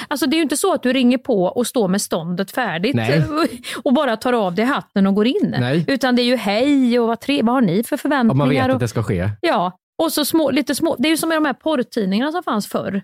Alltså 0.09 0.27
det 0.27 0.35
är 0.35 0.39
ju 0.39 0.43
inte 0.43 0.57
så 0.57 0.75
att 0.75 0.83
du 0.83 0.93
ringer 0.93 1.19
på 1.19 1.45
och 1.45 1.67
står 1.67 1.89
med 1.89 2.03
ståndet 2.03 2.51
färdigt 2.51 2.97
Nej. 2.97 3.25
och 3.85 3.95
bara 3.95 4.17
tar 4.17 4.33
av 4.33 4.55
dig 4.55 4.65
hatten 4.65 5.07
och 5.07 5.15
går 5.15 5.27
in. 5.27 5.57
Nej. 5.59 5.85
Utan 5.89 6.17
det 6.17 6.23
är 6.23 6.25
ju 6.25 6.37
hej 6.37 7.01
och 7.01 7.07
vad, 7.07 7.21
tre, 7.21 7.43
vad 7.43 7.55
har 7.55 7.63
ni 7.63 7.85
för 7.85 7.97
förväntningar? 7.97 8.33
Om 8.33 8.39
man 8.39 8.49
vet 8.49 8.69
och, 8.69 8.75
att 8.75 8.81
det 8.81 8.89
ska 8.89 9.03
ske. 9.03 9.31
Ja, 9.41 9.73
och 10.01 10.13
så 10.13 10.25
små, 10.25 10.51
lite 10.51 10.75
små, 10.75 10.97
det 10.99 11.09
är 11.09 11.11
ju 11.11 11.17
som 11.17 11.33
i 11.33 11.35
de 11.35 11.45
här 11.45 11.53
porrtidningarna 11.53 12.33
som 12.33 12.43
fanns 12.43 12.67
förr. 12.69 13.03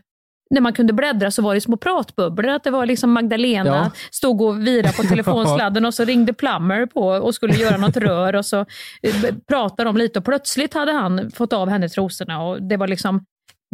När 0.50 0.60
man 0.60 0.72
kunde 0.72 0.92
bläddra 0.92 1.30
så 1.30 1.42
var 1.42 1.54
det 1.54 1.60
små 1.60 1.76
pratbubblor. 1.76 2.48
Att 2.50 2.64
det 2.64 2.70
var 2.70 2.86
liksom 2.86 3.12
Magdalena 3.12 3.70
Ja. 3.76 3.90
stod 4.10 4.40
och 4.42 4.66
virade 4.66 4.92
på 4.92 5.02
telefonsladden 5.08 5.84
och 5.84 5.94
så 5.94 6.04
ringde 6.04 6.32
Plummer 6.32 6.86
på 6.86 7.08
och 7.08 7.34
skulle 7.34 7.54
göra 7.54 7.76
något 7.76 7.96
rör 7.96 8.34
och 8.36 8.46
så 8.46 8.58
eh, 9.02 9.34
pratade 9.48 9.84
de 9.88 9.96
lite 9.96 10.18
och 10.18 10.24
plötsligt 10.24 10.74
hade 10.74 10.92
han 10.92 11.30
fått 11.30 11.52
av 11.52 11.68
henne 11.68 11.88
trosorna. 11.88 12.42
Och 12.42 12.62
det, 12.62 12.76
var 12.76 12.88
liksom, 12.88 13.24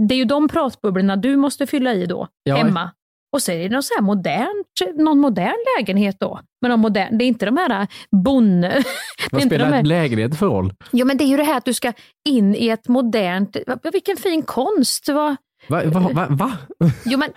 det 0.09 0.15
är 0.15 0.19
ju 0.19 0.25
de 0.25 0.49
pratbubblorna 0.49 1.17
du 1.17 1.37
måste 1.37 1.67
fylla 1.67 1.95
i 1.95 2.07
då, 2.07 2.29
Ja. 2.45 2.57
hemma. 2.57 2.91
Och 3.33 3.43
så 3.43 3.53
är 3.53 3.59
det 3.59 3.69
någon, 3.69 3.83
så 3.83 3.95
här 3.95 4.03
modernt, 4.03 4.97
någon 4.97 5.19
modern 5.19 5.55
lägenhet 5.79 6.17
då. 6.21 6.41
Men 6.61 6.71
någon 6.71 6.81
modern, 6.81 7.19
det 7.19 7.25
är 7.25 7.27
inte 7.27 7.47
de 7.47 7.57
här 7.57 7.87
bonne... 8.25 8.69
det 8.69 8.77
är 8.77 8.85
Vad 9.31 9.43
inte 9.43 9.59
de 9.59 9.65
spelar 9.65 9.77
här, 9.77 9.83
lägenhet 9.83 10.39
för 10.39 10.47
roll? 10.47 10.75
Jo, 10.91 11.07
men 11.07 11.17
det 11.17 11.25
är 11.25 11.29
ju 11.29 11.37
det 11.37 11.45
här 11.45 11.57
att 11.57 11.65
du 11.65 11.75
ska 11.75 11.93
in 12.29 12.55
i 12.55 12.69
ett 12.69 12.89
modernt... 12.89 13.57
Vilken 13.93 14.17
fin 14.17 14.43
konst! 14.43 15.09
Va? 15.09 15.37
Va? 15.69 15.83
va, 15.85 16.11
va, 16.13 16.27
va? 16.31 16.53
Jo, 17.05 17.19
men 17.19 17.33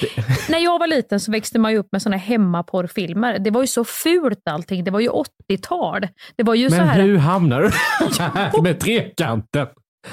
När 0.48 0.58
jag 0.58 0.78
var 0.78 0.86
liten 0.86 1.20
så 1.20 1.32
växte 1.32 1.58
man 1.58 1.72
ju 1.72 1.78
upp 1.78 1.88
med 1.92 2.02
såna 2.02 2.16
hemmaporrfilmer. 2.16 3.38
Det 3.38 3.50
var 3.50 3.60
ju 3.60 3.66
så 3.66 3.84
fult 3.84 4.48
allting. 4.50 4.84
Det 4.84 4.90
var 4.90 5.00
ju 5.00 5.08
80-tal. 5.08 6.08
Det 6.36 6.42
var 6.42 6.54
ju 6.54 6.70
så 6.70 6.76
Men 6.76 6.88
här... 6.88 7.02
hur 7.02 7.16
hamnar 7.16 7.62
du 7.62 7.70
här 8.22 8.62
med 8.62 8.80
trekanten? 8.80 9.66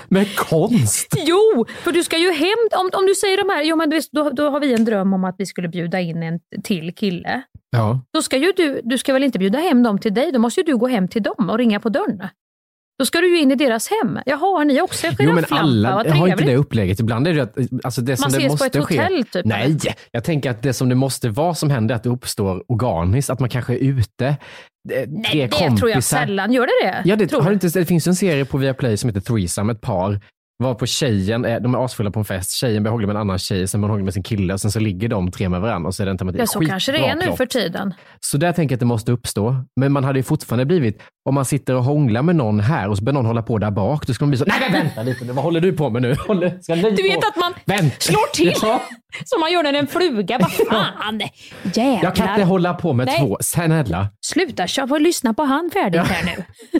Med 0.07 0.35
konst? 0.35 1.15
Jo, 1.25 1.65
för 1.83 1.91
du 1.91 2.03
ska 2.03 2.17
ju 2.17 2.31
hem, 2.31 2.57
om, 2.79 2.89
om 2.93 3.05
du 3.05 3.15
säger 3.15 3.37
de 3.37 3.49
här, 3.49 3.63
jo 3.63 3.75
men 3.75 3.89
då, 4.11 4.29
då 4.29 4.49
har 4.49 4.59
vi 4.59 4.73
en 4.73 4.85
dröm 4.85 5.13
om 5.13 5.23
att 5.23 5.35
vi 5.37 5.45
skulle 5.45 5.67
bjuda 5.67 5.99
in 5.99 6.23
en 6.23 6.39
till 6.63 6.95
kille. 6.95 7.41
Ja. 7.71 8.01
Då 8.13 8.21
ska 8.21 8.37
ju 8.37 8.53
du, 8.57 8.81
du 8.83 8.97
ska 8.97 9.13
väl 9.13 9.23
inte 9.23 9.39
bjuda 9.39 9.59
hem 9.59 9.83
dem 9.83 9.99
till 9.99 10.13
dig, 10.13 10.31
då 10.31 10.39
måste 10.39 10.61
ju 10.61 10.65
du 10.65 10.77
gå 10.77 10.87
hem 10.87 11.07
till 11.07 11.23
dem 11.23 11.49
och 11.49 11.57
ringa 11.57 11.79
på 11.79 11.89
dörren. 11.89 12.27
Då 12.99 13.05
ska 13.05 13.21
du 13.21 13.29
ju 13.35 13.39
in 13.41 13.51
i 13.51 13.55
deras 13.55 13.89
hem. 13.89 14.19
Jaha, 14.25 14.39
har 14.39 14.65
ni 14.65 14.81
också 14.81 15.07
en 15.07 15.13
Jo 15.19 15.33
men 15.33 15.45
alla 15.49 15.95
Vad 15.95 16.07
har 16.07 16.27
inte 16.27 16.43
det 16.43 16.55
upplägget. 16.55 16.99
Ibland 16.99 17.27
är 17.27 17.33
det 17.33 17.41
att 17.43 17.57
alltså 17.83 18.01
det 18.01 18.17
som 18.17 18.23
Man 18.23 18.31
det 18.31 18.37
ses 18.37 18.47
på 18.47 18.53
måste 18.65 18.79
ett 18.79 18.85
ske. 18.85 19.01
hotell, 19.01 19.25
typ, 19.25 19.45
Nej, 19.45 19.77
jag 20.11 20.23
tänker 20.23 20.51
att 20.51 20.61
det 20.61 20.73
som 20.73 20.89
det 20.89 20.95
måste 20.95 21.29
vara 21.29 21.53
som 21.55 21.69
händer 21.69 21.95
är 21.95 21.97
att 21.97 22.03
det 22.03 22.09
uppstår 22.09 22.63
organiskt. 22.67 23.29
Att 23.29 23.39
man 23.39 23.49
kanske 23.49 23.73
är 23.73 23.77
ute, 23.77 24.27
eh, 24.27 24.35
Nej, 25.07 25.31
det 25.33 25.47
kompisar. 25.47 25.77
tror 25.77 25.91
jag 25.91 26.03
sällan. 26.03 26.53
Gör 26.53 26.65
det 26.65 26.87
det? 26.87 27.09
Ja, 27.09 27.15
det, 27.15 27.31
har 27.31 27.43
du? 27.49 27.53
inte, 27.53 27.67
det 27.67 27.85
finns 27.85 28.07
en 28.07 28.15
serie 28.15 28.45
på 28.45 28.57
Viaplay 28.57 28.97
som 28.97 29.09
heter 29.09 29.21
Threesome, 29.21 29.71
ett 29.73 29.81
par 29.81 30.19
var 30.63 30.73
på 30.75 30.85
tjejen, 30.85 31.45
eh, 31.45 31.59
de 31.61 31.75
är 31.75 31.85
asfulla 31.85 32.11
på 32.11 32.19
en 32.19 32.25
fest, 32.25 32.51
tjejen 32.51 32.83
börjar 32.83 32.91
hångla 32.91 33.07
med 33.07 33.15
en 33.15 33.21
annan 33.21 33.39
tjej, 33.39 33.67
sen 33.67 33.81
börjar 33.81 33.93
hon 33.95 34.03
med 34.03 34.13
sin 34.13 34.23
kille 34.23 34.53
och 34.53 34.61
sen 34.61 34.71
så 34.71 34.79
ligger 34.79 35.07
de 35.09 35.31
tre 35.31 35.49
med 35.49 35.61
varandra 35.61 35.87
och 35.87 35.95
så 35.95 36.03
är 36.03 36.05
det 36.05 36.11
en 36.11 36.17
tematik. 36.17 36.41
Ja, 36.41 36.47
så 36.47 36.59
kanske 36.59 36.91
det 36.91 36.97
är 36.97 37.15
nu 37.15 37.35
för 37.35 37.45
tiden. 37.45 37.93
Så 38.19 38.37
där 38.37 38.51
tänker 38.51 38.73
jag 38.73 38.75
att 38.75 38.79
det 38.79 38.85
måste 38.85 39.11
uppstå. 39.11 39.55
Men 39.75 39.91
man 39.91 40.03
hade 40.03 40.19
ju 40.19 40.23
fortfarande 40.23 40.65
blivit, 40.65 41.01
om 41.29 41.35
man 41.35 41.45
sitter 41.45 41.75
och 41.75 41.83
hånglar 41.83 42.21
med 42.21 42.35
någon 42.35 42.59
här 42.59 42.87
och 42.89 42.97
så 42.97 43.03
börjar 43.03 43.13
någon 43.13 43.25
hålla 43.25 43.41
på 43.41 43.57
där 43.57 43.71
bak, 43.71 44.07
då 44.07 44.13
ska 44.13 44.25
man 44.25 44.29
bli 44.29 44.37
så, 44.37 44.45
nej 44.45 44.57
men 44.61 44.71
vänta 44.71 45.03
lite 45.03 45.25
nu, 45.25 45.33
vad 45.33 45.43
håller 45.43 45.61
du 45.61 45.73
på 45.73 45.89
med 45.89 46.01
nu? 46.01 46.15
Håller, 46.27 46.59
ska 46.61 46.75
Du 46.75 46.81
vet 46.81 47.21
på? 47.21 47.27
att 47.27 47.35
man 47.35 47.53
Vänta. 47.65 47.95
slår 47.99 48.33
till 48.33 48.53
Ja. 48.61 48.81
som 49.25 49.39
man 49.39 49.51
gör 49.51 49.63
när 49.63 49.73
en 49.73 49.87
fluga. 49.87 50.37
Vad 50.39 50.51
fan, 50.69 51.19
jävlar. 51.73 52.03
Jag 52.03 52.15
kan 52.15 52.29
inte 52.29 52.43
hålla 52.43 52.73
på 52.73 52.93
med 52.93 53.05
Nej. 53.05 53.19
två, 53.19 53.37
snälla. 53.41 54.07
Sluta, 54.21 54.65
jag 54.77 54.89
får 54.89 54.99
lyssna 54.99 55.33
på 55.33 55.43
han 55.43 55.69
färdigt 55.73 56.01
här 56.01 56.23
nu. 56.25 56.43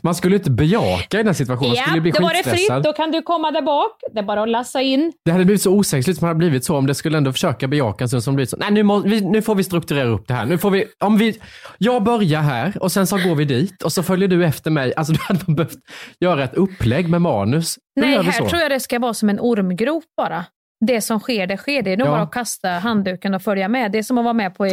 Man 0.00 0.14
skulle 0.14 0.36
inte 0.36 0.50
bejaka 0.50 1.20
i 1.20 1.22
den 1.22 1.34
situationen, 1.34 1.68
man 1.68 1.76
Ja, 1.76 1.82
skulle 1.82 2.00
bli 2.00 2.10
då 2.10 2.22
var 2.22 2.34
det 2.44 2.50
fritt. 2.50 2.84
Då 2.84 2.92
kan 2.92 3.10
du 3.10 3.22
komma 3.22 3.50
där 3.50 3.62
bak. 3.62 3.90
Det 4.12 4.18
är 4.18 4.22
bara 4.22 4.42
att 4.42 4.48
lassa 4.48 4.82
in. 4.82 5.12
Det 5.24 5.30
hade 5.30 5.44
blivit 5.44 5.62
så 5.62 5.70
osäkert 5.72 6.16
som 6.16 6.20
det 6.26 6.26
hade 6.26 6.38
blivit 6.38 6.64
så 6.64 6.76
om 6.76 6.86
det 6.86 6.94
skulle 6.94 7.18
ändå 7.18 7.32
försöka 7.32 7.68
bejaka 7.68 8.04
en 8.04 8.08
stund 8.08 8.22
som 8.24 8.34
blivit 8.34 8.50
så, 8.50 8.56
nej 8.56 8.70
nu, 8.70 8.82
må, 8.82 8.98
vi, 8.98 9.20
nu 9.20 9.42
får 9.42 9.54
vi 9.54 9.64
strukturera 9.64 10.08
upp 10.08 10.28
det 10.28 10.34
här. 10.34 10.46
Nu 10.46 10.58
får 10.58 10.70
vi, 10.70 10.84
om 11.04 11.18
vi, 11.18 11.40
jag 11.78 12.02
börjar 12.02 12.40
här 12.40 12.72
och 12.80 12.92
sen 12.92 13.06
så 13.06 13.16
går 13.16 13.34
vi 13.34 13.44
dit 13.44 13.82
och 13.82 13.92
så 13.92 14.02
följer 14.02 14.28
du 14.28 14.44
efter 14.44 14.70
mig. 14.70 14.94
Alltså 14.96 15.12
du 15.12 15.18
hade 15.22 15.54
behövt 15.54 15.78
göra 16.20 16.44
ett 16.44 16.54
upplägg 16.54 17.08
med 17.08 17.22
manus. 17.22 17.76
Nu 18.00 18.06
Nej, 18.06 18.22
här 18.22 18.48
tror 18.48 18.62
jag 18.62 18.70
det 18.70 18.80
ska 18.80 18.98
vara 18.98 19.14
som 19.14 19.28
en 19.28 19.40
ormgrop 19.40 20.04
bara. 20.16 20.44
Det 20.86 21.00
som 21.00 21.20
sker, 21.20 21.46
det 21.46 21.56
sker. 21.56 21.82
Det 21.82 21.92
är 21.92 21.96
nog 21.96 22.08
Ja. 22.08 22.12
bara 22.12 22.22
att 22.22 22.30
kasta 22.32 22.68
handduken 22.68 23.34
och 23.34 23.42
följa 23.42 23.68
med. 23.68 23.92
Det 23.92 23.98
är 23.98 24.02
som 24.02 24.18
att 24.18 24.24
vara 24.24 24.34
med 24.34 24.54
på... 24.54 24.66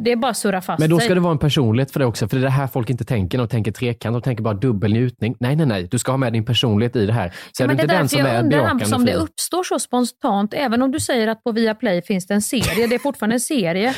Det 0.00 0.12
är 0.12 0.16
bara 0.16 0.30
att 0.30 0.36
surra 0.36 0.60
fast 0.60 0.80
Men 0.80 0.90
då 0.90 0.98
sig. 0.98 1.04
ska 1.04 1.14
det 1.14 1.20
vara 1.20 1.32
en 1.32 1.38
personlighet 1.38 1.90
för 1.90 2.00
det 2.00 2.06
också, 2.06 2.28
för 2.28 2.36
det 2.36 2.40
är 2.40 2.44
det 2.44 2.50
här 2.50 2.66
folk 2.66 2.90
inte 2.90 3.04
tänker 3.04 3.38
de 3.38 3.48
tänker 3.48 3.72
trekant. 3.72 4.14
De 4.14 4.22
tänker 4.22 4.42
bara 4.42 4.54
dubbel 4.54 4.92
njutning. 4.92 5.36
Nej, 5.40 5.56
nej, 5.56 5.66
nej. 5.66 5.88
Du 5.90 5.98
ska 5.98 6.12
ha 6.12 6.16
med 6.16 6.32
din 6.32 6.44
personlighet 6.44 6.96
i 6.96 7.06
det 7.06 7.12
här. 7.12 7.28
Så 7.52 7.62
Ja, 7.62 7.64
är 7.64 7.68
du 7.68 7.74
men 7.74 7.76
det 7.76 7.82
inte 7.82 7.94
den 7.96 8.08
som 8.08 8.18
jag 8.18 8.28
är 8.28 8.42
undrar 8.42 8.58
bejakande 8.58 9.12
det 9.12 9.18
uppstår 9.18 9.62
så 9.64 9.78
spontant, 9.78 10.54
även 10.54 10.82
om 10.82 10.92
du 10.92 11.00
säger 11.00 11.28
att 11.28 11.44
på 11.44 11.52
Viaplay 11.52 12.02
finns 12.02 12.26
det 12.26 12.34
en 12.34 12.42
serie, 12.42 12.86
det 12.86 12.94
är 12.94 12.98
fortfarande 12.98 13.36
en 13.36 13.40
serie. 13.40 13.94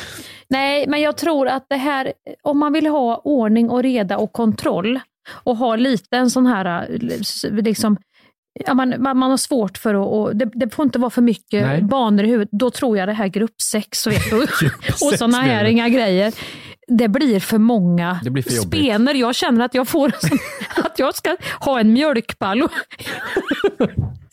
Nej, 0.49 0.85
men 0.89 1.01
jag 1.01 1.17
tror 1.17 1.49
att 1.49 1.67
det 1.69 1.77
här, 1.77 2.13
om 2.43 2.59
man 2.59 2.73
vill 2.73 2.87
ha 2.87 3.21
ordning 3.25 3.71
och 3.71 3.83
reda 3.83 4.17
och 4.19 4.33
kontroll 4.33 5.01
och 5.45 5.57
ha 5.57 5.77
lite 5.77 6.17
en 6.17 6.31
sån 6.31 6.47
här, 6.47 6.87
eh, 6.91 7.53
liksom, 7.63 7.97
ja, 8.55 8.75
man, 8.75 8.95
man, 8.99 9.19
man 9.19 9.31
har 9.31 9.37
svårt 9.37 9.79
för 9.79 9.95
att, 9.95 10.07
och 10.07 10.37
det, 10.37 10.51
det 10.55 10.75
får 10.75 10.85
inte 10.85 10.99
vara 10.99 11.11
för 11.11 11.23
mycket 11.23 11.63
Nej. 11.63 11.83
banor 11.83 12.25
i 12.25 12.29
huvudet, 12.29 12.49
då 12.53 12.71
tror 12.71 12.99
jag 12.99 13.09
det 13.09 13.13
här 13.13 13.29
gruppsex 13.29 14.07
du, 14.07 14.11
och 14.37 14.49
Gruppsex 14.61 15.19
såna 15.19 15.41
här 15.41 15.65
inga 15.65 15.89
grejer. 15.89 16.35
Det 16.89 17.09
blir 17.09 17.41
för 17.41 17.59
många 17.59 18.21
Det 18.25 18.31
blir 18.31 18.43
för 18.43 18.51
spener. 18.51 19.15
Jag 19.15 19.35
känner 19.35 19.65
att 19.65 19.75
jag 19.75 19.89
får 19.89 20.13
sån, 20.19 20.39
att 20.85 20.99
jag 20.99 21.15
ska 21.15 21.37
ha 21.61 21.81
en 21.81 21.93
mjölkpall 21.93 22.63
och 22.63 22.71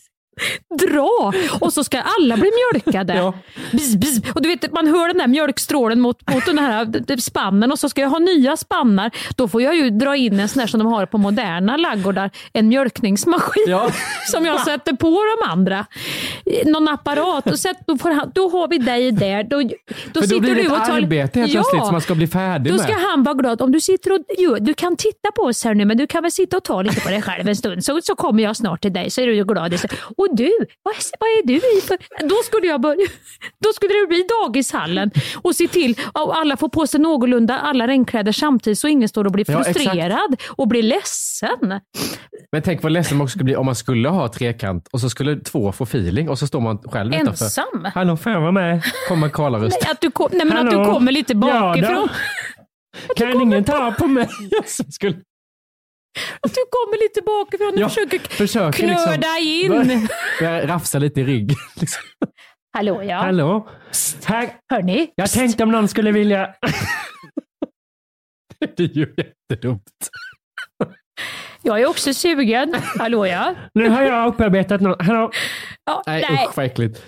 dra 0.78 1.32
och 1.60 1.72
så 1.72 1.84
ska 1.84 2.00
alla 2.18 2.36
bli 2.36 2.50
mjölkade. 2.72 3.32
Bzz, 3.72 3.96
bzz. 3.96 4.20
Och 4.34 4.42
du 4.42 4.48
vet, 4.48 4.72
man 4.72 4.86
hör 4.86 5.08
den 5.08 5.18
där 5.18 5.26
mjölkstrålen 5.26 6.00
mot, 6.00 6.32
mot 6.32 6.46
den 6.46 6.58
här 6.58 7.16
spannen 7.20 7.72
och 7.72 7.78
så 7.78 7.88
ska 7.88 8.00
jag 8.00 8.08
ha 8.08 8.18
nya 8.18 8.56
spannar. 8.56 9.10
Då 9.36 9.48
får 9.48 9.62
jag 9.62 9.76
ju 9.76 9.90
dra 9.90 10.16
in 10.16 10.40
en 10.40 10.48
sån 10.48 10.60
där 10.60 10.66
som 10.66 10.78
de 10.78 10.92
har 10.92 11.06
på 11.06 11.18
moderna 11.18 11.76
laggårdar, 11.76 12.30
en 12.52 12.68
mjölkningsmaskin 12.68 13.78
som 14.30 14.46
jag 14.46 14.60
sätter 14.60 14.92
på 14.92 15.06
de 15.40 15.50
andra. 15.50 15.86
Någon 16.64 16.88
apparat. 16.88 17.46
Och 17.46 17.58
sätt, 17.58 17.76
då, 17.86 17.98
får 17.98 18.34
då 18.34 18.48
har 18.48 18.68
vi 18.68 18.78
dig 18.78 19.12
där. 19.12 19.44
Då, 19.44 19.62
då 20.12 20.20
För 20.22 20.28
då 20.28 20.40
blir 20.40 20.54
det 20.54 20.60
ett 20.60 20.68
tar- 20.68 20.96
arbete 20.96 21.40
helt 21.40 21.52
plötsligt 21.52 21.82
som 21.82 21.92
man 21.92 22.00
ska 22.00 22.14
bli 22.14 22.26
färdig 22.26 22.72
då 22.72 22.76
med. 22.76 22.84
ska 22.84 22.94
han 23.10 23.22
vara 23.22 23.34
glad. 23.34 23.62
Om 23.62 23.72
du 23.72 23.80
sitter 23.80 24.12
och 24.12 24.18
jo, 24.38 24.56
du 24.60 24.74
kan 24.74 24.96
titta 24.96 25.30
på 25.36 25.42
oss 25.42 25.64
här 25.64 25.74
nu, 25.74 25.84
men 25.84 25.96
du 25.96 26.06
kan 26.06 26.22
väl 26.22 26.32
sitta 26.32 26.56
och 26.56 26.64
ta 26.64 26.82
lite 26.82 27.00
på 27.00 27.08
dig 27.08 27.22
själv 27.22 27.48
en 27.48 27.56
stund, 27.56 27.84
så, 27.84 28.00
så 28.02 28.14
kommer 28.14 28.42
jag 28.42 28.56
snart 28.56 28.82
till 28.82 28.92
dig, 28.92 29.10
så 29.10 29.20
är 29.20 29.26
du 29.26 29.44
glad. 29.44 29.74
Och 30.16 30.31
du, 30.36 30.52
vad, 30.82 30.94
är- 30.94 31.18
vad 31.20 31.28
är 31.28 31.46
du 31.46 31.54
i 31.78 31.80
för... 31.80 31.98
Då 32.28 32.34
skulle 32.44 32.66
jag 32.66 32.80
börja... 32.80 33.06
Då 33.64 33.72
skulle 33.72 33.94
det 33.94 34.06
bli 34.06 34.26
dagishallen 34.42 35.10
och 35.42 35.54
se 35.56 35.68
till 35.68 35.98
att 36.14 36.30
alla 36.36 36.56
får 36.56 36.68
på 36.68 36.86
sig 36.86 37.00
någorlunda 37.00 37.58
alla 37.58 37.86
regnkläder 37.86 38.32
samtidigt 38.32 38.78
så 38.78 38.88
ingen 38.88 39.08
står 39.08 39.24
och 39.24 39.32
blir 39.32 39.50
Ja, 39.50 39.64
frustrerad 39.64 40.36
och 40.48 40.68
blir 40.68 40.82
ledsen. 40.82 41.80
Men 42.52 42.62
tänk 42.62 42.82
vad 42.82 42.92
ledsen 42.92 43.16
man 43.18 43.24
också 43.24 43.32
skulle 43.32 43.44
bli 43.44 43.56
om 43.56 43.66
man 43.66 43.74
skulle 43.74 44.08
ha 44.08 44.28
trekant 44.28 44.88
och 44.92 45.00
så 45.00 45.10
skulle 45.10 45.36
två 45.40 45.72
få 45.72 45.84
feeling 45.84 46.28
och 46.28 46.38
så 46.38 46.46
står 46.46 46.60
man 46.60 46.78
själv 46.78 47.14
utanför. 47.14 47.44
Ensam. 47.44 47.88
Hallå, 47.94 48.16
får 48.16 48.32
jag 48.32 48.40
vara 48.40 48.52
med? 48.52 48.82
Kommer 49.08 49.28
Karla-röst. 49.28 49.78
Nej, 49.82 49.90
att 49.92 50.00
du, 50.00 50.10
kom, 50.10 50.28
nej, 50.32 50.46
men 50.46 50.56
att 50.58 50.70
du 50.70 50.76
kommer 50.92 51.12
lite 51.12 51.34
bakifrån. 51.34 52.08
Kan 53.16 53.40
ingen 53.40 53.64
ta 53.64 53.92
på 53.98 54.06
mig? 54.06 54.28
Skulle... 54.90 55.16
Att 56.40 56.54
du 56.54 56.60
kommer 56.70 57.02
lite 57.02 57.22
bakifrån 57.22 57.74
och 57.74 57.80
Ja, 57.80 57.88
försöker, 57.88 58.18
försöker 58.18 58.86
liksom- 58.86 59.06
knöda 59.06 59.38
in. 59.38 60.08
Börja 60.40 60.66
rafsa 60.66 60.98
lite 60.98 61.20
i 61.20 61.24
rygg. 61.24 61.52
Liksom. 61.80 62.02
Hallå 62.72 63.02
ja. 63.02 63.16
Hallå? 63.16 63.68
Här. 64.24 64.48
Hörni? 64.72 65.10
Jag 65.14 65.30
tänkte 65.30 65.62
om 65.62 65.70
någon 65.70 65.88
skulle 65.88 66.12
vilja... 66.12 66.54
Det 68.76 68.82
är 68.82 68.88
ju 68.88 69.14
jättedumt. 69.16 69.82
Jag 71.62 71.80
är 71.80 71.86
också 71.86 72.14
sugen. 72.14 72.74
Hallå 72.98 73.26
ja. 73.26 73.54
Nu 73.74 73.88
har 73.88 74.02
jag 74.02 74.28
upparbetat 74.28 74.80
något. 74.80 75.02
Hallå? 75.02 75.30
Ja, 75.84 76.02
Nej, 76.06 76.24
usch 76.48 76.56
vad 76.56 76.66
äckligt. 76.66 77.02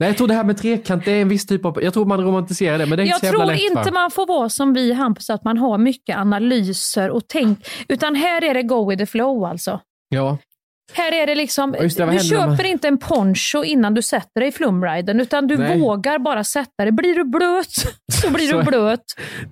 Nej, 0.00 0.08
jag 0.08 0.16
tror 0.16 0.28
det 0.28 0.34
här 0.34 0.44
med 0.44 0.56
trekant, 0.58 1.04
det 1.04 1.12
är 1.12 1.22
en 1.22 1.28
viss 1.28 1.46
typ 1.46 1.64
av... 1.64 1.82
Jag 1.82 1.94
tror 1.94 2.04
man 2.04 2.20
romantiserar 2.24 2.78
det, 2.78 2.86
men 2.86 2.96
det 2.96 3.02
är 3.02 3.04
inte 3.04 3.10
Jag 3.12 3.20
så 3.20 3.26
jävla 3.26 3.38
tror 3.44 3.52
lätt. 3.52 3.60
inte 3.60 3.90
va? 3.90 4.00
man 4.00 4.10
får 4.10 4.26
vara 4.26 4.48
som 4.48 4.74
vi 4.74 4.92
Hampus, 4.92 5.30
att 5.30 5.44
man 5.44 5.58
har 5.58 5.78
mycket 5.78 6.16
analyser 6.16 7.10
och 7.10 7.22
tänk. 7.28 7.68
Utan 7.88 8.14
här 8.14 8.44
är 8.44 8.54
det 8.54 8.62
go 8.62 8.90
with 8.90 8.98
the 9.02 9.06
flow 9.06 9.44
alltså. 9.44 9.80
Ja. 10.08 10.38
Här 10.92 11.12
är 11.12 11.26
det 11.26 11.34
liksom, 11.34 11.74
Ja, 11.78 11.82
det, 11.82 12.12
du 12.12 12.18
köper 12.24 12.46
man- 12.46 12.66
inte 12.66 12.88
en 12.88 12.98
poncho 12.98 13.64
innan 13.64 13.94
du 13.94 14.02
sätter 14.02 14.40
dig 14.40 14.48
i 14.48 14.52
flumriden, 14.52 15.20
utan 15.20 15.46
du 15.46 15.56
Nej. 15.56 15.80
vågar 15.80 16.18
bara 16.18 16.44
sätta 16.44 16.84
dig. 16.84 16.92
Blir 16.92 17.14
du 17.14 17.24
blöt 17.24 17.70
så 18.12 18.30
blir 18.30 18.48
Så 18.48 18.56
du 18.58 18.64
blöt. 18.64 19.04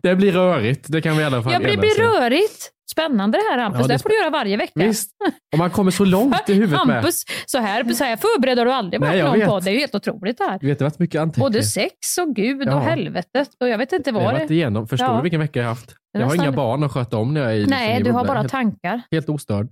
Det 0.03 0.15
blir 0.17 0.33
rörigt, 0.33 0.85
det 0.89 1.01
kan 1.03 1.17
vi 1.17 1.23
i 1.23 1.27
alla 1.27 1.43
fall 1.43 1.53
Ja, 1.53 1.59
det 1.59 1.65
enas 1.73 1.81
blir 1.81 2.07
om. 2.07 2.13
rörigt. 2.13 2.71
Spännande 2.93 3.39
det 3.39 3.45
här 3.51 3.59
Hampus, 3.59 3.81
Ja, 3.81 3.87
det 3.87 3.95
det 3.95 3.99
får 4.03 4.09
du 4.09 4.19
göra 4.19 4.31
varje 4.31 4.57
vecka. 4.57 4.73
Visst, 4.75 5.11
och 5.53 5.59
man 5.59 5.71
kommer 5.71 5.91
så 5.91 6.05
långt 6.05 6.49
i 6.49 6.55
huvudet 6.55 6.87
med. 6.87 6.95
Hampus, 6.97 7.23
så 7.47 7.59
här, 7.59 7.85
så 7.93 8.05
här 8.05 8.17
förberedd 8.17 8.59
har 8.59 8.65
du 8.67 8.73
aldrig 8.73 9.01
varit 9.01 9.17
jag 9.19 9.25
någon 9.29 9.39
vet. 9.39 9.49
podd. 9.49 9.65
Det 9.65 9.71
är 9.71 9.73
ju 9.73 9.79
helt 9.81 9.95
otroligt 9.95 10.39
det 10.39 10.45
här. 10.45 10.59
Du 10.59 10.67
vet, 10.67 10.79
det 10.79 10.85
har 10.85 10.91
varit 10.91 10.99
mycket 10.99 11.21
anteckningar. 11.21 11.51
Både 11.51 11.63
sex 11.63 11.93
och 12.21 12.35
Gud 12.37 12.63
Ja. 12.69 12.75
och 12.75 12.81
helvetet 12.83 13.49
och 13.61 13.69
jag 13.69 13.79
vet 13.79 13.93
inte 13.93 14.11
Jag 14.11 14.15
har 14.15 14.25
vad 14.25 14.33
varit 14.35 14.49
det 14.49 14.55
igenom. 14.55 14.89
Förstår 14.89 15.09
Ja. 15.09 15.17
du 15.17 15.23
vilken 15.23 15.41
vecka 15.41 15.59
jag 15.59 15.67
har 15.67 15.71
haft? 15.71 15.95
Jag 16.13 16.21
har 16.21 16.27
Nästan. 16.27 16.45
inga 16.47 16.53
barn 16.57 16.83
att 16.85 16.93
sköta 16.93 17.17
om 17.17 17.35
när 17.35 17.41
jag 17.41 17.51
är 17.53 17.57
i, 17.57 17.67
Nej, 17.67 17.89
liksom, 17.89 18.05
du 18.05 18.11
har 18.19 18.25
bara 18.25 18.39
helt, 18.39 18.51
tankar. 18.53 19.03
Helt 19.11 19.29
ostörd. 19.29 19.69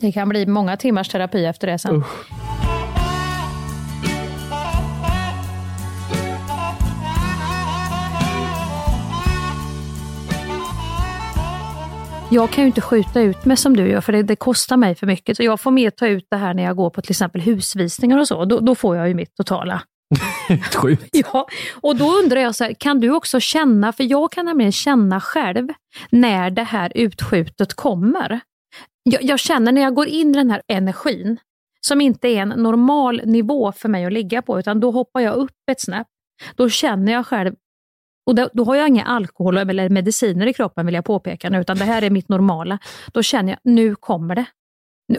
Det 0.00 0.12
kan 0.12 0.28
bli 0.28 0.46
många 0.46 0.76
timmars 0.76 1.08
terapi 1.08 1.44
efter 1.44 1.66
det 1.66 1.78
sen. 1.78 2.04
Jag 12.30 12.50
kan 12.50 12.64
ju 12.64 12.68
inte 12.68 12.80
skjuta 12.80 13.20
ut 13.20 13.44
mig 13.44 13.56
som 13.56 13.76
du 13.76 13.88
gör, 13.88 14.00
för 14.00 14.12
det, 14.12 14.22
det 14.22 14.36
kostar 14.36 14.76
mig 14.76 14.94
för 14.94 15.06
mycket. 15.06 15.36
Så 15.36 15.42
jag 15.42 15.60
får 15.60 15.70
mer 15.70 15.90
ta 15.90 16.06
ut 16.06 16.26
det 16.30 16.36
här 16.36 16.54
när 16.54 16.62
jag 16.62 16.76
går 16.76 16.90
på 16.90 17.02
till 17.02 17.12
exempel 17.12 17.40
husvisningar 17.40 18.18
och 18.18 18.28
så. 18.28 18.44
Då, 18.44 18.60
då 18.60 18.74
får 18.74 18.96
jag 18.96 19.08
ju 19.08 19.14
mitt 19.14 19.36
totala. 19.36 19.82
Sjukt. 20.76 21.08
Ja, 21.12 21.48
och 21.74 21.96
då 21.96 22.10
undrar 22.10 22.40
jag, 22.40 22.54
så 22.54 22.64
här, 22.64 22.74
kan 22.74 23.00
du 23.00 23.10
också 23.10 23.40
känna, 23.40 23.92
för 23.92 24.04
jag 24.04 24.32
kan 24.32 24.44
nämligen 24.44 24.72
känna 24.72 25.20
själv 25.20 25.68
när 26.10 26.50
det 26.50 26.62
här 26.62 26.92
utskjutet 26.94 27.74
kommer. 27.74 28.40
Jag, 29.02 29.22
jag 29.22 29.38
känner 29.38 29.72
när 29.72 29.82
jag 29.82 29.94
går 29.94 30.06
in 30.06 30.30
i 30.30 30.32
den 30.32 30.50
här 30.50 30.62
energin, 30.68 31.38
som 31.80 32.00
inte 32.00 32.28
är 32.28 32.42
en 32.42 32.48
normal 32.48 33.22
nivå 33.24 33.72
för 33.72 33.88
mig 33.88 34.04
att 34.04 34.12
ligga 34.12 34.42
på, 34.42 34.58
utan 34.58 34.80
då 34.80 34.90
hoppar 34.90 35.20
jag 35.20 35.34
upp 35.34 35.50
ett 35.70 35.80
snäpp. 35.80 36.06
Då 36.56 36.68
känner 36.68 37.12
jag 37.12 37.26
själv, 37.26 37.54
och 38.26 38.34
då, 38.34 38.50
då 38.52 38.64
har 38.64 38.76
jag 38.76 38.88
inga 38.88 39.04
alkohol 39.04 39.56
eller 39.56 39.88
mediciner 39.88 40.46
i 40.46 40.52
kroppen 40.52 40.86
vill 40.86 40.94
jag 40.94 41.04
påpeka 41.04 41.50
nu, 41.50 41.60
utan 41.60 41.78
det 41.78 41.84
här 41.84 42.02
är 42.02 42.10
mitt 42.10 42.28
normala. 42.28 42.78
Då 43.12 43.22
känner 43.22 43.52
jag, 43.52 43.58
nu 43.72 43.94
kommer 43.94 44.34
det. 44.34 44.46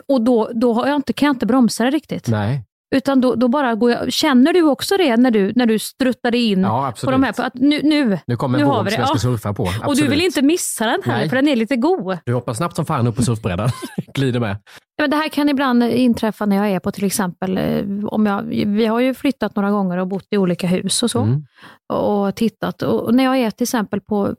Och 0.07 0.21
då, 0.21 0.51
då 0.53 0.73
har 0.73 0.87
jag 0.87 0.95
inte, 0.95 1.13
kan 1.13 1.25
jag 1.25 1.35
inte 1.35 1.45
bromsa 1.45 1.83
det 1.83 1.89
riktigt. 1.89 2.27
Nej. 2.27 2.63
Utan 2.95 3.21
då, 3.21 3.35
då 3.35 3.47
bara 3.47 3.75
går 3.75 3.91
jag, 3.91 4.13
känner 4.13 4.53
du 4.53 4.61
också 4.63 4.97
det 4.97 5.17
när 5.17 5.31
du, 5.31 5.53
när 5.55 5.65
du 5.65 5.79
struttade 5.79 6.37
in 6.37 6.61
Ja, 6.61 6.69
på 6.69 6.85
absolut. 6.85 7.13
de 7.13 7.23
här, 7.23 7.33
på 7.33 7.41
att 7.41 7.53
nu, 7.53 7.81
nu, 7.83 8.19
Nu 8.27 8.35
kommer 8.35 8.59
en 8.59 8.65
nu 8.65 8.71
våg 8.71 8.91
som 8.91 8.99
jag 8.99 9.09
ska 9.09 9.17
surfa 9.17 9.53
på. 9.53 9.63
Och 9.63 9.69
du 9.71 9.81
Absolut. 9.83 10.11
vill 10.11 10.21
inte 10.21 10.41
missa 10.41 10.85
den 10.85 11.01
här, 11.05 11.17
Nej. 11.17 11.29
för 11.29 11.35
den 11.35 11.47
är 11.47 11.55
lite 11.55 11.75
god. 11.75 12.17
Du 12.25 12.33
hoppar 12.33 12.53
snabbt 12.53 12.75
som 12.75 12.85
fan 12.85 13.07
upp 13.07 13.15
på 13.15 13.23
surfbrädan. 13.23 13.69
Glider 14.13 14.39
med. 14.39 14.57
Ja, 14.95 15.03
Men 15.03 15.09
det 15.09 15.15
här 15.17 15.29
kan 15.29 15.49
ibland 15.49 15.83
inträffa 15.83 16.45
när 16.45 16.55
jag 16.55 16.69
är 16.69 16.79
på 16.79 16.91
till 16.91 17.05
exempel, 17.05 17.57
eh, 17.57 18.05
om 18.05 18.25
jag, 18.25 18.41
vi 18.65 18.85
har 18.85 18.99
ju 18.99 19.13
flyttat 19.13 19.55
några 19.55 19.71
gånger 19.71 19.97
och 19.97 20.07
bott 20.07 20.27
i 20.31 20.37
olika 20.37 20.67
hus 20.67 21.03
och 21.03 21.11
så. 21.11 21.21
Mm. 21.21 21.45
Och 21.93 22.35
tittat. 22.35 22.81
Och 22.81 23.15
när 23.15 23.23
jag 23.23 23.37
är 23.37 23.51
till 23.51 23.63
exempel 23.63 24.01
på 24.01 24.35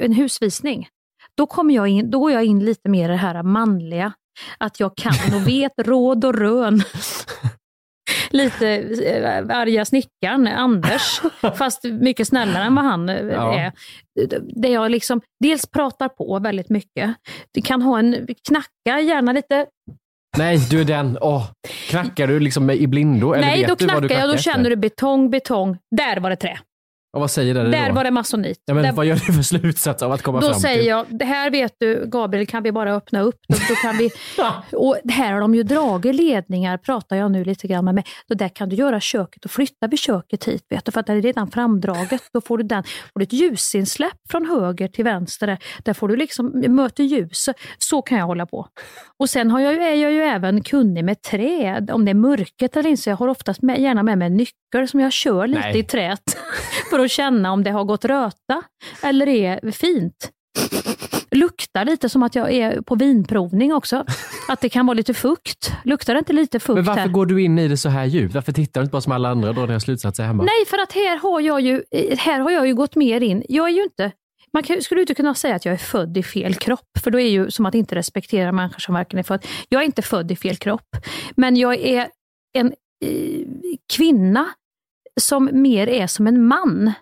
en 0.00 0.12
husvisning, 0.12 0.88
då, 1.36 1.46
kommer 1.46 1.74
jag 1.74 1.88
in, 1.88 2.10
då 2.10 2.20
går 2.20 2.30
jag 2.32 2.44
in 2.44 2.64
lite 2.64 2.88
mer 2.88 3.08
i 3.08 3.12
det 3.12 3.16
här 3.18 3.42
manliga. 3.42 4.12
Att 4.58 4.80
jag 4.80 4.96
kan 4.96 5.34
och 5.34 5.48
vet 5.48 5.72
råd 5.86 6.24
och 6.24 6.34
rön. 6.34 6.82
Lite 8.30 8.68
eh, 9.04 9.58
arga 9.58 9.84
snickaren, 9.84 10.46
Anders, 10.46 11.20
fast 11.58 11.84
mycket 11.84 12.28
snällare 12.28 12.64
än 12.64 12.74
vad 12.74 12.84
han 12.84 13.08
eh, 13.08 13.26
Ja. 13.26 13.58
är. 13.58 13.72
Där 14.40 14.68
jag 14.68 14.90
liksom 14.90 15.20
dels 15.40 15.66
pratar 15.66 16.08
på 16.08 16.38
väldigt 16.38 16.68
mycket. 16.68 17.14
Du 17.54 17.62
kan 17.62 17.82
ha 17.82 17.98
en 17.98 18.26
knacka, 18.48 19.00
gärna 19.00 19.32
lite 19.32 19.66
Nej, 20.36 20.58
du 20.70 20.80
är 20.80 20.84
den. 20.84 21.18
Åh, 21.20 21.46
knackar 21.90 22.26
du 22.26 22.40
liksom 22.40 22.70
i 22.70 22.86
blindo? 22.86 23.32
Eller 23.32 23.46
Nej, 23.46 23.60
vet 23.60 23.68
då 23.68 23.74
du 23.74 23.86
vad 23.86 24.02
du 24.02 24.08
knackar 24.08 24.26
jag. 24.26 24.34
Då 24.36 24.38
känner 24.38 24.70
du 24.70 24.76
betong, 24.76 25.30
betong. 25.30 25.78
Där 25.96 26.20
var 26.20 26.30
det 26.30 26.36
trä. 26.36 26.58
Och 27.12 27.20
vad 27.20 27.30
säger 27.30 27.54
det 27.54 27.70
Där 27.70 27.88
då? 27.88 27.94
var 27.94 28.04
det 28.04 28.10
masonit. 28.10 28.62
Ja, 28.66 28.74
men 28.74 28.82
Där- 28.82 28.92
vad 28.92 29.06
gör 29.06 29.14
du 29.14 29.32
för 29.32 29.42
slutsats 29.42 30.02
av 30.02 30.12
att 30.12 30.22
komma 30.22 30.40
Då 30.40 30.48
fram 30.48 30.60
säger 30.60 30.78
till? 30.78 30.86
jag, 30.86 31.06
det 31.10 31.24
här 31.24 31.50
vet 31.50 31.72
du 31.78 32.04
Gabriel, 32.06 32.46
kan 32.46 32.62
vi 32.62 32.72
bara 32.72 32.94
öppna 32.94 33.20
upp? 33.20 33.36
Då, 33.48 33.56
då 33.68 33.74
kan 33.74 33.96
vi, 33.96 34.10
och 34.76 34.96
här 35.10 35.32
har 35.32 35.40
de 35.40 35.54
ju 35.54 35.62
dragit 35.62 36.14
ledningar, 36.14 36.76
pratar 36.78 37.16
jag 37.16 37.30
nu 37.32 37.44
lite 37.44 37.66
grann 37.66 37.84
med 37.84 37.94
mig. 37.94 38.04
Då 38.28 38.34
där 38.34 38.48
kan 38.48 38.68
du 38.68 38.76
göra 38.76 39.00
köket 39.00 39.44
och 39.44 39.50
flytta 39.50 39.86
vid 39.86 39.98
köket 39.98 40.44
hit, 40.44 40.62
vet 40.70 40.84
du, 40.84 40.92
för 40.92 41.00
att 41.00 41.06
det 41.06 41.12
är 41.12 41.22
redan 41.22 41.50
framdraget. 41.50 42.22
Då 42.32 42.40
får 42.40 42.58
du, 42.58 42.64
den, 42.64 42.82
får 43.12 43.20
du 43.20 43.22
ett 43.22 43.32
ljusinsläpp 43.32 44.16
från 44.30 44.46
höger 44.46 44.88
till 44.88 45.04
vänster. 45.04 45.46
Där, 45.46 45.58
där 45.84 45.94
får 45.94 46.08
du 46.08 46.16
liksom, 46.16 46.46
möter 46.68 47.04
ljuset. 47.04 47.56
Så 47.78 48.02
kan 48.02 48.18
jag 48.18 48.26
hålla 48.26 48.46
på. 48.46 48.66
Och 49.18 49.30
sen 49.30 49.50
har 49.50 49.60
jag, 49.60 49.74
är 49.74 49.94
jag 49.94 50.12
ju 50.12 50.20
även 50.22 50.62
kunnig 50.62 51.04
med 51.04 51.22
trä, 51.22 51.86
om 51.92 52.04
det 52.04 52.10
är 52.10 52.14
mörket 52.14 52.76
eller 52.76 52.90
inte. 52.90 53.02
Så 53.02 53.10
jag 53.10 53.16
har 53.16 53.28
oftast 53.28 53.62
med, 53.62 53.80
gärna 53.80 54.02
med 54.02 54.18
mig 54.18 54.26
en 54.26 54.36
nyckel 54.36 54.52
som 54.90 55.00
jag 55.00 55.12
kör 55.12 55.46
lite 55.46 55.60
Nej. 55.60 55.78
i 55.78 55.82
trät. 55.82 56.38
För 56.90 56.98
att 56.98 57.10
känna 57.10 57.52
om 57.52 57.64
det 57.64 57.70
har 57.70 57.84
gått 57.84 58.04
röta 58.04 58.62
eller 59.02 59.28
är 59.28 59.70
fint. 59.70 60.30
Luktar 61.30 61.84
lite 61.84 62.08
som 62.08 62.22
att 62.22 62.34
jag 62.34 62.52
är 62.52 62.80
på 62.80 62.94
vinprovning 62.94 63.74
också. 63.74 64.04
Att 64.48 64.60
det 64.60 64.68
kan 64.68 64.86
vara 64.86 64.94
lite 64.94 65.14
fukt. 65.14 65.72
Luktar 65.84 66.14
det 66.14 66.18
inte 66.18 66.32
lite 66.32 66.60
fukt 66.60 66.74
Men 66.74 66.84
varför 66.84 67.00
här? 67.00 67.08
går 67.08 67.26
du 67.26 67.42
in 67.42 67.58
i 67.58 67.68
det 67.68 67.76
så 67.76 67.88
här 67.88 68.04
djupt? 68.04 68.34
Varför 68.34 68.52
tittar 68.52 68.80
du 68.80 68.84
inte 68.84 68.92
bara 68.92 69.00
som 69.00 69.12
alla 69.12 69.28
andra 69.28 69.48
och 69.48 69.54
drar 69.54 69.66
dina 69.66 69.80
slutsatser 69.80 70.24
hemma? 70.24 70.42
Nej, 70.42 70.66
för 70.66 70.78
att 70.78 70.92
här 70.92 71.18
har 71.18 71.40
jag 71.40 71.60
ju, 71.60 71.82
här 72.18 72.40
har 72.40 72.50
jag 72.50 72.66
ju 72.66 72.74
gått 72.74 72.96
mer 72.96 73.20
in. 73.20 73.44
Jag 73.48 73.68
är 73.68 73.72
ju 73.72 73.82
inte, 73.82 74.12
man 74.52 74.62
kan, 74.62 74.82
skulle 74.82 75.00
inte 75.00 75.14
kunna 75.14 75.34
säga 75.34 75.54
att 75.54 75.64
jag 75.64 75.72
är 75.72 75.78
född 75.78 76.16
i 76.16 76.22
fel 76.22 76.54
kropp, 76.54 76.98
för 77.02 77.10
då 77.10 77.20
är 77.20 77.28
ju 77.28 77.50
som 77.50 77.66
att 77.66 77.74
inte 77.74 77.94
respektera 77.94 78.52
människor 78.52 78.80
som 78.80 78.94
verkligen 78.94 79.18
är 79.20 79.24
född. 79.24 79.46
Jag 79.68 79.82
är 79.82 79.86
inte 79.86 80.02
född 80.02 80.30
i 80.30 80.36
fel 80.36 80.56
kropp, 80.56 80.96
men 81.36 81.56
jag 81.56 81.74
är 81.74 82.08
en 82.58 82.72
kvinna 83.92 84.48
som 85.20 85.50
mer 85.52 85.88
är 85.88 86.06
som 86.06 86.26
en 86.26 86.46
man 86.46 86.92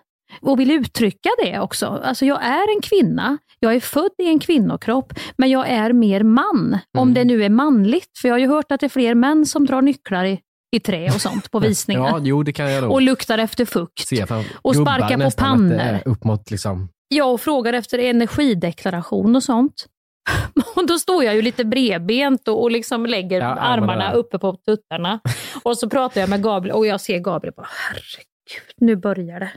och 0.41 0.59
vill 0.59 0.71
uttrycka 0.71 1.29
det 1.43 1.59
också. 1.59 1.85
Alltså 1.85 2.25
jag 2.25 2.43
är 2.43 2.75
en 2.75 2.81
kvinna, 2.81 3.37
jag 3.59 3.75
är 3.75 3.79
född 3.79 4.11
i 4.23 4.27
en 4.27 4.39
kvinnokropp, 4.39 5.13
men 5.37 5.49
jag 5.49 5.69
är 5.69 5.93
mer 5.93 6.23
man. 6.23 6.77
Om 6.97 7.13
det 7.13 7.23
nu 7.23 7.43
är 7.43 7.49
manligt, 7.49 8.17
för 8.21 8.27
jag 8.27 8.35
har 8.35 8.39
ju 8.39 8.47
hört 8.47 8.71
att 8.71 8.79
det 8.79 8.87
är 8.87 8.89
fler 8.89 9.15
män 9.15 9.45
som 9.45 9.65
drar 9.65 9.81
nycklar 9.81 10.25
i, 10.25 10.39
i 10.75 10.79
trä 10.79 11.05
och 11.05 11.21
sånt 11.21 11.51
på 11.51 11.59
visningar. 11.69 12.07
Ja, 12.07 12.19
jo 12.23 12.43
det 12.43 12.53
kan 12.53 12.71
jag 12.71 12.83
nog 12.83 12.91
och 12.91 13.01
luktar 13.01 13.37
efter 13.37 13.65
fukt. 13.65 14.07
se. 14.07 14.23
Och 14.55 14.73
gubbar 14.73 14.99
sparka 14.99 15.17
på 15.17 15.31
pannor. 15.31 15.99
Upp 16.05 16.23
mot 16.23 16.51
liksom... 16.51 16.89
Jag 17.09 17.33
och 17.33 17.41
frågar 17.41 17.73
efter 17.73 17.99
energideklaration 17.99 19.35
och 19.35 19.43
sånt. 19.43 19.85
Och 20.75 20.87
då 20.87 20.99
står 20.99 21.23
jag 21.23 21.35
ju 21.35 21.41
lite 21.41 21.65
bredbent 21.65 22.47
och, 22.47 22.61
och 22.61 22.71
liksom 22.71 23.05
lägger 23.05 23.41
Ja, 23.41 23.47
armarna 23.47 24.11
uppe 24.13 24.39
på 24.39 24.53
tuttarna. 24.53 25.19
Och 25.63 25.77
så 25.77 25.89
pratar 25.89 26.21
jag 26.21 26.29
med 26.29 26.43
Gabriel 26.43 26.75
och 26.75 26.87
jag 26.87 27.01
ser 27.01 27.19
Gabriel 27.19 27.53
bara, 27.57 27.67
herregud, 27.69 28.73
nu 28.77 28.95
börjar 28.95 29.39
det. 29.39 29.51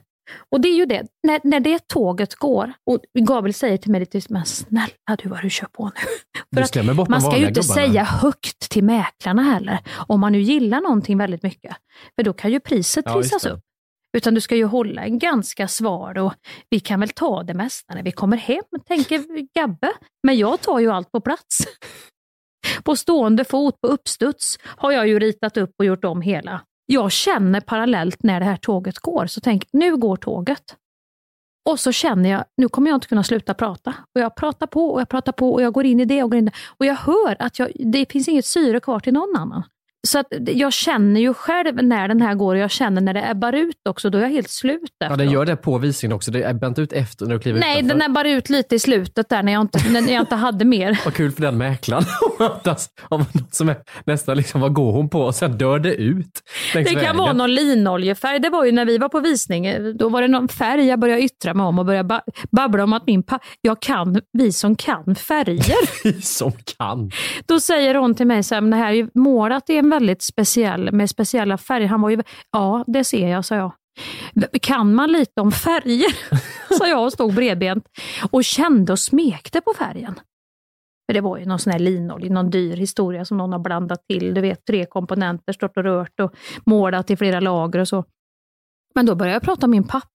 Och 0.50 0.60
det 0.60 0.68
är 0.68 0.76
ju 0.76 0.86
det, 0.86 1.06
när, 1.22 1.40
när 1.44 1.60
det 1.60 1.88
tåget 1.88 2.34
går 2.34 2.72
och 2.86 2.98
Gabriel 3.18 3.54
säger 3.54 3.76
till 3.76 3.90
mig 3.90 4.00
lite, 4.00 4.20
men 4.28 4.44
snälla 4.46 5.16
du 5.22 5.28
vad 5.28 5.42
du 5.42 5.50
kör 5.50 5.66
på 5.66 5.84
nu. 5.84 6.60
Du 6.60 6.66
skrämmer 6.66 6.94
bort 6.94 7.08
man 7.08 7.20
ska 7.20 7.36
ju 7.36 7.46
inte 7.46 7.60
gubbarna. 7.60 7.86
säga 7.86 8.04
högt 8.04 8.70
till 8.70 8.84
mäklarna 8.84 9.42
heller, 9.42 9.78
om 10.08 10.20
man 10.20 10.32
nu 10.32 10.40
gillar 10.40 10.80
någonting 10.80 11.18
väldigt 11.18 11.42
mycket. 11.42 11.76
För 12.16 12.22
då 12.22 12.32
kan 12.32 12.50
ju 12.52 12.60
priset 12.60 13.04
Ja, 13.08 13.14
trissas 13.14 13.46
upp. 13.46 13.60
Utan 14.16 14.34
du 14.34 14.40
ska 14.40 14.56
ju 14.56 14.64
hålla 14.64 15.02
en 15.02 15.18
ganska 15.18 15.68
svar 15.68 16.18
och 16.18 16.34
vi 16.70 16.80
kan 16.80 17.00
väl 17.00 17.08
ta 17.08 17.42
det 17.42 17.54
mesta 17.54 17.94
när 17.94 18.02
vi 18.02 18.12
kommer 18.12 18.36
hem, 18.36 18.64
tänker 18.86 19.24
Gabbe. 19.54 19.92
Men 20.22 20.38
jag 20.38 20.60
tar 20.60 20.78
ju 20.78 20.90
allt 20.90 21.12
på 21.12 21.20
plats. 21.20 21.58
På 22.84 22.96
stående 22.96 23.44
fot, 23.44 23.80
på 23.80 23.88
uppstuds, 23.88 24.58
har 24.64 24.92
jag 24.92 25.08
ju 25.08 25.18
ritat 25.18 25.56
upp 25.56 25.70
och 25.78 25.84
gjort 25.84 26.04
om 26.04 26.22
hela. 26.22 26.60
Jag 26.86 27.12
känner 27.12 27.60
parallellt 27.60 28.22
när 28.22 28.40
det 28.40 28.46
här 28.46 28.56
tåget 28.56 28.98
går, 28.98 29.26
så 29.26 29.40
tänk, 29.40 29.64
nu 29.72 29.96
går 29.96 30.16
tåget. 30.16 30.76
Och 31.70 31.80
så 31.80 31.92
känner 31.92 32.30
jag, 32.30 32.44
nu 32.56 32.68
kommer 32.68 32.90
jag 32.90 32.96
inte 32.96 33.06
kunna 33.06 33.24
sluta 33.24 33.54
prata. 33.54 33.94
Och 34.14 34.20
jag 34.20 34.36
pratar 34.36 34.66
på 34.66 34.90
och 34.90 35.00
jag 35.00 35.08
pratar 35.08 35.32
på 35.32 35.52
och 35.52 35.62
jag 35.62 35.72
går 35.72 35.86
in 35.86 36.00
i 36.00 36.04
det 36.04 36.22
och 36.22 36.30
går 36.30 36.38
in 36.38 36.48
i 36.48 36.50
det. 36.50 36.56
Och 36.78 36.86
jag 36.86 36.94
hör 36.94 37.36
att 37.38 37.58
jag, 37.58 37.72
det 37.74 38.12
finns 38.12 38.28
inget 38.28 38.46
syre 38.46 38.80
kvar 38.80 39.00
till 39.00 39.12
någon 39.12 39.36
annan. 39.36 39.62
Så 40.08 40.18
att 40.18 40.26
jag 40.46 40.72
känner 40.72 41.20
ju 41.20 41.34
själv 41.34 41.82
när 41.82 42.08
den 42.08 42.22
här 42.22 42.34
går 42.34 42.54
och 42.54 42.60
jag 42.60 42.70
känner 42.70 43.00
när 43.00 43.14
det 43.14 43.30
ebbar 43.30 43.52
ut 43.52 43.76
också, 43.88 44.10
då 44.10 44.18
är 44.18 44.22
jag 44.22 44.28
helt 44.30 44.50
slut 44.50 44.80
Ja, 44.98 45.06
efteråt. 45.06 45.18
den 45.18 45.30
gör 45.30 45.44
det 45.46 45.56
på 45.56 45.78
visningen 45.78 46.16
också. 46.16 46.30
Det 46.30 46.42
är 46.42 46.54
bänt 46.54 46.78
ut 46.78 46.92
efter 46.92 47.26
när 47.26 47.34
du 47.34 47.40
kliver 47.40 47.60
Nej, 47.60 47.76
utanför. 47.78 47.94
den 47.98 48.10
ebbar 48.10 48.24
ut 48.24 48.50
lite 48.50 48.74
i 48.74 48.78
slutet 48.78 49.28
där 49.28 49.42
när 49.42 49.52
jag 49.52 49.60
inte, 49.60 49.78
när 49.90 50.12
jag 50.12 50.22
inte 50.22 50.34
hade 50.34 50.64
mer. 50.64 51.00
Vad 51.04 51.14
kul 51.14 51.32
för 51.32 51.42
den 51.42 51.58
mäklaren 51.58 52.04
som 53.50 53.68
är 53.68 53.76
nästan 54.04 54.36
liksom, 54.36 54.60
vad 54.60 54.72
går 54.74 54.92
hon 54.92 55.08
på? 55.08 55.20
Och 55.20 55.34
sen 55.34 55.58
dör 55.58 55.78
det 55.78 55.94
ut 55.94 56.40
Det 56.72 56.84
kan 56.84 56.94
vägen. 56.94 57.16
vara 57.16 57.32
någon 57.32 57.54
linoljefärg. 57.54 58.38
Det 58.38 58.50
var 58.50 58.64
ju 58.64 58.72
när 58.72 58.84
vi 58.84 58.98
var 58.98 59.08
på 59.08 59.20
visning. 59.20 59.96
Då 59.96 60.08
var 60.08 60.22
det 60.22 60.28
någon 60.28 60.48
färg 60.48 60.86
jag 60.86 60.98
började 61.00 61.22
yttra 61.22 61.54
mig 61.54 61.66
om 61.66 61.78
och 61.78 61.84
började 61.86 62.06
ba- 62.08 62.20
babbla 62.50 62.84
om 62.84 62.92
att 62.92 63.06
min 63.06 63.22
pa- 63.22 63.38
jag 63.60 63.82
kan, 63.82 64.20
vi 64.32 64.52
som 64.52 64.76
kan 64.76 65.14
färger. 65.14 66.04
Vi 66.04 66.22
som 66.22 66.52
kan. 66.78 67.10
Då 67.46 67.60
säger 67.60 67.94
hon 67.94 68.14
till 68.14 68.26
mig 68.26 68.42
så 68.42 68.54
här, 68.54 68.60
men 68.62 68.70
det 68.70 68.76
här 68.76 68.92
är 68.92 69.08
målat 69.14 69.70
i 69.70 69.76
en 69.76 69.89
väldigt 69.90 70.22
speciell, 70.22 70.92
med 70.92 71.10
speciella 71.10 71.58
färger. 71.58 71.86
Han 71.86 72.00
var 72.00 72.10
ju, 72.10 72.22
ja 72.52 72.84
det 72.86 73.04
ser 73.04 73.28
jag, 73.28 73.44
sa 73.44 73.54
jag. 73.54 73.72
Kan 74.62 74.94
man 74.94 75.12
lite 75.12 75.40
om 75.40 75.52
färger? 75.52 76.36
sa 76.78 76.86
jag 76.86 77.04
och 77.04 77.12
stod 77.12 77.34
bredbent 77.34 77.84
och 78.30 78.44
kände 78.44 78.92
och 78.92 78.98
smekte 78.98 79.60
på 79.60 79.74
färgen. 79.78 80.20
För 81.08 81.14
det 81.14 81.20
var 81.20 81.38
ju 81.38 81.44
någon 81.44 81.58
sån 81.58 81.72
här 81.72 81.80
linolja, 81.80 82.32
någon 82.32 82.50
dyr 82.50 82.76
historia 82.76 83.24
som 83.24 83.36
någon 83.36 83.52
har 83.52 83.58
blandat 83.58 84.06
till. 84.08 84.34
Du 84.34 84.40
vet, 84.40 84.64
tre 84.64 84.86
komponenter, 84.86 85.52
stått 85.52 85.76
och 85.76 85.82
rört 85.82 86.20
och 86.20 86.34
målat 86.66 87.10
i 87.10 87.16
flera 87.16 87.40
lager 87.40 87.78
och 87.78 87.88
så. 87.88 88.04
Men 88.94 89.06
då 89.06 89.14
började 89.14 89.34
jag 89.34 89.42
prata 89.42 89.66
om 89.66 89.70
min 89.70 89.84
pappa 89.84 90.09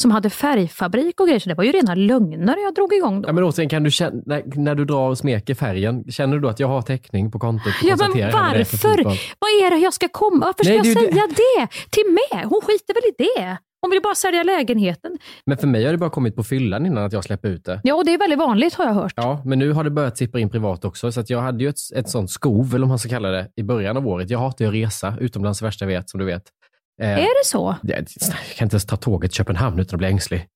som 0.00 0.10
hade 0.10 0.30
färgfabrik 0.30 1.20
och 1.20 1.26
grejer, 1.26 1.40
så 1.40 1.48
det 1.48 1.54
var 1.54 1.64
ju 1.64 1.72
rena 1.72 1.94
lögner 1.94 2.56
jag 2.64 2.74
drog 2.74 2.92
igång 2.92 3.22
då. 3.22 3.28
Ja, 3.28 3.32
men 3.32 3.44
återigen, 3.44 3.68
kan 3.68 3.82
du 3.82 3.90
känna, 3.90 4.22
när, 4.26 4.42
när 4.54 4.74
du 4.74 4.84
drar 4.84 5.08
och 5.08 5.18
smeker 5.18 5.54
färgen, 5.54 6.04
känner 6.10 6.34
du 6.34 6.40
då 6.40 6.48
att 6.48 6.60
jag 6.60 6.68
har 6.68 6.82
täckning 6.82 7.30
på 7.30 7.38
kontot? 7.38 7.72
Ja, 7.82 7.96
men 7.98 8.10
varför? 8.32 9.04
Vad 9.38 9.50
är 9.64 9.70
det 9.70 9.76
jag 9.76 9.94
ska 9.94 10.08
komma? 10.08 10.46
Varför 10.46 10.64
ska 10.64 10.74
Nej, 10.74 10.92
jag 10.92 10.98
säga 10.98 11.26
det? 11.28 11.68
till 11.90 12.04
mig? 12.12 12.44
Hon 12.44 12.60
skiter 12.60 12.94
väl 12.94 13.02
i 13.04 13.40
det? 13.40 13.58
Hon 13.80 13.90
vill 13.90 14.02
bara 14.02 14.14
sälja 14.14 14.42
lägenheten. 14.42 15.18
Men 15.46 15.58
för 15.58 15.66
mig 15.66 15.84
har 15.84 15.92
det 15.92 15.98
bara 15.98 16.10
kommit 16.10 16.36
på 16.36 16.44
fyllan 16.44 16.86
innan 16.86 17.04
att 17.04 17.12
jag 17.12 17.24
släpper 17.24 17.48
ut 17.48 17.64
det. 17.64 17.80
Ja, 17.84 17.94
och 17.94 18.04
det 18.04 18.14
är 18.14 18.18
väldigt 18.18 18.38
vanligt 18.38 18.74
har 18.74 18.84
jag 18.84 18.94
hört. 18.94 19.12
Ja, 19.16 19.42
men 19.44 19.58
nu 19.58 19.72
har 19.72 19.84
det 19.84 19.90
börjat 19.90 20.18
sippa 20.18 20.38
in 20.38 20.50
privat 20.50 20.84
också. 20.84 21.12
Så 21.12 21.22
jag 21.26 21.40
hade 21.40 21.64
ju 21.64 21.70
ett, 21.70 21.78
ett 21.96 22.08
sånt 22.08 22.30
skov, 22.30 22.74
eller 22.74 22.82
om 22.82 22.88
man 22.88 22.98
ska 22.98 23.08
kalla 23.08 23.28
det, 23.28 23.48
i 23.56 23.62
början 23.62 23.96
av 23.96 24.08
året. 24.08 24.30
Jag 24.30 24.38
hatar 24.38 24.64
ju 24.64 24.68
att 24.68 24.74
resa, 24.74 25.14
utomlands 25.20 25.58
det 25.58 25.64
värsta 25.66 25.84
jag 25.84 25.88
vet, 25.90 26.10
som 26.10 26.20
du 26.20 26.26
vet. 26.26 26.42
Eh, 27.02 27.10
Är 27.18 27.42
det 27.42 27.44
så? 27.46 27.74
Jag, 27.82 27.98
jag 27.98 28.56
kan 28.56 28.66
inte 28.66 28.74
ens 28.74 28.86
ta 28.86 28.96
tåget 28.96 29.30
till 29.30 29.36
Köpenhamn 29.36 29.78
utan 29.78 29.96
att 29.96 29.98
bli 29.98 30.08
ängslig. 30.08 30.46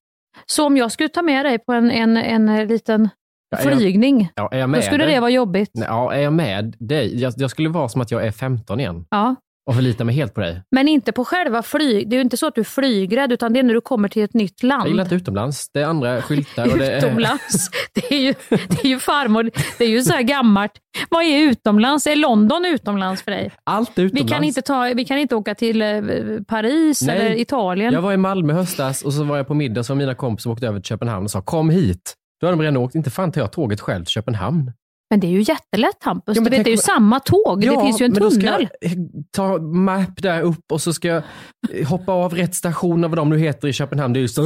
Så 0.46 0.66
om 0.66 0.76
jag 0.76 0.92
skulle 0.92 1.08
ta 1.08 1.22
med 1.22 1.44
dig 1.46 1.58
på 1.58 1.72
en, 1.72 1.90
en, 1.90 2.16
en 2.16 2.68
liten 2.68 3.08
Ja, 3.50 3.58
jag- 3.64 3.78
flygning, 3.78 4.28
Ja, 4.34 4.48
jag 4.52 4.70
med 4.70 4.78
då 4.80 4.82
skulle 4.82 5.04
dig? 5.04 5.14
det 5.14 5.20
vara 5.20 5.30
jobbigt. 5.30 5.70
Ja, 5.72 6.12
är 6.12 6.20
jag 6.20 6.32
med 6.32 6.76
dig? 6.78 7.20
Jag, 7.20 7.34
jag 7.36 7.50
skulle 7.50 7.68
vara 7.68 7.88
som 7.88 8.00
att 8.00 8.10
jag 8.10 8.26
är 8.26 8.30
15 8.30 8.80
igen 8.80 9.04
Ja. 9.10 9.34
Och 9.66 9.74
förlita 9.74 10.04
mig 10.04 10.14
helt 10.14 10.34
på 10.34 10.40
dig. 10.40 10.62
Men 10.70 10.88
inte 10.88 11.12
på 11.12 11.24
själva 11.24 11.62
flyg. 11.62 12.10
Det 12.10 12.14
är 12.14 12.18
ju 12.18 12.22
inte 12.22 12.36
så 12.36 12.46
att 12.46 12.54
du 12.54 12.60
är 12.60 12.64
flygrädd, 12.64 13.32
utan 13.32 13.52
det 13.52 13.58
är 13.58 13.62
när 13.62 13.74
du 13.74 13.80
kommer 13.80 14.08
till 14.08 14.22
ett 14.22 14.34
nytt 14.34 14.62
land. 14.62 14.82
Jag 14.82 14.88
gillar 14.88 15.04
inte 15.04 15.14
utomlands. 15.14 15.70
Det 15.72 15.80
är 15.80 15.86
andra 15.86 16.22
skyltar 16.22 16.72
och 16.72 16.78
det. 16.78 16.98
Utomlands. 16.98 17.70
Det 17.94 18.14
är 18.14 18.20
ju, 18.20 18.34
det 18.48 18.84
är 18.84 18.88
ju 18.88 18.98
farmor, 18.98 19.50
det 19.78 19.84
är 19.84 19.88
ju 19.88 20.02
så 20.02 20.12
här 20.12 20.22
gammalt. 20.22 20.72
Vad 21.08 21.24
är 21.24 21.38
utomlands? 21.38 22.06
Är 22.06 22.16
London 22.16 22.64
utomlands 22.64 23.22
för 23.22 23.30
dig? 23.30 23.50
Allt 23.64 23.98
är 23.98 24.02
Vi 24.02 24.06
utomlands. 24.06 24.32
kan 24.32 24.44
inte, 24.44 24.62
ta, 24.62 24.92
vi 24.96 25.04
kan 25.04 25.18
inte 25.18 25.36
åka 25.36 25.54
till 25.54 25.82
eh, 25.82 25.88
Paris 26.48 27.02
Nej. 27.02 27.16
eller 27.16 27.40
Italien. 27.40 27.94
Jag 27.94 28.02
var 28.02 28.12
i 28.12 28.16
Malmö 28.16 28.52
höstas 28.52 29.02
och 29.02 29.12
så 29.12 29.24
var 29.24 29.36
jag 29.36 29.46
på 29.46 29.54
middag 29.54 29.84
så 29.84 29.94
mina 29.94 30.14
kompisar 30.14 30.50
åkte 30.50 30.66
över 30.66 30.80
till 30.80 30.88
Köpenhamn 30.88 31.24
och 31.24 31.30
sa 31.30 31.42
kom 31.42 31.70
hit. 31.70 32.14
Då 32.40 32.46
hade 32.46 32.56
de 32.56 32.62
redan 32.62 32.76
åkt. 32.76 32.94
Inte 32.94 33.10
fan 33.10 33.32
tar 33.32 33.40
jag 33.40 33.52
tåget 33.52 33.80
själv 33.80 34.04
till 34.04 34.12
Köpenhamn. 34.12 34.72
Men 35.12 35.20
det 35.20 35.26
är 35.26 35.30
ju 35.30 35.40
jättelätt 35.42 36.04
Hampus. 36.04 36.36
Ja, 36.36 36.42
du 36.44 36.50
vet, 36.50 36.64
det 36.64 36.70
är 36.70 36.72
ju 36.72 36.76
samma 36.76 37.20
tåg. 37.20 37.60
det 37.60 37.80
finns 37.80 38.00
ju 38.00 38.04
en 38.04 38.12
men 38.12 38.22
då 38.22 38.30
ska 38.30 38.40
tunnel. 38.40 38.68
jag 38.80 38.92
ta 39.30 39.58
map 39.58 40.22
där 40.22 40.42
upp 40.42 40.72
och 40.72 40.80
så 40.80 40.92
ska 40.92 41.08
jag 41.08 41.22
hoppa 41.86 42.12
av 42.12 42.34
rätt 42.34 42.54
station 42.54 43.04
av 43.04 43.10
vad 43.10 43.18
de 43.18 43.28
nu 43.28 43.38
heter 43.38 43.68
i 43.68 43.72
Köpenhamn. 43.72 44.12
Det 44.14 44.18
är 44.18 44.20
ju 44.20 44.28
så, 44.28 44.42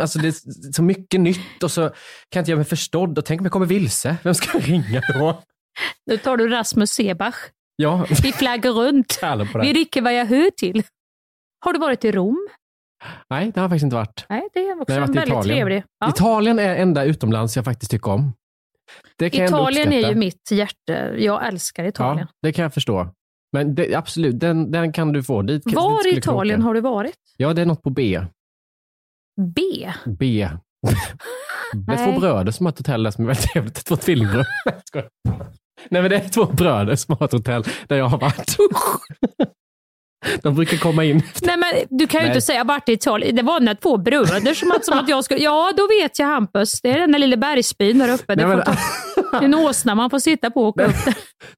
alltså 0.00 0.18
det 0.18 0.28
är 0.28 0.72
så 0.72 0.82
mycket 0.82 1.20
nytt 1.20 1.62
och 1.62 1.70
så 1.70 1.80
kan 1.80 1.92
jag 2.34 2.40
inte 2.42 2.50
göra 2.50 2.56
mig 2.58 2.64
förstådd. 2.64 3.18
Och 3.18 3.24
tänk 3.24 3.40
om 3.40 3.44
jag 3.44 3.52
kommer 3.52 3.66
vilse. 3.66 4.16
Vem 4.22 4.34
ska 4.34 4.58
jag 4.58 4.68
ringa 4.68 5.02
då? 5.18 5.42
Nu 6.06 6.16
tar 6.16 6.36
du 6.36 6.48
Rasmus 6.48 6.90
Sebach. 6.90 7.34
Ja, 7.76 8.06
Vi 8.22 8.32
flaggar 8.32 8.70
runt. 8.72 9.20
Vi 9.62 9.72
rycker 9.72 10.02
vad 10.02 10.14
jag 10.14 10.26
hör 10.26 10.50
till. 10.50 10.82
Har 11.64 11.72
du 11.72 11.78
varit 11.78 12.04
i 12.04 12.12
Rom? 12.12 12.48
nej, 13.30 13.50
det 13.54 13.60
har 13.60 13.64
jag 13.64 13.70
faktiskt 13.70 13.84
inte 13.84 13.96
varit. 13.96 14.26
Nej, 14.28 14.48
det 14.54 14.60
är 14.60 14.80
också 14.80 14.84
Men 14.88 14.94
jag 14.96 15.02
har 15.02 15.08
en 15.08 15.14
varit 15.14 15.16
väldigt 15.16 15.28
Italien. 15.32 15.56
trevlig. 15.56 15.82
Ja. 16.00 16.08
Italien 16.08 16.58
är 16.58 16.76
enda 16.76 17.04
utomlands 17.04 17.56
jag 17.56 17.64
faktiskt 17.64 17.90
tycker 17.90 18.10
om. 18.10 18.32
Italien 19.22 19.92
är 19.92 20.08
ju 20.08 20.14
mitt 20.14 20.50
hjärte. 20.50 21.14
Jag 21.18 21.46
älskar 21.46 21.84
Italien. 21.84 22.26
Ja, 22.30 22.34
det 22.42 22.52
kan 22.52 22.62
jag 22.62 22.74
förstå. 22.74 23.08
Men 23.52 23.74
det, 23.74 23.94
absolut, 23.94 24.40
den, 24.40 24.70
den 24.70 24.92
kan 24.92 25.12
du 25.12 25.22
få. 25.22 25.42
Dit, 25.42 25.62
Var 25.74 26.06
i 26.06 26.16
Italien 26.18 26.62
har 26.62 26.74
du 26.74 26.80
varit? 26.80 27.16
Ja, 27.36 27.52
det 27.54 27.62
är 27.62 27.66
något 27.66 27.82
på 27.82 27.90
B. 27.90 28.20
B? 29.54 29.92
B. 30.18 30.48
Det 31.86 31.92
är 31.92 32.12
två 32.12 32.20
bröder 32.20 32.52
som 32.52 32.66
har 32.66 32.72
ett 32.72 32.78
hotell 32.78 33.02
där 33.02 33.10
som 33.10 33.24
är 33.24 33.28
väldigt 33.28 33.50
trevligt. 33.52 33.84
Två 33.84 33.96
tvillingbröder. 33.96 34.46
Nej, 35.88 36.02
men 36.02 36.10
det 36.10 36.16
är 36.16 36.28
två 36.28 36.44
bröder 36.44 36.96
som 36.96 37.16
har 37.18 37.26
ett 37.26 37.32
hotell 37.32 37.64
där 37.88 37.96
jag 37.96 38.04
har 38.08 38.18
varit. 38.18 38.56
De 40.42 40.54
brukar 40.54 40.76
komma 40.76 41.04
in. 41.04 41.22
Nej, 41.42 41.56
men 41.56 41.68
du 41.98 42.06
kan 42.06 42.20
ju 42.20 42.26
Nej. 42.26 42.36
inte 42.36 42.40
säga 42.46 42.64
vart 42.64 42.88
i 42.88 42.92
Italien. 42.92 43.36
Det 43.36 43.42
var 43.42 43.60
när 43.60 43.74
två 43.74 43.96
bröder 43.96 44.54
som 44.54 44.70
att, 44.70 44.84
som 44.84 44.98
att 44.98 45.08
jag 45.08 45.24
skulle... 45.24 45.40
Ja, 45.40 45.72
då 45.76 45.86
vet 46.02 46.18
jag 46.18 46.26
Hampus. 46.26 46.80
Det 46.82 46.90
är 46.90 46.98
den 46.98 47.12
där 47.12 47.18
lilla 47.18 47.36
bergsbyn 47.36 47.98
där 47.98 48.14
uppe. 48.14 48.34
Det, 48.34 48.46
Nej, 48.46 48.56
men- 48.56 48.64
ta, 48.64 48.72
det 49.32 49.36
är 49.36 49.42
en 49.44 49.54
åsna 49.54 49.94
man 49.94 50.10
får 50.10 50.18
sitta 50.18 50.50
på 50.50 50.62
och 50.62 50.68
åka 50.68 50.84
upp. 50.86 50.94
Nej, 51.06 51.14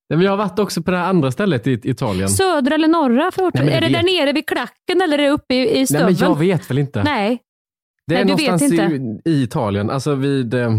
men 0.08 0.20
jag 0.20 0.30
har 0.32 0.36
varit 0.36 0.58
också 0.58 0.82
på 0.82 0.90
det 0.90 0.96
här 0.96 1.08
andra 1.08 1.30
stället 1.32 1.66
i 1.66 1.80
Italien. 1.84 2.28
Södra 2.28 2.74
eller 2.74 2.88
norra 2.88 3.30
förort? 3.30 3.54
Nej, 3.54 3.64
men 3.64 3.74
Är 3.74 3.80
det 3.80 3.86
det 3.86 3.92
där 3.92 4.02
vet- 4.04 4.20
nere 4.20 4.32
vid 4.32 4.46
klacken 4.46 5.02
eller 5.02 5.18
är 5.18 5.22
det 5.22 5.30
uppe 5.30 5.54
i, 5.54 5.58
i 5.70 5.74
Nej, 5.74 5.86
stöveln? 5.86 6.16
men 6.20 6.28
jag 6.28 6.38
vet 6.38 6.70
väl 6.70 6.78
inte. 6.78 7.02
Nej. 7.02 7.38
Det 8.06 8.14
är 8.16 8.24
Nej, 8.24 8.34
du 8.36 8.42
vet 8.42 8.46
någonstans 8.52 8.72
inte. 8.72 9.30
i, 9.30 9.32
i 9.32 9.42
Italien, 9.42 9.90
alltså 9.90 10.14
vid... 10.14 10.54
Eh, 10.54 10.70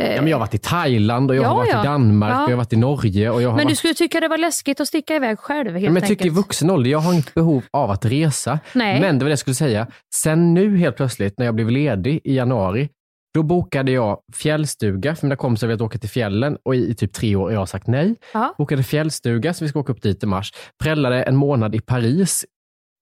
ja, 0.00 0.22
men 0.22 0.26
jag 0.26 0.36
har 0.36 0.40
varit 0.40 0.54
i 0.54 0.58
Thailand 0.58 1.30
och 1.30 1.36
jag 1.36 1.44
ja, 1.44 1.48
har 1.48 1.56
varit 1.56 1.70
ja. 1.72 1.82
i 1.82 1.86
Danmark 1.86 2.34
och 2.34 2.50
jag 2.50 2.56
har 2.56 2.56
varit 2.56 2.72
i 2.72 2.76
Norge. 2.76 3.30
Och 3.30 3.42
jag 3.42 3.48
har 3.48 3.56
Men 3.56 3.66
du 3.66 3.70
varit... 3.70 3.78
skulle 3.78 3.94
tycka 3.94 4.20
det 4.20 4.28
var 4.28 4.38
läskigt 4.38 4.80
att 4.80 4.88
sticka 4.88 5.16
iväg 5.16 5.38
själv 5.38 5.72
helt 5.72 5.92
men 5.92 5.94
jag 5.94 6.08
tycker 6.08 6.26
i 6.26 6.28
vuxen 6.28 6.70
ålder, 6.70 6.90
jag 6.90 6.98
har 6.98 7.12
inget 7.12 7.34
behov 7.34 7.64
av 7.70 7.90
att 7.90 8.04
resa. 8.04 8.58
Nej. 8.72 9.00
Men 9.00 9.18
det 9.18 9.24
var 9.24 9.28
det 9.28 9.32
jag 9.32 9.38
skulle 9.38 9.54
säga. 9.54 9.86
Sen 10.14 10.54
nu 10.54 10.76
helt 10.76 10.96
plötsligt, 10.96 11.38
när 11.38 11.46
jag 11.46 11.54
blev 11.54 11.70
ledig 11.70 12.20
i 12.24 12.36
januari, 12.36 12.88
då 13.34 13.42
bokade 13.42 13.92
jag 13.92 14.18
fjällstuga, 14.36 15.16
för 15.16 15.26
mina 15.26 15.36
kompisar 15.36 15.66
vill 15.66 15.82
åka 15.82 15.98
till 15.98 16.10
fjällen 16.10 16.58
och 16.62 16.74
i, 16.74 16.90
i 16.90 16.94
typ 16.94 17.12
tre 17.12 17.36
år 17.36 17.44
har 17.44 17.52
jag 17.52 17.68
sagt 17.68 17.86
nej. 17.86 18.14
Ja. 18.34 18.54
Bokade 18.58 18.82
fjällstuga, 18.82 19.54
så 19.54 19.64
vi 19.64 19.68
ska 19.68 19.78
åka 19.78 19.92
upp 19.92 20.02
dit 20.02 20.22
i 20.22 20.26
mars. 20.26 20.52
Prällade 20.82 21.22
en 21.22 21.36
månad 21.36 21.74
i 21.74 21.80
Paris 21.80 22.44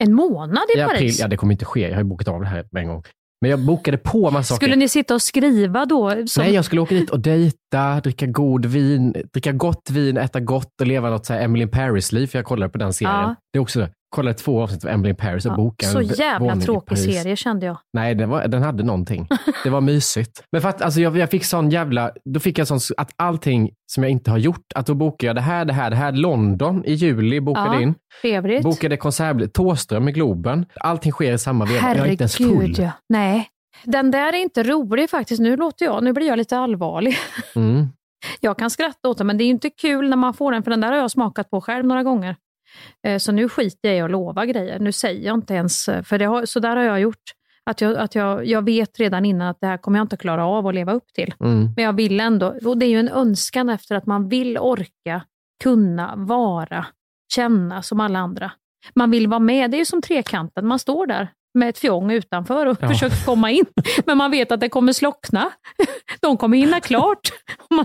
En 0.04 0.14
månad 0.14 0.64
i, 0.74 0.78
i 0.78 0.82
april. 0.82 0.98
Paris? 0.98 1.20
Ja, 1.20 1.28
det 1.28 1.36
kommer 1.36 1.52
inte 1.52 1.64
ske. 1.64 1.80
Jag 1.80 1.94
har 1.94 2.02
ju 2.02 2.04
bokat 2.04 2.28
av 2.28 2.40
det 2.40 2.46
här 2.46 2.68
med 2.70 2.82
en 2.82 2.88
gång. 2.88 3.02
Men 3.40 3.50
jag 3.50 3.60
bokade 3.60 3.98
på 3.98 4.30
massa 4.30 4.54
saker. 4.54 4.66
Skulle 4.66 4.76
ni 4.76 4.88
sitta 4.88 5.14
och 5.14 5.22
skriva 5.22 5.86
då? 5.86 6.26
Som... 6.26 6.44
Nej, 6.44 6.54
jag 6.54 6.64
skulle 6.64 6.80
åka 6.80 6.94
dit 6.94 7.10
och 7.10 7.20
dejta, 7.20 8.00
dricka 8.00 8.26
god 8.26 8.66
vin, 8.66 9.14
dricka 9.32 9.52
gott 9.52 9.90
vin, 9.90 10.16
äta 10.16 10.40
gott 10.40 10.80
och 10.80 10.86
leva 10.86 11.10
något 11.10 11.26
så 11.26 11.32
här 11.32 11.40
Emily 11.40 11.62
in 11.62 11.70
Paris-liv, 11.70 12.26
för 12.26 12.38
jag 12.38 12.46
kollade 12.46 12.72
på 12.72 12.78
den 12.78 12.92
serien. 12.92 13.14
Ja. 13.14 13.34
Det 13.52 13.58
är 13.58 13.60
också 13.60 13.78
det. 13.80 13.90
Kollade 14.10 14.34
två 14.34 14.62
avsnitt 14.62 14.84
av 14.84 14.90
Emily 14.90 15.10
in 15.10 15.16
Paris 15.16 15.46
och 15.46 15.52
Ja, 15.52 15.56
bokade 15.56 15.92
Så 15.92 16.02
jävla 16.02 16.56
tråkig 16.56 16.98
serie 16.98 17.36
kände 17.36 17.66
jag. 17.66 17.78
Nej, 17.92 18.14
den, 18.14 18.28
var, 18.28 18.48
den 18.48 18.62
hade 18.62 18.82
någonting. 18.82 19.28
Det 19.64 19.70
var 19.70 19.80
mysigt. 19.80 20.42
Men 20.52 20.60
för 20.62 20.68
att 20.68 20.82
alltså, 20.82 21.00
jag, 21.00 21.16
jag 21.16 21.30
fick 21.30 21.44
sån 21.44 21.70
jävla, 21.70 22.10
då 22.24 22.40
fick 22.40 22.58
jag 22.58 22.66
sån, 22.68 22.78
att 22.96 23.10
allting 23.16 23.70
som 23.92 24.02
jag 24.02 24.10
inte 24.10 24.30
har 24.30 24.38
gjort, 24.38 24.72
att 24.74 24.86
då 24.86 24.94
bokade 24.94 25.26
jag 25.26 25.36
det 25.36 25.40
här, 25.40 25.64
det 25.64 25.72
här, 25.72 25.90
det 25.90 25.96
här. 25.96 26.12
London 26.12 26.84
i 26.84 26.92
juli 26.92 27.40
bokade 27.40 27.74
Ja, 27.74 27.80
in. 27.80 27.94
Trevligt. 28.22 28.62
Bokade 28.62 28.96
konsertbiljett, 28.96 29.52
Tåström 29.54 30.08
i 30.08 30.12
Globen. 30.12 30.66
Allting 30.80 31.12
sker 31.12 31.32
i 31.32 31.38
samma 31.38 31.64
veva. 31.64 31.94
Jag 31.96 32.06
är 32.06 32.10
inte 32.10 32.22
ens 32.22 32.36
full. 32.36 32.74
Ja. 32.78 32.90
Nej. 33.08 33.48
Den 33.84 34.10
där 34.10 34.32
är 34.32 34.42
inte 34.42 34.62
rolig 34.62 35.10
faktiskt. 35.10 35.40
Nu 35.40 35.56
låter 35.56 35.84
jag, 35.84 36.04
nu 36.04 36.12
blir 36.12 36.26
jag 36.26 36.36
lite 36.36 36.58
allvarlig. 36.58 37.16
Mm. 37.56 37.86
Jag 38.40 38.58
kan 38.58 38.70
skratta 38.70 39.08
åt 39.08 39.18
den, 39.18 39.26
men 39.26 39.38
det 39.38 39.44
är 39.44 39.48
inte 39.48 39.70
kul 39.70 40.08
när 40.08 40.16
man 40.16 40.34
får 40.34 40.52
den, 40.52 40.62
för 40.62 40.70
den 40.70 40.80
där 40.80 40.88
har 40.92 40.98
jag 40.98 41.10
smakat 41.10 41.50
på 41.50 41.60
själv 41.60 41.86
några 41.86 42.02
gånger. 42.02 42.36
Eh, 43.06 43.18
Så 43.18 43.32
nu 43.32 43.48
skiter 43.48 43.88
jag 43.88 43.96
i 43.98 44.00
att 44.00 44.10
lova 44.10 44.46
grejer. 44.46 44.78
Nu 44.78 44.92
säger 44.92 45.26
jag 45.26 45.34
inte 45.34 45.54
ens, 45.54 45.88
eh, 45.88 46.02
för 46.02 46.18
har, 46.20 46.44
så 46.46 46.60
där 46.60 46.76
har 46.76 46.84
jag 46.84 47.00
gjort. 47.00 47.22
Att, 47.66 47.80
jag, 47.80 47.96
att 47.96 48.14
jag, 48.14 48.46
jag 48.46 48.64
vet 48.64 48.98
redan 49.00 49.24
innan 49.24 49.48
att 49.48 49.60
det 49.60 49.66
här 49.66 49.76
kommer 49.76 49.98
jag 49.98 50.04
inte 50.04 50.16
klara 50.16 50.46
av 50.46 50.66
att 50.66 50.74
leva 50.74 50.92
upp 50.92 51.12
till. 51.14 51.34
Mm. 51.40 51.68
Men 51.76 51.84
jag 51.84 51.92
vill 51.92 52.20
ändå, 52.20 52.54
och 52.64 52.78
det 52.78 52.86
är 52.86 52.90
ju 52.90 52.98
en 53.00 53.08
önskan 53.08 53.68
efter 53.68 53.94
att 53.94 54.06
man 54.06 54.28
vill 54.28 54.58
orka, 54.58 55.22
kunna, 55.62 56.14
vara, 56.16 56.86
känna 57.34 57.82
som 57.82 58.00
alla 58.00 58.18
andra. 58.18 58.50
Man 58.94 59.10
vill 59.10 59.28
vara 59.28 59.40
med, 59.40 59.70
det 59.70 59.76
är 59.76 59.78
ju 59.78 59.84
som 59.84 60.02
trekanten, 60.02 60.66
man 60.66 60.78
står 60.78 61.06
där 61.06 61.28
med 61.54 61.68
ett 61.68 61.78
fjong 61.78 62.10
utanför 62.12 62.66
och 62.66 62.76
Ja. 62.80 62.88
försöker 62.92 63.24
komma 63.24 63.50
in. 63.50 63.64
Men 64.06 64.18
man 64.18 64.30
vet 64.30 64.52
att 64.52 64.60
det 64.60 64.68
kommer 64.68 64.92
slockna. 64.92 65.50
De 66.20 66.36
kommer 66.36 66.56
hinna 66.58 66.80
klart. 66.80 67.20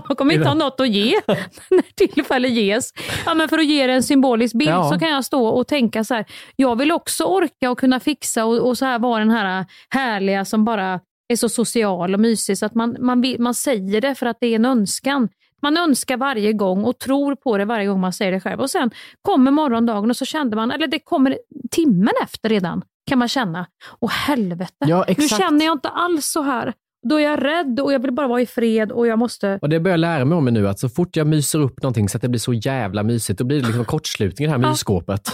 Man 0.08 0.16
kommer 0.16 0.34
inte 0.34 0.48
ha 0.48 0.54
något 0.54 0.80
att 0.80 0.88
ge 0.88 1.20
när 1.70 1.94
tillfälle 1.94 2.48
ges. 2.48 2.90
Ja, 3.26 3.34
men 3.34 3.48
för 3.48 3.58
att 3.58 3.66
ge 3.66 3.86
det 3.86 3.92
en 3.92 4.02
symbolisk 4.02 4.54
bild 4.58 4.70
Ja. 4.70 4.90
så 4.92 4.98
kan 4.98 5.08
jag 5.10 5.24
stå 5.24 5.46
och 5.46 5.66
tänka 5.66 6.04
så 6.04 6.14
här, 6.14 6.24
jag 6.56 6.78
vill 6.78 6.92
också 6.92 7.24
orka 7.24 7.70
och 7.70 7.78
kunna 7.78 8.00
fixa 8.00 8.44
och, 8.44 8.68
och 8.68 8.78
så 8.78 8.84
här 8.84 8.98
vara 8.98 9.18
den 9.18 9.30
här 9.30 9.66
härliga 9.90 10.44
som 10.44 10.64
bara 10.64 11.00
är 11.28 11.36
så 11.36 11.48
social 11.48 12.14
och 12.14 12.20
mysig 12.20 12.58
så 12.58 12.66
att 12.66 12.74
man, 12.74 12.96
man, 13.00 13.20
vill, 13.20 13.40
man 13.40 13.54
säger 13.54 14.00
det 14.00 14.14
för 14.14 14.26
att 14.26 14.36
det 14.40 14.46
är 14.46 14.56
en 14.56 14.64
önskan. 14.64 15.28
Man 15.62 15.76
önskar 15.76 16.16
varje 16.16 16.52
gång 16.52 16.84
och 16.84 16.98
tror 16.98 17.34
på 17.34 17.58
det 17.58 17.64
varje 17.64 17.86
gång 17.86 18.00
man 18.00 18.12
säger 18.12 18.32
det 18.32 18.40
själv. 18.40 18.60
Och 18.60 18.70
sen 18.70 18.90
kommer 19.22 19.50
morgondagen 19.50 20.10
och 20.10 20.16
så 20.16 20.24
kände 20.24 20.56
man, 20.56 20.70
eller 20.70 20.86
det 20.86 20.98
kommer 20.98 21.38
timmen 21.70 22.12
efter 22.22 22.48
redan, 22.48 22.82
kan 23.06 23.18
man 23.18 23.28
känna. 23.28 23.66
Åh 24.00 24.10
helvete, 24.10 24.72
Ja, 24.78 25.04
nu 25.18 25.28
känner 25.28 25.64
jag 25.64 25.72
inte 25.72 25.88
alls 25.88 26.26
så 26.26 26.42
här. 26.42 26.72
Då 27.08 27.16
är 27.20 27.24
jag 27.24 27.44
rädd 27.44 27.80
och 27.80 27.92
jag 27.92 27.98
vill 28.02 28.12
bara 28.12 28.26
vara 28.28 28.40
i 28.40 28.46
fred 28.46 28.92
och 28.92 29.06
jag 29.06 29.18
måste... 29.18 29.58
Och 29.62 29.68
det 29.68 29.80
börjar 29.80 29.92
jag 29.92 30.00
lära 30.00 30.24
mig 30.24 30.38
om 30.38 30.44
nu, 30.44 30.68
att 30.68 30.78
så 30.78 30.88
fort 30.88 31.16
jag 31.16 31.26
myser 31.26 31.58
upp 31.58 31.82
någonting 31.82 32.08
så 32.08 32.18
att 32.18 32.22
det 32.22 32.28
blir 32.28 32.40
så 32.40 32.52
jävla 32.52 33.02
mysigt, 33.02 33.38
då 33.38 33.44
blir 33.44 33.60
det 33.60 33.66
liksom 33.66 33.84
kortslutning 33.84 34.44
i 34.44 34.46
det 34.52 34.52
här 34.58 34.70
mysskåpet. 34.70 35.32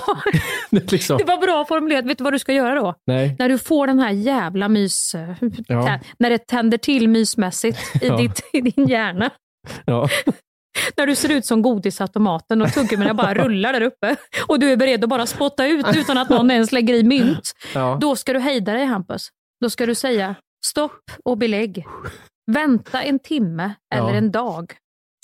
liksom, 0.71 1.19
Det 1.19 1.25
var 1.25 1.37
bra 1.39 1.65
formulerat. 1.65 2.05
Vet 2.05 2.19
du 2.19 2.25
vad 2.25 2.33
du 2.33 2.39
ska 2.39 2.53
göra 2.53 2.75
då? 2.75 2.95
nej. 3.07 3.37
När 3.39 3.49
du 3.49 3.59
får 3.59 3.87
den 3.87 3.99
här 3.99 4.11
jävla 4.11 4.69
mys... 4.69 5.15
Ja. 5.67 5.99
När 6.19 6.31
det 6.31 6.39
tänder 6.47 6.79
till 6.79 7.09
mysmässigt 7.09 7.79
i, 8.03 8.07
Ja. 8.07 8.17
ditt, 8.17 8.41
i 8.53 8.61
din 8.61 8.87
hjärna. 8.89 9.31
Ja. 9.85 10.09
När 10.97 11.07
du 11.07 11.15
ser 11.15 11.31
ut 11.31 11.47
som 11.47 11.63
godisautomaten 11.63 12.63
och 12.63 12.73
tuggummina 12.73 13.15
bara 13.15 13.35
rullar 13.35 13.73
där 13.73 13.81
uppe. 13.81 14.17
Och 14.49 14.61
du 14.61 14.73
är 14.73 14.77
beredd 14.77 15.05
att 15.05 15.11
bara 15.11 15.27
spotta 15.27 15.67
ut 15.67 15.87
utan 15.97 16.19
att 16.19 16.29
någon 16.29 16.51
ens 16.51 16.73
lägger 16.73 16.95
i 16.95 17.03
mynt. 17.03 17.53
Ja. 17.75 17.99
Då 18.01 18.17
ska 18.17 18.33
du 18.33 18.39
hejda 18.39 18.73
dig 18.73 18.85
Hampus. 18.85 19.29
Då 19.61 19.71
ska 19.71 19.87
du 19.87 19.95
säga 19.95 20.35
stopp 20.67 21.11
och 21.25 21.39
belägg. 21.39 21.85
Vänta 22.53 23.03
en 23.03 23.19
timme 23.19 23.75
eller 23.95 24.09
Ja. 24.11 24.15
en 24.15 24.31
dag. 24.31 24.73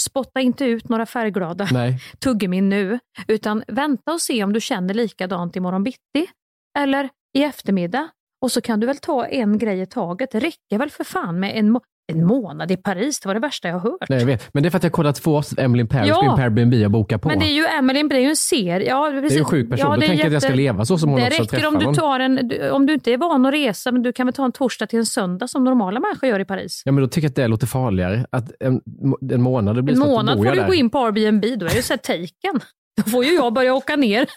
Spotta 0.03 0.41
inte 0.41 0.65
ut 0.65 0.89
några 0.89 1.07
färgglada 1.07 1.69
Nej. 1.73 1.99
tuggummin 2.19 2.69
nu, 2.69 2.99
utan 3.29 3.65
vänta 3.69 4.13
och 4.13 4.21
se 4.21 4.45
om 4.45 4.53
du 4.53 4.61
känner 4.61 4.95
likadant 4.95 5.57
imorgon 5.57 5.83
bitti 5.85 6.27
eller 6.79 7.09
i 7.39 7.43
eftermiddag. 7.43 8.09
Och 8.45 8.53
så 8.53 8.61
kan 8.61 8.81
du 8.81 8.87
väl 8.87 8.97
ta 8.99 9.27
en 9.27 9.59
grej 9.59 9.81
i 9.81 9.87
taget. 9.87 10.31
Det 10.31 10.41
räcker 10.41 10.79
väl 10.79 10.91
för 10.91 11.05
fan 11.05 11.41
med 11.41 11.59
en, 11.59 11.73
en 12.13 12.27
månad 12.27 12.71
i 12.71 12.77
Paris. 12.77 13.21
Det 13.21 13.29
var 13.29 13.35
det 13.35 13.41
värsta 13.41 13.69
jag 13.69 13.75
har 13.75 13.91
hört. 13.91 14.09
Nej, 14.09 14.19
jag 14.19 14.27
vet. 14.27 14.55
Men 14.55 14.63
det 14.63 14.69
är 14.69 14.71
för 14.71 14.77
att 14.77 14.83
jag 14.83 14.93
kollat 14.93 15.17
två 15.17 15.37
avsnitt 15.37 15.59
av 15.59 15.65
Emily 15.65 15.81
in 15.81 15.89
Paris 15.89 16.09
Ja. 16.09 16.35
på 16.37 16.43
Airbnb 16.43 16.85
och 16.85 16.91
bokat 16.91 17.23
på. 17.23 17.29
Men 17.29 17.39
det 17.39 17.45
är 17.47 17.53
ju 17.55 17.65
Emily, 17.79 18.03
det 18.03 18.17
är 18.17 18.21
ju 18.21 18.29
en 18.29 18.37
serie. 18.37 18.89
Ja, 18.89 19.11
Det 19.11 19.19
är 19.27 19.31
ju 19.31 19.39
en 19.39 19.45
sjuk 19.45 19.71
person. 19.71 19.91
Då 19.91 19.97
det 19.97 20.05
är 20.05 20.09
tänker 20.09 20.25
jag 20.25 20.27
att 20.27 20.33
jag 20.33 20.43
ska 20.43 20.55
leva 20.55 20.85
så 20.85 20.99
som 20.99 21.09
hon 21.11 21.21
det 21.21 21.27
också 21.27 21.43
räcker 21.43 21.67
om 21.67 21.79
du 21.79 21.95
tar 21.95 22.21
en, 22.21 22.53
om 22.73 22.87
du 22.87 22.93
inte 22.95 23.13
är 23.13 23.17
van 23.19 23.47
att 23.47 23.55
resa, 23.55 23.93
men 23.93 24.03
du 24.03 24.13
kan 24.13 24.27
väl 24.27 24.33
ta 24.35 24.45
en 24.45 24.53
torsdag 24.53 24.87
till 24.87 24.99
en 24.99 25.07
söndag 25.07 25.49
som 25.49 25.65
normala 25.65 26.01
människor 26.01 26.29
gör 26.29 26.41
i 26.41 26.45
Paris. 26.45 26.83
Ja, 26.85 26.93
men 26.93 27.03
då 27.03 27.09
tycker 27.09 27.25
jag 27.27 27.31
att 27.31 27.37
det 27.37 27.49
låter 27.49 27.67
farligare. 27.67 28.27
Att 28.31 28.53
en, 28.61 28.81
en 29.33 29.43
månad, 29.43 29.77
det 29.77 29.83
blir 29.83 29.95
En 29.95 30.01
månad 30.01 30.37
då 30.37 30.39
får 30.39 30.47
jag 30.47 30.55
du 30.57 30.61
där. 30.61 30.67
gå 30.67 30.75
in 30.75 30.91
på 30.91 30.99
Airbnb, 30.99 31.43
då 31.43 31.67
är 31.67 31.75
det 31.75 31.83
så 31.83 31.93
här 31.93 31.99
taken. 31.99 32.61
Då 32.97 33.11
får 33.11 33.25
ju 33.25 33.35
jag 33.35 33.53
börja 33.53 33.75
åka 33.75 33.97
ner. 33.97 34.31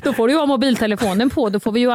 Då 0.02 0.12
får 0.12 0.28
du 0.28 0.34
ju 0.34 0.38
ha 0.38 0.46
mobiltelefonen 0.46 1.30
på. 1.30 1.48
Då 1.48 1.60
får 1.60 1.72
vi 1.72 1.80
ju, 1.80 1.86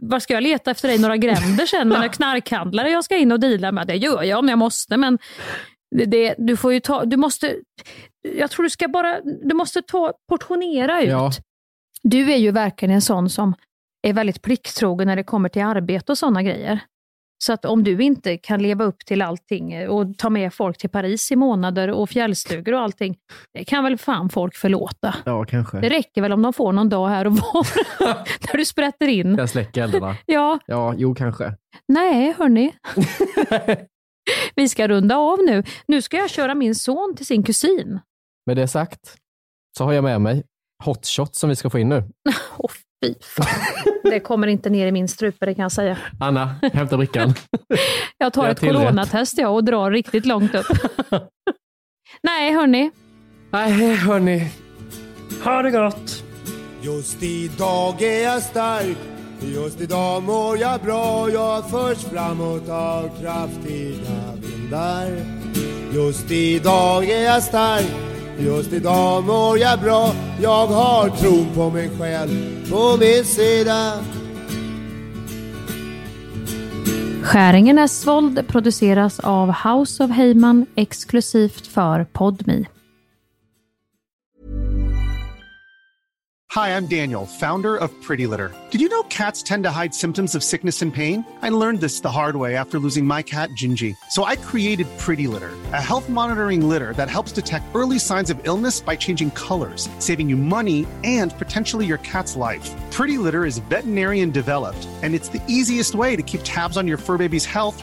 var 0.00 0.20
ska 0.20 0.34
jag 0.34 0.42
leta 0.42 0.70
efter 0.70 0.88
dig? 0.88 0.98
Några 0.98 1.16
gränder 1.16 1.66
sen? 1.66 1.88
Några 1.88 2.08
knarkhandlare 2.08 2.90
jag 2.90 3.04
ska 3.04 3.16
in 3.16 3.32
och 3.32 3.40
deala 3.40 3.72
med? 3.72 3.86
Det 3.86 3.96
gör 3.96 4.22
jag 4.22 4.38
om 4.38 4.48
jag 4.48 4.58
måste, 4.58 4.96
men 4.96 5.18
det, 5.96 6.04
det, 6.04 6.34
du 6.38 6.56
får 6.56 6.72
ju 6.72 6.80
ta, 6.80 7.04
du 7.04 7.16
måste, 7.16 7.56
jag 8.38 8.50
tror 8.50 8.62
du 8.62 8.70
ska 8.70 8.88
bara, 8.88 9.20
du 9.42 9.54
måste 9.54 9.82
ta, 9.82 10.12
portionera 10.28 11.02
ut. 11.02 11.08
Ja. 11.08 11.30
Du 12.02 12.32
är 12.32 12.36
ju 12.36 12.50
verkligen 12.50 12.94
en 12.94 13.02
sån 13.02 13.30
som 13.30 13.54
är 14.02 14.12
väldigt 14.12 14.42
plikttrogen 14.42 15.08
när 15.08 15.16
det 15.16 15.24
kommer 15.24 15.48
till 15.48 15.62
arbete 15.62 16.12
och 16.12 16.18
sådana 16.18 16.42
grejer. 16.42 16.80
Så 17.44 17.52
att 17.52 17.64
om 17.64 17.84
du 17.84 18.02
inte 18.02 18.36
kan 18.36 18.62
leva 18.62 18.84
upp 18.84 18.98
till 19.06 19.22
allting 19.22 19.88
och 19.88 20.18
ta 20.18 20.30
med 20.30 20.54
folk 20.54 20.78
till 20.78 20.90
Paris 20.90 21.32
i 21.32 21.36
månader 21.36 21.90
och 21.90 22.10
fjällstugor 22.10 22.74
och 22.74 22.80
allting, 22.80 23.16
det 23.54 23.64
kan 23.64 23.84
väl 23.84 23.98
fan 23.98 24.28
folk 24.30 24.54
förlåta. 24.56 25.14
Ja, 25.24 25.44
kanske. 25.44 25.80
Det 25.80 25.88
räcker 25.88 26.22
väl 26.22 26.32
om 26.32 26.42
de 26.42 26.52
får 26.52 26.72
någon 26.72 26.88
dag 26.88 27.08
här 27.08 27.26
och 27.26 27.32
var 27.32 27.66
där 28.52 28.56
du 28.56 28.64
sprätter 28.64 29.08
in. 29.08 29.34
Jag 29.38 29.50
släcker 29.50 29.82
eldarna. 29.82 30.16
Ja, 30.26 30.58
Ja, 30.66 30.94
jo 30.96 31.14
kanske. 31.14 31.54
nej 31.88 32.34
hörni. 32.38 32.74
Vi 34.54 34.68
ska 34.68 34.88
runda 34.88 35.16
av 35.16 35.38
nu. 35.46 35.62
Nu 35.86 36.02
ska 36.02 36.16
jag 36.16 36.30
köra 36.30 36.54
min 36.54 36.74
son 36.74 37.14
till 37.16 37.26
sin 37.26 37.42
kusin. 37.42 38.00
Med 38.46 38.56
det 38.56 38.68
sagt 38.68 39.16
så 39.78 39.84
har 39.84 39.92
jag 39.92 40.04
med 40.04 40.20
mig 40.20 40.42
hot 40.84 41.06
shot 41.06 41.34
som 41.34 41.48
vi 41.48 41.56
ska 41.56 41.70
få 41.70 41.78
in 41.78 41.88
nu. 41.88 42.04
Åh, 42.58 42.70
fy 43.02 43.14
fan. 43.20 43.46
Det 44.02 44.20
kommer 44.20 44.46
inte 44.46 44.70
ner 44.70 44.86
i 44.86 44.92
min 44.92 45.08
strupe, 45.08 45.46
det 45.46 45.54
kan 45.54 45.62
jag 45.62 45.72
säga. 45.72 45.98
Anna, 46.20 46.54
hämta 46.72 46.96
brickan. 46.96 47.34
Jag 48.18 48.32
tar 48.32 48.42
Jag 48.42 48.52
ett 48.52 48.60
coronatest 48.60 49.38
jag 49.38 49.54
och 49.54 49.64
drar 49.64 49.90
riktigt 49.90 50.26
långt 50.26 50.54
upp. 50.54 50.66
Nej, 52.22 52.52
hörni. 52.52 52.90
Nej, 53.50 53.94
hörni. 53.96 54.50
Ha 55.44 55.62
det 55.62 55.70
gott! 55.70 56.24
Just 56.82 57.22
idag 57.22 58.02
är 58.02 58.22
jag 58.22 58.42
stark 58.42 58.96
Just 59.40 59.80
idag 59.80 60.22
mår 60.22 60.58
jag 60.58 60.80
bra 60.80 61.30
Jag 61.30 61.70
förs 61.70 61.98
framåt 61.98 62.68
av 62.68 63.10
kraftiga 63.20 64.34
vindar 64.36 65.08
Just 65.94 66.30
idag 66.30 67.04
är 67.10 67.24
jag 67.24 67.42
stark 67.42 67.86
Just 68.38 68.72
idag 68.72 69.24
mår 69.24 69.58
jag 69.58 69.80
bra. 69.80 70.12
Jag 70.42 70.66
har 70.66 71.08
tron 71.08 71.46
på 71.54 71.70
mig 71.70 71.90
själv. 71.98 72.30
På 72.70 72.96
min 73.00 73.24
sida. 73.24 73.92
Skäringen 77.22 77.88
Svold 77.88 78.48
produceras 78.48 79.20
av 79.20 79.52
House 79.52 80.04
of 80.04 80.10
Heyman 80.10 80.66
exklusivt 80.74 81.66
för 81.66 82.04
Podme. 82.04 82.64
Hi, 86.52 86.76
I'm 86.76 86.86
Daniel, 86.86 87.24
founder 87.24 87.78
of 87.78 87.90
Pretty 88.02 88.26
Litter. 88.26 88.54
Did 88.70 88.82
you 88.82 88.90
know 88.90 89.04
cats 89.04 89.42
tend 89.42 89.64
to 89.64 89.70
hide 89.70 89.94
symptoms 89.94 90.34
of 90.34 90.44
sickness 90.44 90.82
and 90.82 90.92
pain? 90.92 91.24
I 91.40 91.48
learned 91.48 91.80
this 91.80 92.00
the 92.00 92.10
hard 92.10 92.36
way 92.36 92.56
after 92.56 92.78
losing 92.78 93.06
my 93.06 93.22
cat, 93.22 93.48
Gingy. 93.56 93.96
So 94.10 94.24
I 94.24 94.36
created 94.36 94.86
Pretty 94.98 95.26
Litter, 95.28 95.52
a 95.72 95.80
health 95.80 96.10
monitoring 96.10 96.68
litter 96.68 96.92
that 96.98 97.08
helps 97.08 97.32
detect 97.32 97.74
early 97.74 97.98
signs 97.98 98.28
of 98.28 98.38
illness 98.42 98.80
by 98.80 98.96
changing 98.96 99.30
colors, 99.30 99.88
saving 99.98 100.28
you 100.28 100.36
money 100.36 100.86
and 101.04 101.32
potentially 101.38 101.86
your 101.86 102.00
cat's 102.00 102.36
life. 102.36 102.68
Pretty 102.90 103.16
Litter 103.16 103.46
is 103.46 103.56
veterinarian 103.56 104.30
developed, 104.30 104.86
and 105.00 105.14
it's 105.14 105.28
the 105.28 105.42
easiest 105.48 105.94
way 105.94 106.16
to 106.16 106.22
keep 106.22 106.42
tabs 106.44 106.76
on 106.76 106.86
your 106.86 106.98
fur 106.98 107.16
baby's 107.16 107.46
health 107.46 107.82